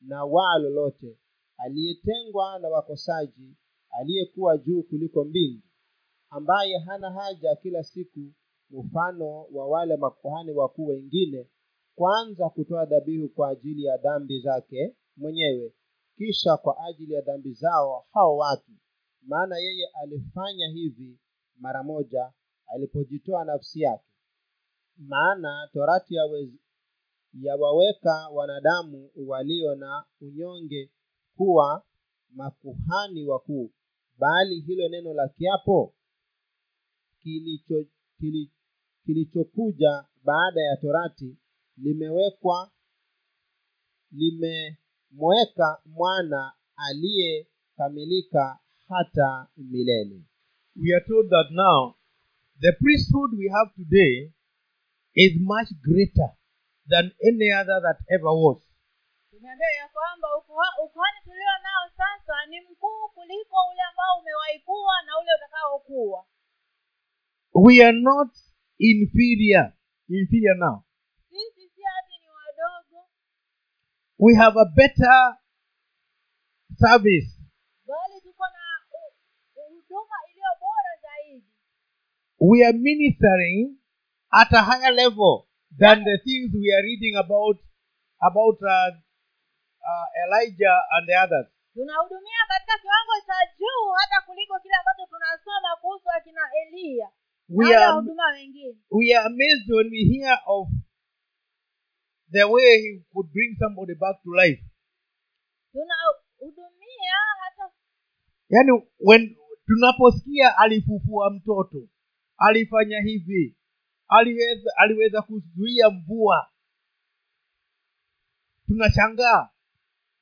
na 0.01 0.25
waa 0.25 0.57
lolote 0.59 1.17
aliyetengwa 1.57 2.59
na 2.59 2.69
wakosaji 2.69 3.55
aliyekuwa 3.89 4.57
juu 4.57 4.83
kuliko 4.83 5.23
mbingu 5.25 5.61
ambaye 6.29 6.77
hana 6.77 7.11
haja 7.11 7.55
kila 7.55 7.83
siku 7.83 8.19
mfano 8.69 9.43
wa 9.43 9.67
wale 9.67 9.97
makuhani 9.97 10.51
wakuu 10.51 10.85
wengine 10.87 11.49
kwanza 11.95 12.49
kutoa 12.49 12.85
dhabihu 12.85 13.29
kwa 13.29 13.49
ajili 13.49 13.83
ya 13.83 13.97
dhambi 13.97 14.39
zake 14.41 14.95
mwenyewe 15.17 15.73
kisha 16.21 16.57
kwa 16.57 16.83
ajili 16.85 17.13
ya 17.13 17.21
dhambi 17.21 17.53
zao 17.53 18.05
hao 18.13 18.37
watu. 18.37 18.71
Maana 19.21 19.57
yeye 19.57 19.87
alifanya 20.03 20.67
hivi 20.67 21.19
mara 21.59 21.83
moja 21.83 22.33
alipojitoa 22.67 23.45
nafsi 23.45 23.81
yake. 23.81 24.05
Maana 24.97 25.69
torati 25.73 26.15
yawez- 26.15 26.59
yawaweka 27.33 28.29
wanadamu 28.33 29.11
walio 29.15 29.75
na 29.75 30.05
unyonge 30.21 30.91
kuwa 31.37 31.83
makuhani 32.29 33.25
wakuu. 33.25 33.71
Bali 34.17 34.59
hilo 34.59 34.89
neno 34.89 35.13
la 35.13 35.27
kiapo 35.27 35.95
kilicho 37.19 37.85
kili- 38.19 38.51
kilichokuja 39.05 40.05
baada 40.23 40.61
ya 40.61 40.77
torati 40.77 41.37
limewekwa 41.77 42.71
limemweka 45.11 45.81
mwana 45.85 46.53
aliyekamilika 46.75 48.59
hata 48.87 49.47
milele 49.57 50.21
We 50.75 50.95
are 50.95 51.05
told 51.05 51.29
that 51.29 51.51
now 51.51 51.95
the 52.59 52.71
priesthood 52.71 53.33
we 53.33 53.49
have 53.49 53.71
today 53.75 54.31
is 55.13 55.31
much 55.41 55.69
greater 55.81 56.29
than 56.89 57.11
any 57.27 57.51
other 57.61 57.81
that 57.81 57.97
ever 58.07 58.31
was. 58.31 58.57
tumeambiwa 59.31 59.69
ya 59.81 59.87
kwamba 59.93 60.27
ukuha- 60.37 60.85
ukuhani 60.85 61.17
tulio 61.23 61.53
nao 61.63 61.89
sasa 61.97 62.45
ni 62.49 62.61
mkuu 62.61 63.09
kuliko 63.13 63.55
ule 63.71 63.81
ambao 63.89 64.19
umewaikuwa 64.19 64.93
na 65.05 65.11
ule 65.19 65.31
utakaokuwa 65.37 66.25
We 67.53 67.83
are 67.85 67.99
not 68.01 68.29
inferior. 68.79 69.73
Inferior 70.09 70.57
now. 70.57 70.83
We 74.21 74.35
have 74.35 74.55
a 74.55 74.65
better 74.79 75.17
service. 76.83 77.29
bali 77.87 78.17
tuko 78.23 78.45
na 78.55 78.63
u- 78.99 79.13
u- 79.59 79.73
huduma 79.75 80.15
iliyo 80.29 80.51
bora 80.61 80.93
zaidi 81.05 81.45
We 82.39 82.57
are 82.67 82.77
ministering 82.77 83.77
at 84.31 84.49
a 84.53 84.61
higher 84.69 84.93
level 84.93 85.33
than 85.79 86.03
the 86.03 86.17
things 86.25 86.47
we 86.53 86.69
are 86.75 86.83
reading 86.89 87.15
about 87.17 87.57
about 88.29 88.57
uh, 88.61 88.91
uh, 89.89 90.07
Elijah 90.23 90.77
and 90.95 91.03
the 91.09 91.15
others. 91.25 91.47
tunahudumia 91.73 92.41
katika 92.47 92.73
kiwango 92.81 93.15
cha 93.27 93.37
juu 93.59 93.83
hata 93.99 94.21
kuliko 94.25 94.59
kile 94.59 94.75
ambacho 94.79 95.05
tunasoma 95.11 95.69
kuhusu 95.81 96.09
akina 96.17 96.41
eliya 96.61 97.09
We 97.49 97.65
are 97.75 98.01
we 98.91 99.13
are 99.15 99.25
amazed 99.25 99.67
when 99.77 99.87
we 99.91 100.01
hear 100.13 100.39
of 100.45 100.67
the 102.31 102.43
way 102.43 102.81
he 102.81 103.03
could 103.13 103.31
bring 103.31 103.55
somebody 103.59 103.95
back 103.95 104.15
to 104.23 104.29
life. 104.33 104.63
tunahudumia 105.71 107.15
hata 107.39 107.73
yaani 108.49 108.71
when 108.99 109.37
tunaposikia 109.65 110.57
alifufua 110.57 111.29
mtoto 111.29 111.87
alifanya 112.37 113.01
hivi 113.01 113.57
aliweza 114.07 114.71
aliweza 114.77 115.21
kuzuia 115.21 115.89
mvua 115.89 116.47
tunashangaa. 118.67 119.49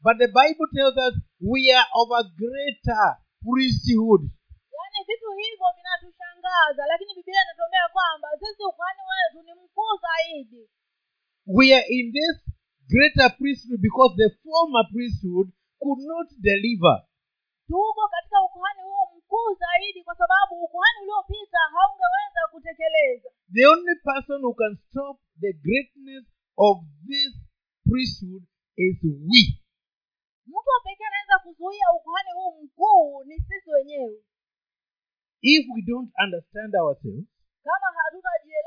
But 0.02 0.18
the 0.18 0.28
bible 0.28 0.68
tells 0.76 0.96
us 1.08 1.16
we 1.42 1.62
are 1.76 1.90
of 2.02 2.08
a 2.20 2.24
greater 2.42 3.06
priesthood. 3.44 4.22
Yaani 4.78 5.00
vitu 5.08 5.30
hivyo 5.42 5.68
vinatushangaza 5.78 6.82
lakini 6.92 7.12
biblia 7.16 7.42
inatuambia 7.46 7.88
kwamba 7.96 8.28
sisi 8.40 8.64
ukuhani 8.70 9.02
wetu 9.12 9.38
ni 9.48 9.54
mkuu 9.64 9.94
zaidi 10.06 10.70
we 11.58 11.74
are 11.74 11.88
in 11.90 12.06
this 12.14 12.36
greater 12.94 13.30
priesthood 13.38 13.82
because 13.82 14.14
the 14.22 14.30
former 14.46 14.84
priesthood 14.94 15.48
could 15.82 16.02
not 16.14 16.28
deliver. 16.50 16.96
Tuko 17.68 18.04
katika 18.16 18.38
ukuhani 18.48 18.82
huo 18.82 19.04
mkuu 19.18 19.50
zaidi 19.64 20.04
kwa 20.04 20.16
sababu 20.16 20.64
ukuhani 20.66 20.98
uliopita 21.04 21.60
haungeweza 21.74 22.42
kutekeleza 22.52 23.30
the 23.54 23.66
only 23.74 23.96
person 24.10 24.38
who 24.46 24.54
can 24.54 24.74
stop 24.90 25.16
the 25.42 25.54
greatness 25.66 26.26
of 26.58 26.78
this 27.10 27.32
priesthood 27.90 28.44
is 28.78 28.98
we. 29.04 29.42
Mtu 30.48 30.74
pekee 30.86 31.08
anaweza 31.12 31.38
kuzuia 31.44 31.88
ukuhani 31.98 32.32
huu 32.38 32.64
mkuu 32.64 33.24
ni 33.24 33.36
sisi 33.48 33.70
wenyewe. 33.78 34.18
If 35.42 35.64
we 35.76 35.82
don't 35.82 36.12
understand 36.26 36.76
ourselves 36.76 37.28
kama 37.64 37.88
wenyewe 38.38 38.59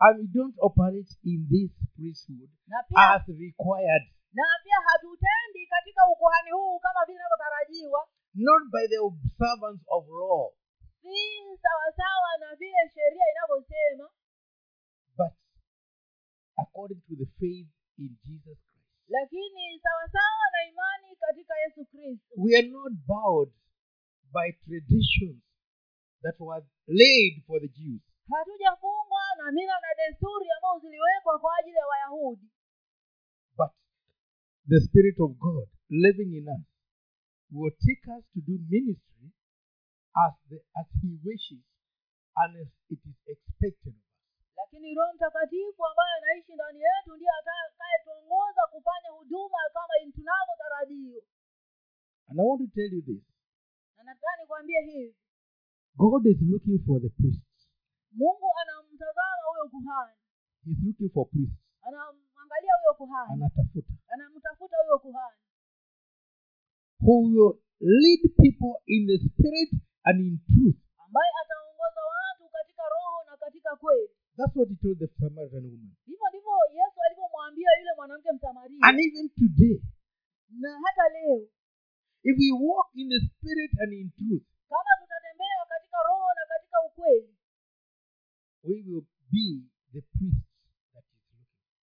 and 0.00 0.20
we 0.20 0.26
don't 0.38 0.56
operate 0.60 1.10
in 1.24 1.46
this 1.52 1.70
priesthood 1.96 2.50
as 2.96 3.22
required, 3.28 4.04
na 4.32 4.44
pia 4.64 4.78
hatutendi 4.86 5.66
katika 5.66 6.00
ukuhani 6.12 6.50
huu 6.50 6.78
kama 6.78 7.00
vile 7.06 7.18
inavyotarajiwa. 7.18 8.08
Not 8.34 8.62
by 8.72 8.84
the 8.88 8.98
observance 8.98 9.82
of 9.96 10.08
law, 10.08 10.52
si 11.02 11.20
sawasawa 11.62 12.30
na 12.40 12.54
vile 12.56 12.82
sheria 12.94 13.24
inavyosema. 13.34 14.06
But 15.16 15.32
according 16.62 17.00
to 17.08 17.14
the 17.16 17.26
faith 17.40 17.68
in 17.98 18.10
Jesus 18.26 18.58
Christ. 18.58 18.70
lakini 19.08 19.80
sawasawa 19.82 20.44
na 20.52 20.60
imani 20.70 21.16
katika 21.16 21.54
yesu 21.64 21.84
kristo. 21.84 22.34
We 22.36 22.56
are 22.58 22.68
not 22.68 22.92
bowed 23.06 23.50
by 24.32 24.52
traditions 24.66 25.42
that 26.22 26.36
was 26.40 26.64
laid 26.86 27.42
for 27.46 27.60
the 27.60 27.68
Jews, 27.68 28.00
hatujafungwa 28.30 29.19
na 29.42 29.46
mila 29.56 29.74
na 29.84 29.90
desturi 30.00 30.46
ambazo 30.56 30.78
ziliwekwa 30.84 31.38
kwa 31.42 31.50
ajili 31.58 31.76
ya 31.76 31.86
wayahudi 31.86 32.46
but 33.58 33.72
the 34.72 34.80
Spirit 34.86 35.16
of 35.26 35.30
God 35.46 35.68
living 36.04 36.30
in 36.40 36.46
us 36.56 36.66
will 37.58 37.74
take 37.86 38.04
us 38.16 38.24
to 38.34 38.40
do 38.48 38.54
ministry 38.76 39.28
as, 40.24 40.34
the, 40.48 40.56
as 40.80 40.86
He 41.02 41.10
wishes 41.28 41.64
and 42.40 42.50
as 42.62 42.68
it 42.94 43.00
is 43.10 43.16
expected 43.34 43.94
of 43.94 44.04
us. 44.04 44.16
lakini 44.56 44.94
roho 44.94 45.12
mtakatifu 45.14 45.80
ambaye 45.90 46.12
anaishi 46.18 46.52
ndani 46.54 46.80
yetu 46.88 47.10
ndiye 47.16 47.30
atakayetuongoza 47.40 48.62
kufanya 48.72 49.10
huduma 49.16 49.58
kama 49.74 49.94
tunavyotarajiwa 50.16 51.22
And 52.28 52.38
I 52.40 52.44
want 52.48 52.60
to 52.62 52.68
tell 52.78 52.92
you 52.96 53.02
this 53.02 53.24
na 53.96 54.02
nataka 54.04 54.36
nikwambie 54.40 54.80
hivi 54.82 55.16
God 55.96 56.26
is 56.26 56.38
looking 56.52 56.78
for 56.86 57.00
the 57.02 57.08
priests. 57.08 57.68
mungu 58.12 58.48
anamtazama 58.62 59.29
huyo 59.60 59.70
kuhani 59.70 60.14
He's 60.64 60.78
looking 60.86 61.10
for 61.14 61.24
priest 61.30 61.56
anamwangalia 61.82 62.74
huyo 62.80 62.94
kuhani 63.00 63.32
Anatafuta. 63.32 63.92
anamtafuta 64.08 64.76
huyo 64.84 64.98
kuhani 64.98 65.36
Who 67.00 67.14
will 67.32 67.52
lead 67.80 68.20
people 68.42 68.74
in 68.86 69.00
the 69.10 69.18
spirit 69.28 69.70
and 70.08 70.16
in 70.28 70.34
truth. 70.52 70.78
ambaye 71.04 71.30
ataongoza 71.42 72.02
watu 72.14 72.44
katika 72.56 72.82
roho 72.94 73.16
na 73.30 73.36
katika 73.36 73.76
kweli. 73.76 74.08
That's 74.36 74.56
what 74.56 74.68
he 74.68 74.76
told 74.82 74.98
the 74.98 75.08
Samaritan 75.20 75.64
woman. 75.70 75.92
hivyo 76.06 76.26
ndivyo 76.30 76.52
yesu 76.80 76.98
alivyomwambia 77.06 77.70
yule 77.78 77.92
mwanamke 77.96 78.32
msamaria. 78.32 78.78
And 78.88 78.96
even 79.06 79.26
today, 79.40 79.76
na 80.62 80.70
hata 80.84 81.04
leo. 81.14 81.38
if 82.30 82.34
we 82.42 82.48
walk 82.68 82.88
in 82.94 83.06
the 83.14 83.20
spirit 83.28 83.72
and 83.82 83.92
in 83.92 84.10
truth, 84.18 84.44
kama 84.72 84.92
tutatembea 85.00 85.60
katika 85.72 85.96
roho 86.08 86.28
na 86.38 86.44
katika 86.52 86.76
ukweli 86.88 87.34
we 88.68 88.74
will 88.86 89.04
be 89.32 89.46
the 89.92 90.00
priests 90.14 90.50
that 90.94 91.04
is 91.04 91.22
looking. 91.32 91.46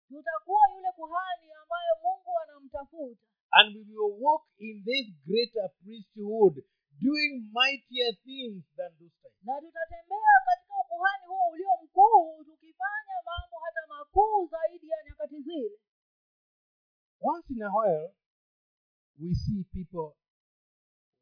tutakuwa 0.09 0.61
yule 0.75 0.91
kuhani 0.95 1.47
ambaye 1.61 1.89
mungu 2.03 2.31
anamtafuta. 2.43 3.27
And 3.51 3.75
we 3.75 3.83
will 3.95 4.15
walk 4.23 4.43
in 4.57 4.83
this 4.83 5.05
greater 5.27 5.69
priesthood 5.83 6.55
doing 7.01 7.33
mightier 7.53 8.11
things 8.25 8.63
than 8.77 8.91
those 8.99 9.15
times. 9.21 9.37
Na 9.43 9.61
tutatembea 9.61 10.35
katika 10.45 10.73
ukuhani 10.85 11.25
huu 11.27 11.49
ulio 11.51 11.69
mkuu 11.83 12.43
tukifanya 12.43 13.15
mambo 13.25 13.55
hata 13.65 13.81
makuu 13.87 14.47
zaidi 14.47 14.89
ya 14.89 14.97
nyakati 15.05 15.41
zile. 15.41 15.79
Once 17.21 17.53
in 17.53 17.61
a 17.61 17.69
while 17.77 18.13
we 19.19 19.35
see 19.35 19.63
people 19.63 20.15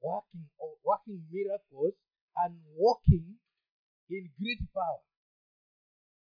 working 0.02 0.48
or 0.60 0.78
working 0.84 1.22
miracles 1.32 1.94
and 2.36 2.62
walking 2.78 3.38
in 4.10 4.32
great 4.40 4.60
power 4.74 5.02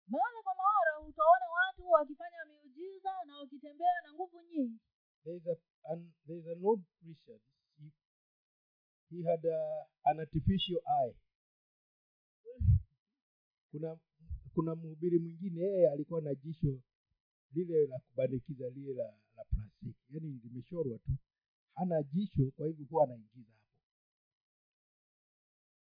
mara 0.08 0.42
kwa 0.44 0.54
mara 0.54 1.08
utaona 1.08 1.46
watu 1.58 1.90
wakifanya 1.90 2.44
miujiza 2.48 3.10
na 3.26 3.36
wakitembea 3.36 3.92
na 4.04 4.12
nguvu 4.14 4.40
nyingi. 4.42 4.80
He 9.10 9.22
had 9.30 9.44
a, 9.48 9.86
an 10.04 10.20
artificial 10.20 10.80
eye. 11.02 11.14
Kuna 13.70 13.98
kuna 14.54 14.74
mhubiri 14.74 15.18
mwingine 15.18 15.60
yeye 15.60 15.90
alikuwa 15.90 16.20
na 16.20 16.34
jisho 16.34 16.80
lile 17.52 17.86
la 17.86 17.98
kubandikiza 17.98 18.68
lile 18.70 18.94
la, 18.94 19.04
la 19.36 19.44
plastiki. 19.44 19.96
Yaani 20.10 20.40
limeshorwa 20.44 20.98
tu. 20.98 21.12
Hana 21.74 22.02
jisho 22.02 22.50
kwa 22.56 22.66
hivyo 22.66 22.86
huwa 22.90 23.04
anaingiza 23.04 23.52
hapo. 23.52 23.64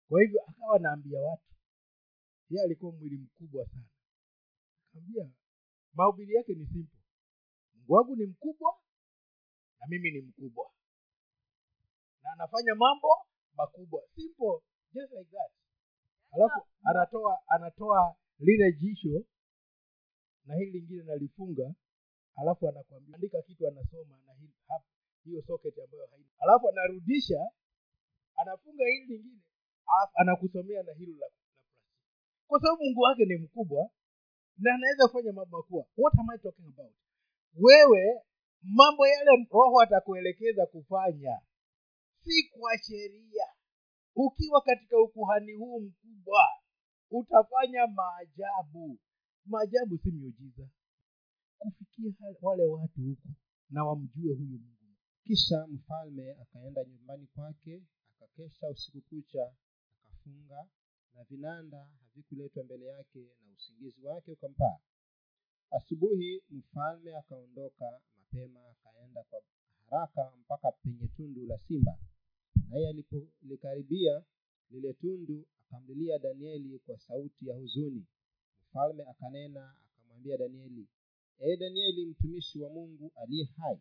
Kwa 0.10 0.22
hivyo 0.22 0.42
akawa 0.48 0.76
anaambia 0.76 1.20
watu. 1.22 1.54
Yeye 2.50 2.64
alikuwa 2.66 2.92
mwili 2.92 3.18
mkubwa 3.18 3.66
sana 3.66 3.86
akaambia 4.98 5.30
mahubiri 5.94 6.34
yake 6.36 6.54
ni 6.54 6.66
simple. 6.66 7.00
Mungu 7.76 7.94
wangu 7.94 8.16
ni 8.16 8.26
mkubwa 8.26 8.78
na 9.80 9.88
mimi 9.88 10.12
ni 10.12 10.22
mkubwa. 10.22 10.72
Na 12.24 12.32
anafanya 12.32 12.76
mambo 12.76 13.08
makubwa. 13.54 14.02
Simple 14.16 14.60
just 14.94 15.12
like 15.14 15.32
that. 15.32 15.52
Alafu 16.32 16.68
anatoa 16.84 17.40
anatoa 17.48 18.16
lile 18.40 18.72
jisho 18.74 19.24
na 20.46 20.56
hili 20.56 20.72
lingine 20.72 21.04
nalifunga. 21.04 21.74
Alafu 22.36 22.70
anakwambia 22.70 23.16
andika 23.16 23.42
kitu 23.42 23.68
anasoma 23.68 24.18
na 24.26 24.34
hili, 24.34 24.54
hiyo 25.24 25.42
socket 25.48 25.80
ambayo 25.80 26.08
haina. 26.08 26.30
Alafu 26.40 26.70
anarudisha 26.70 27.50
anafunga 28.36 28.84
hili 28.86 29.06
lingine 29.18 29.42
alafu 29.88 30.12
anakusomea 30.16 30.84
na 30.84 30.94
hilo 30.94 31.14
la, 31.20 31.26
la 31.28 31.32
kwa 32.48 32.60
sababu 32.62 32.84
mungu 32.84 33.00
wake 33.02 33.26
ni 33.26 33.36
mkubwa 33.38 33.90
na 34.58 34.74
anaweza 34.76 35.08
kufanya 35.08 35.34
mambo 35.34 35.58
makubwa 35.58 35.86
what 35.98 36.20
am 36.20 36.30
i 36.30 36.38
talking 36.38 36.68
about? 36.68 36.94
Wewe 37.54 38.22
mambo 38.62 39.08
yale 39.08 39.48
roho 39.52 39.82
atakuelekeza 39.82 40.66
kufanya 40.66 41.42
si 42.24 42.44
kwa 42.50 42.78
sheria. 42.78 43.46
Ukiwa 44.16 44.62
katika 44.62 44.98
ukuhani 45.02 45.54
huu 45.54 45.80
mkubwa 45.80 46.44
utafanya 47.12 47.88
maajabu. 47.88 49.00
Maajabu 49.46 49.98
si 49.98 50.12
miujiza. 50.12 50.68
Kufikia 51.58 52.14
wale 52.42 52.64
watu 52.66 53.02
huku 53.02 53.28
na 53.70 53.84
wamjue 53.86 54.34
huyu 54.36 54.60
mungu. 54.60 54.96
Kisha 55.24 55.68
mfalme 55.68 56.32
akaenda 56.42 56.84
nyumbani 56.84 57.28
kwake 57.28 57.84
akakesha 58.22 58.68
usiku 58.70 59.02
kucha 59.02 59.52
akafunga 60.04 60.68
na 61.18 61.24
vinanda 61.24 61.78
havikuletwa 62.08 62.64
mbele 62.64 62.86
yake 62.86 63.20
na 63.20 63.54
usingizi 63.56 64.02
wake 64.06 64.32
ukampaa 64.32 64.78
asubuhi 65.72 66.44
mfalme 66.50 67.16
akaondoka 67.16 68.00
mapema 68.18 68.60
akaenda 68.70 69.24
kwa 69.24 69.42
haraka 69.90 70.34
mpaka 70.40 70.72
penye 70.72 71.08
tundu 71.08 71.46
la 71.46 71.58
simba. 71.58 71.98
Naye 72.70 72.90
alipolikaribia 72.90 74.24
lile 74.70 74.94
tundu 74.94 75.48
akamlilia 75.62 76.20
danieli 76.20 76.80
kwa 76.80 76.98
sauti 77.00 77.48
ya 77.50 77.56
huzuni. 77.56 78.06
Mfalme 78.70 79.04
akanena 79.04 79.76
akamwambia 79.96 80.38
danieli 80.38 80.88
ee 81.40 81.58
danieli 81.58 82.06
mtumishi 82.06 82.60
wa 82.60 82.70
mungu 82.70 83.12
aliye 83.16 83.46
hai 83.58 83.80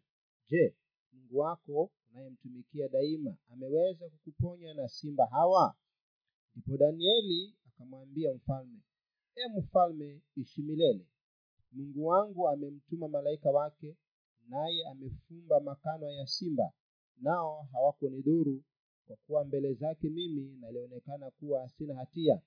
je 0.49 0.75
mungu 1.13 1.39
wako 1.39 1.91
unayemtumikia 2.11 2.89
daima 2.89 3.37
ameweza 3.53 4.09
kukuponya 4.11 4.75
na 4.75 4.89
simba 4.89 5.27
hawa 5.27 5.75
ndipo 6.57 6.77
danieli 6.77 7.55
akamwambia 7.69 8.35
mfalme 8.35 8.79
e 9.35 9.49
mfalme 9.59 10.23
ishi 10.37 10.63
milele. 10.63 11.07
Mungu 11.73 12.07
wangu 12.07 12.49
amemtuma 12.49 13.09
malaika 13.09 13.51
wake 13.51 13.97
naye 14.49 14.87
amefumba 14.89 15.61
makano 15.61 16.11
ya 16.11 16.27
simba. 16.27 16.73
Nao 17.21 17.63
hawakunidhuru 17.73 18.63
kwa 19.07 19.17
kuwa 19.17 19.45
mbele 19.45 19.75
zake 19.75 20.09
mimi 20.11 20.57
nalionekana 20.61 21.31
kuwa 21.31 21.69
sina 21.69 21.95
hatia. 21.95 22.41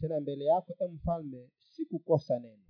Tena 0.00 0.20
mbele 0.20 0.44
yako 0.44 0.76
e 0.78 0.88
mfalme 0.88 1.50
sikukosa 1.64 2.38
neno. 2.38 2.64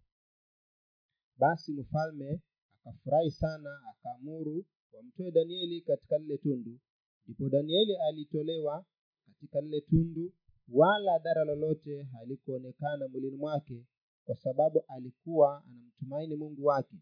Basi 1.39 1.73
mfalme 1.73 2.41
akafurahi 2.81 3.31
sana 3.31 3.81
akaamuru 3.91 4.65
wamtoe 4.93 5.31
danieli 5.31 5.81
katika 5.81 6.19
lile 6.19 6.39
tundu. 6.39 6.79
Ndipo 7.25 7.49
danieli 7.49 7.97
alitolewa 7.97 8.85
katika 9.27 9.61
lile 9.61 9.81
tundu 9.81 10.33
wala 10.73 11.19
dhara 11.19 11.45
lolote 11.45 12.03
halikuonekana 12.03 13.09
mwilini 13.09 13.37
mwake 13.37 13.85
kwa 14.25 14.37
sababu 14.37 14.85
alikuwa 14.89 15.65
anamtumaini 15.65 16.37
mungu 16.37 16.65
wake. 16.65 16.97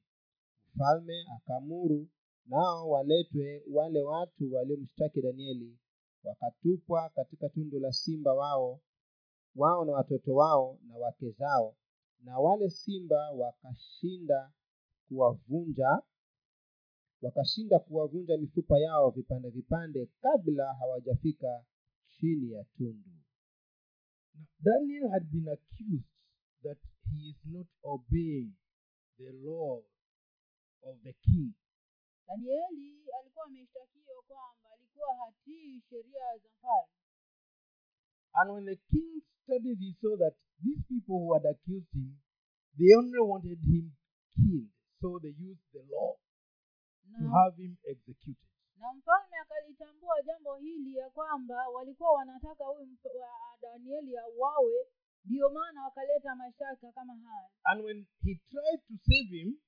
Mfalme 0.74 1.26
akaamuru 1.36 2.08
nao 2.46 2.88
waletwe 2.88 3.62
wale 3.70 4.02
watu 4.02 4.54
waliomshtaki 4.54 5.22
danieli 5.22 5.78
wakatupwa 6.24 7.08
katika 7.08 7.48
tundu 7.48 7.78
la 7.80 7.92
simba 7.92 8.34
wao 8.34 8.80
wao 9.56 9.84
na 9.84 9.92
watoto 9.92 10.34
wao 10.34 10.78
na 10.86 10.96
wake 10.96 11.30
zao. 11.30 11.76
Na 12.20 12.38
wale 12.38 12.70
simba 12.70 13.30
wakashinda 13.30 14.52
kuwavunja 15.08 16.02
wakashinda 17.22 17.78
kuwavunja 17.78 18.36
mifupa 18.36 18.78
yao 18.78 19.10
vipande 19.10 19.50
vipande 19.50 20.08
kabla 20.20 20.74
hawajafika 20.74 21.64
chini 22.08 22.52
ya 22.52 22.64
tundu 22.64 23.10
Daniel 24.64 25.10
had 25.10 25.30
been 25.30 25.48
accused 25.48 26.08
that 26.62 26.78
he 27.10 27.30
is 27.30 27.36
not 27.44 27.66
obeying 27.84 28.52
the 29.18 29.30
law 29.44 29.82
of 30.82 30.96
the 31.02 31.12
king. 31.12 31.52
danieli 32.26 33.04
alikuwa 33.18 33.44
ameshtakiwa 33.46 34.22
kwamba 34.28 34.70
alikuwa 34.74 35.14
hatii 35.16 35.80
sheria 35.90 36.38
za 36.42 36.48
mfalme 36.58 36.94
And 38.36 38.50
when 38.50 38.64
the 38.64 38.76
king 38.90 39.22
studied, 39.42 39.78
he 39.78 39.92
saw 40.00 40.16
that 40.16 40.34
these 40.64 40.82
people 40.88 41.18
who 41.22 41.34
had 41.34 41.46
accused 41.46 41.92
him, 41.92 42.18
they 42.78 42.90
only 42.98 43.20
wanted 43.20 43.58
him 43.62 43.92
killed. 44.34 44.70
So 45.00 45.18
they 45.22 45.28
used 45.30 45.62
the 45.72 45.82
law 45.94 46.16
to 47.18 47.24
have 47.30 47.54
him 47.62 47.76
executed. 47.86 48.53
Na 48.76 48.92
mfalme 48.92 49.36
akalitambua 49.36 50.22
jambo 50.22 50.56
hili 50.56 50.96
ya 50.96 51.10
kwamba 51.10 51.68
walikuwa 51.68 52.12
wanataka 52.12 52.64
huyu 52.64 52.96
danieli 53.62 54.16
auawe 54.18 54.86
ndiyo 55.24 55.50
maana 55.50 55.84
wakaleta 55.84 56.34
mashaka 56.34 56.92
kama 56.92 57.14
haya 57.16 57.48
And 57.64 57.80
when 57.84 58.06
he 58.24 58.34
tried 58.50 58.80
to 58.88 58.94
save 59.06 59.28
him, 59.38 59.58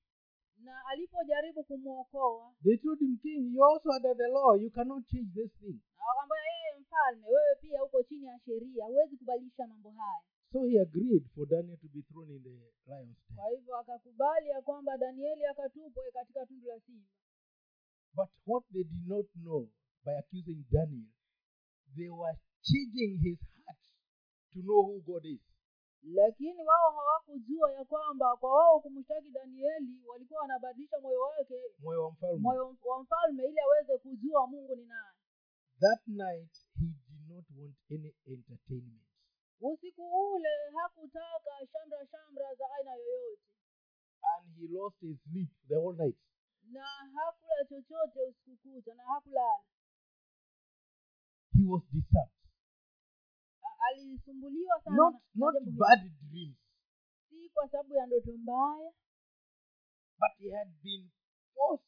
na 0.57 0.85
alipojaribu 0.85 1.63
kumwokoa 1.63 2.53
they 2.63 2.77
told 2.77 2.99
him, 2.99 3.17
King, 3.21 3.53
you 3.53 3.63
also 3.65 3.89
under 3.89 4.15
the 4.17 4.27
law. 4.27 4.55
You 4.55 4.69
cannot 4.71 5.03
change 5.07 5.29
this 5.33 5.51
thing. 5.59 5.79
wakamwambia 6.07 6.37
yeye 6.53 6.79
mfalme 6.81 7.27
wewe 7.27 7.55
pia 7.61 7.83
uko 7.83 8.03
chini 8.03 8.25
ya 8.25 8.39
sheria 8.45 8.85
huwezi 8.85 9.17
kubadilisha 9.17 9.67
mambo 9.67 9.89
haya 9.91 10.21
So 10.51 10.63
he 10.65 10.79
agreed 10.81 11.23
for 11.35 11.47
Daniel 11.47 11.77
to 11.77 11.87
be 11.87 12.01
thrown 12.01 12.29
in 12.31 12.43
the 12.43 12.49
lion's 12.91 13.17
den. 13.27 13.35
kwa 13.35 13.49
hivyo 13.49 13.77
akakubali 13.77 14.49
ya 14.49 14.61
kwamba 14.61 14.97
danieli 14.97 15.45
akatupwe 15.45 16.11
katika 16.11 16.45
tundu 16.45 16.67
la 16.67 16.79
simba 16.79 17.07
But 18.15 18.29
what 18.45 18.63
they 18.73 18.83
did 18.83 19.07
not 19.07 19.25
know 19.35 19.69
by 20.05 20.13
accusing 20.19 20.65
Daniel, 20.71 21.11
they 21.95 22.09
were 22.09 22.35
changing 22.63 23.19
his 23.21 23.39
heart 23.65 23.79
to 24.53 24.59
know 24.61 24.81
who 24.87 25.01
God 25.01 25.25
is. 25.25 25.41
lakini 26.03 26.63
wao 26.63 26.91
hawakujua 26.91 27.71
ya 27.73 27.85
kwamba 27.85 28.37
kwa 28.37 28.53
wao 28.53 28.79
kumshtaki 28.79 29.31
danieli 29.31 30.01
walikuwa 30.07 30.41
wanabadilisha 30.41 30.99
moyo 30.99 31.19
wake 31.21 31.55
Moyo 31.79 32.03
wa 32.03 32.11
mfalme. 32.11 32.39
moyo 32.41 32.77
wa 32.85 33.03
mfalme 33.03 33.43
ili 33.45 33.59
aweze 33.59 33.97
kujua 33.97 34.47
mungu 34.47 34.75
ni 34.75 34.85
nani 34.85 35.17
That 35.79 36.07
night, 36.07 36.51
he 36.79 36.85
did 36.85 37.29
not 37.29 37.45
want 37.57 37.75
any 37.91 38.13
entertainment. 38.25 39.01
usiku 39.61 40.01
ule 40.33 40.49
hakutaka 40.81 41.67
shamra 41.71 42.07
shamra 42.11 42.55
za 42.55 42.65
aina 42.77 42.91
yoyote 42.95 43.41
And 44.37 44.55
he 44.59 44.67
lost 44.67 44.99
his 44.99 45.17
sleep 45.23 45.49
the 45.67 45.75
whole 45.75 45.97
night. 45.97 46.17
Na 46.71 46.85
hakula 47.13 47.65
chochote 47.69 48.19
usiku 48.29 48.57
kucha 48.57 48.93
na 48.95 49.03
hakulala. 49.03 49.63
He 51.53 51.63
was 51.65 51.83
disturbed. 51.91 52.31
Alisumbuliwa 53.89 54.81
sana 54.83 54.95
Not, 54.95 55.15
not 55.35 55.55
bad 55.63 56.11
dreams, 56.31 56.57
si 57.29 57.49
kwa 57.49 57.69
sababu 57.69 57.93
ya 57.93 58.05
ndoto 58.05 58.31
mbaya. 58.37 58.91
But 60.19 60.31
he 60.39 60.49
had 60.57 60.69
been 60.83 61.09
forced 61.53 61.85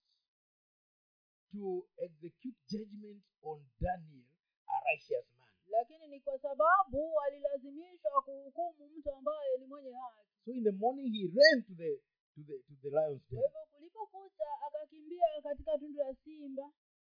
to 1.51 1.87
execute 1.97 2.57
judgment 2.69 3.23
on 3.41 3.65
Daniel, 3.81 4.25
a 4.67 4.75
righteous 4.85 5.25
man. 5.39 5.53
lakini 5.67 6.07
ni 6.07 6.19
kwa 6.19 6.39
sababu 6.39 7.19
alilazimishwa 7.27 8.21
kuhukumu 8.21 8.89
mtu 8.97 9.11
ambaye 9.15 9.57
ni 9.59 9.65
mwenye 9.67 9.91
haki. 9.93 10.29
So 10.45 10.51
in 10.51 10.63
the 10.63 10.71
morning 10.71 11.11
he 11.13 11.27
ran 11.35 11.63
to 11.63 11.73
the 11.75 12.01
to 12.39 12.45
the 12.47 12.57
to 12.67 12.73
the 12.83 12.89
lion's 12.97 13.21
kwa 13.29 13.37
den. 13.37 13.43
hivyo 13.43 13.61
kulipokucha 13.71 14.47
akakimbia 14.67 15.27
katika 15.43 15.77
tundu 15.77 15.99
la 15.99 16.15
simba 16.23 16.71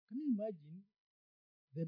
Can 0.10 0.18
you 0.20 0.28
imagine? 0.34 0.80
The 1.76 1.86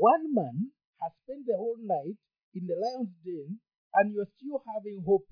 one 0.00 0.24
man 0.34 0.56
has 1.00 1.12
spent 1.22 1.46
the 1.46 1.56
whole 1.56 1.80
night 1.82 2.18
in 2.54 2.66
the 2.66 2.74
lion's 2.76 3.14
den, 3.24 3.60
and 3.94 4.12
you're 4.12 4.30
still 4.36 4.58
having 4.74 5.00
hope 5.04 5.26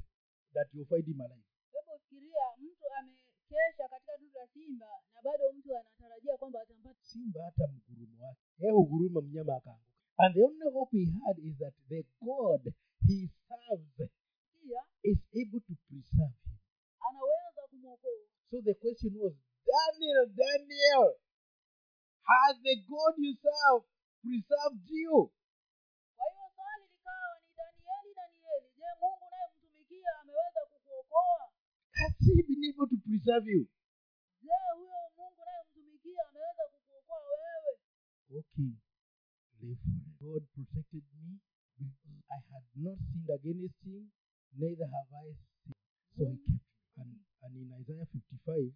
that 0.55 0.66
you'll 0.72 0.89
find 0.89 1.07
him 1.07 1.20
alive. 1.20 1.45
hebu 1.72 1.99
fikiria 1.99 2.45
mtu 2.59 2.87
amekesha 2.99 3.89
katika 3.89 4.12
tundu 4.18 4.39
la 4.39 4.47
simba 4.47 4.87
na 5.14 5.22
bado 5.24 5.53
mtu 5.53 5.76
anatarajia 5.76 6.37
kwamba 6.37 6.61
atampata 6.62 6.99
Simba 7.03 7.45
hata 7.45 7.66
mgurumo 7.66 8.24
wake 8.26 8.41
yeye 8.59 8.72
huguruma 8.72 9.20
mnyama 9.20 9.57
akaanguka. 9.57 9.91
And 10.18 10.35
the 10.35 10.43
only 10.43 10.70
hope 10.72 10.97
he 10.99 11.05
had 11.26 11.39
is 11.39 11.59
that 11.59 11.74
the 11.89 12.05
God 12.24 12.72
he 13.07 13.28
serves 13.49 14.11
pia 14.53 14.80
is 15.03 15.18
able 15.43 15.61
to 15.61 15.74
preserve 15.89 16.35
him. 16.43 16.43
Anaweza 17.09 17.63
kumwokoa 17.71 18.25
So 18.51 18.57
the 18.63 18.75
question 18.75 19.13
was, 19.23 19.33
Daniel, 19.67 20.23
Daniel, 20.45 21.07
has 22.31 22.55
the 22.63 22.77
God 22.91 23.15
you 23.19 23.33
serve 23.43 23.83
preserved 24.23 24.87
you? 24.91 25.33
kwa 26.17 26.25
hiyo 26.31 26.47
swali 26.55 26.85
likawa 26.93 27.41
ni 27.43 27.51
danieli 27.59 28.15
danieli 28.15 28.69
je 28.79 28.87
mungu 29.01 29.25
unayemtumikia 29.27 30.11
ameweza 30.21 30.61
kukuokoa 30.71 31.53
Has 31.99 32.13
he 32.27 32.43
been 32.49 32.65
able 32.71 32.87
to 32.93 32.97
preserve 33.07 33.47
you? 33.55 33.63
je 34.43 34.57
huyo 34.77 34.99
mungu 35.17 35.43
unayemtumikia 35.43 36.23
ameweza 36.29 36.63
kukuokoa 36.73 37.23
wewe 37.35 37.73
Okay. 38.41 38.73
God 40.21 40.43
protected 40.55 41.05
me 41.21 41.39
because 41.79 42.23
I 42.37 42.41
had 42.51 42.65
not 42.77 42.99
sinned 42.99 43.31
against 43.31 43.79
him, 43.85 44.11
neither 44.59 44.87
have 44.95 45.11
I 45.23 45.33
sinned. 45.65 45.77
So 46.17 46.25
he 46.25 46.37
kept. 46.37 46.74
And, 46.97 47.11
and 47.42 47.53
in 47.57 47.68
Isaiah 47.80 48.07
55, 48.07 48.72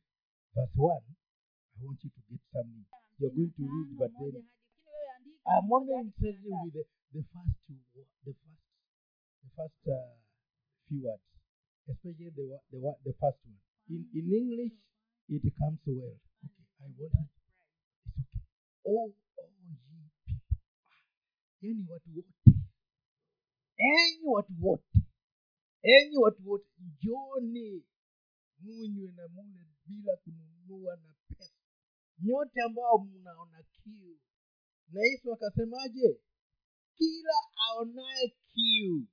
verse 0.55 0.75
1, 0.75 0.91
I 0.91 1.85
want 1.85 1.99
you 2.05 2.11
to 2.11 2.21
get 2.31 2.41
something. 2.53 2.85
You're 3.19 3.31
going 3.31 3.53
to 3.57 3.63
read, 3.63 3.89
but 3.99 4.11
then 4.11 4.19
Moja 4.19 4.39
hadi- 4.39 4.47
lakini 4.47 5.39
wewe 5.39 5.49
I'm 5.49 5.73
only 5.73 5.95
interested 5.95 6.45
with 6.45 6.73
the, 6.75 6.85
the 7.15 7.23
first 7.33 7.57
two, 7.67 7.79
the 7.95 8.05
first, 8.25 8.59
the 9.43 9.51
first 9.57 9.83
uh, 9.89 10.17
few 10.89 11.01
words, 11.03 11.23
especially 11.89 12.31
the 12.37 12.59
the 12.71 12.79
the 13.05 13.13
first 13.21 13.41
one. 13.47 13.61
In 13.89 14.01
in 14.15 14.27
English, 14.41 14.75
it 15.29 15.43
comes 15.59 15.81
well. 15.87 16.17
Okay, 16.45 16.67
I 16.81 16.91
want 16.99 16.99
it. 16.99 17.31
It's 18.11 18.17
okay. 18.19 18.37
Oh, 18.87 19.15
oh, 19.39 19.49
ye 19.61 19.75
people. 19.87 20.27
Ah, 20.27 20.39
Yani 21.59 21.87
watu 21.87 22.11
wote, 22.17 22.35
enyi 23.83 24.27
watu 24.27 24.53
wote, 24.61 24.85
enyi 25.83 26.17
watu 26.19 26.49
wote, 26.51 26.67
njoni 26.81 27.85
munywe 28.61 29.13
na 29.13 29.29
mule 29.29 29.67
bila 29.87 30.17
kununua 30.17 30.97
na 30.97 31.15
pesa, 31.29 31.55
nyote 32.19 32.61
ambao 32.67 32.99
mnaona 32.99 33.63
kiu. 33.63 34.19
Na 34.93 35.01
Yesu 35.03 35.33
akasemaje? 35.33 36.21
Kila 36.95 37.33
aonaye 37.69 38.37
kiu 38.53 39.07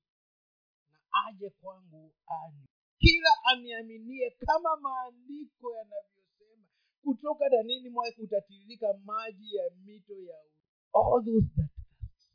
na 0.92 0.98
aje 1.28 1.50
kwangu 1.50 2.16
anywe, 2.28 2.68
kila 3.00 3.30
aniaminie, 3.52 4.32
kama 4.32 4.76
maandiko 4.82 5.76
yanavyosema, 5.76 6.66
kutoka 7.02 7.50
danini 7.50 7.90
mwake 7.90 8.22
kutatiririka 8.22 8.88
maji 9.06 9.56
ya 9.56 9.70
mito 9.86 10.14
ya 10.22 10.36
u- 10.44 10.98
all 11.00 11.26
those 11.26 11.48
that 11.56 11.72
thirst. 11.72 12.30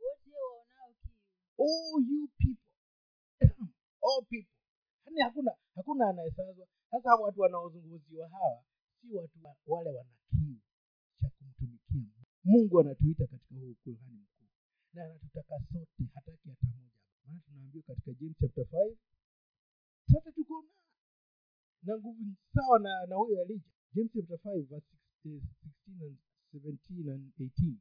wote 0.00 0.30
waonao 0.30 0.94
kiu. 1.02 1.20
Oh, 1.58 2.00
you 2.00 2.28
people. 2.38 2.72
Come, 3.56 3.72
all 4.02 4.24
people 4.30 4.57
yaani 5.08 5.20
hakuna 5.20 5.52
hakuna 5.74 6.08
anayesazwa. 6.08 6.66
Sasa 6.90 7.14
watu 7.14 7.40
wanaozungumziwa 7.40 8.28
hawa 8.28 8.64
si 9.00 9.12
watu 9.14 9.38
wa- 9.44 9.56
wale 9.66 9.90
wana 9.90 10.10
cha 11.20 11.28
kumtumikia 11.38 12.12
mungu. 12.44 12.80
Anatuita 12.80 13.26
katika 13.26 13.54
huu 13.54 13.70
ukuhani 13.70 14.18
mkuu 14.18 14.46
na 14.92 15.04
anatutaka 15.04 15.58
sote 15.72 16.04
hataki 16.14 16.48
hata 16.48 16.66
moja. 16.66 16.98
Maana 17.26 17.40
tunaambiwa 17.46 17.84
katika 17.84 18.12
james 18.12 18.36
chapter 18.40 18.64
5 18.64 18.96
sote 20.10 20.32
tuko 20.32 20.64
na 21.82 21.98
nguvu 21.98 22.24
sawa 22.54 22.78
na 22.78 23.06
na 23.06 23.16
huyo 23.16 23.42
alija 23.42 23.70
james 23.94 24.12
chapter 24.12 24.38
5 24.38 24.62
verse 24.68 24.86
16 25.24 25.40
and 26.06 26.16
17 26.52 27.10
and 27.12 27.32
18 27.38 27.74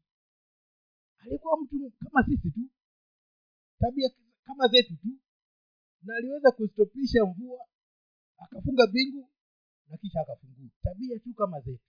alikuwa 1.17 1.61
mtu 1.61 1.91
kama 1.99 2.25
sisi 2.25 2.51
tu. 2.51 2.61
Tabia 3.79 4.09
kama 4.43 4.67
zetu 4.67 4.95
tu 4.95 5.07
na 6.01 6.15
aliweza 6.15 6.51
kustopisha 6.51 7.25
mvua 7.25 7.65
akafunga 8.37 8.87
mbingu 8.87 9.29
na 9.87 9.97
kisha 9.97 10.21
akafungua. 10.21 10.69
Tabia 10.83 11.19
tu 11.19 11.33
kama 11.33 11.61
zetu. 11.61 11.83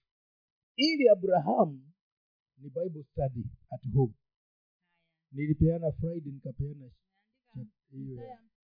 Ili 0.77 1.09
abrahamu 1.09 1.93
ni 2.59 2.71
bible 2.71 3.05
study 3.05 3.45
at 3.71 3.93
home. 3.95 4.15
Nilipeana 5.33 5.93
friday 5.93 6.33
nikapeana 6.33 6.91
hiyo 7.91 8.23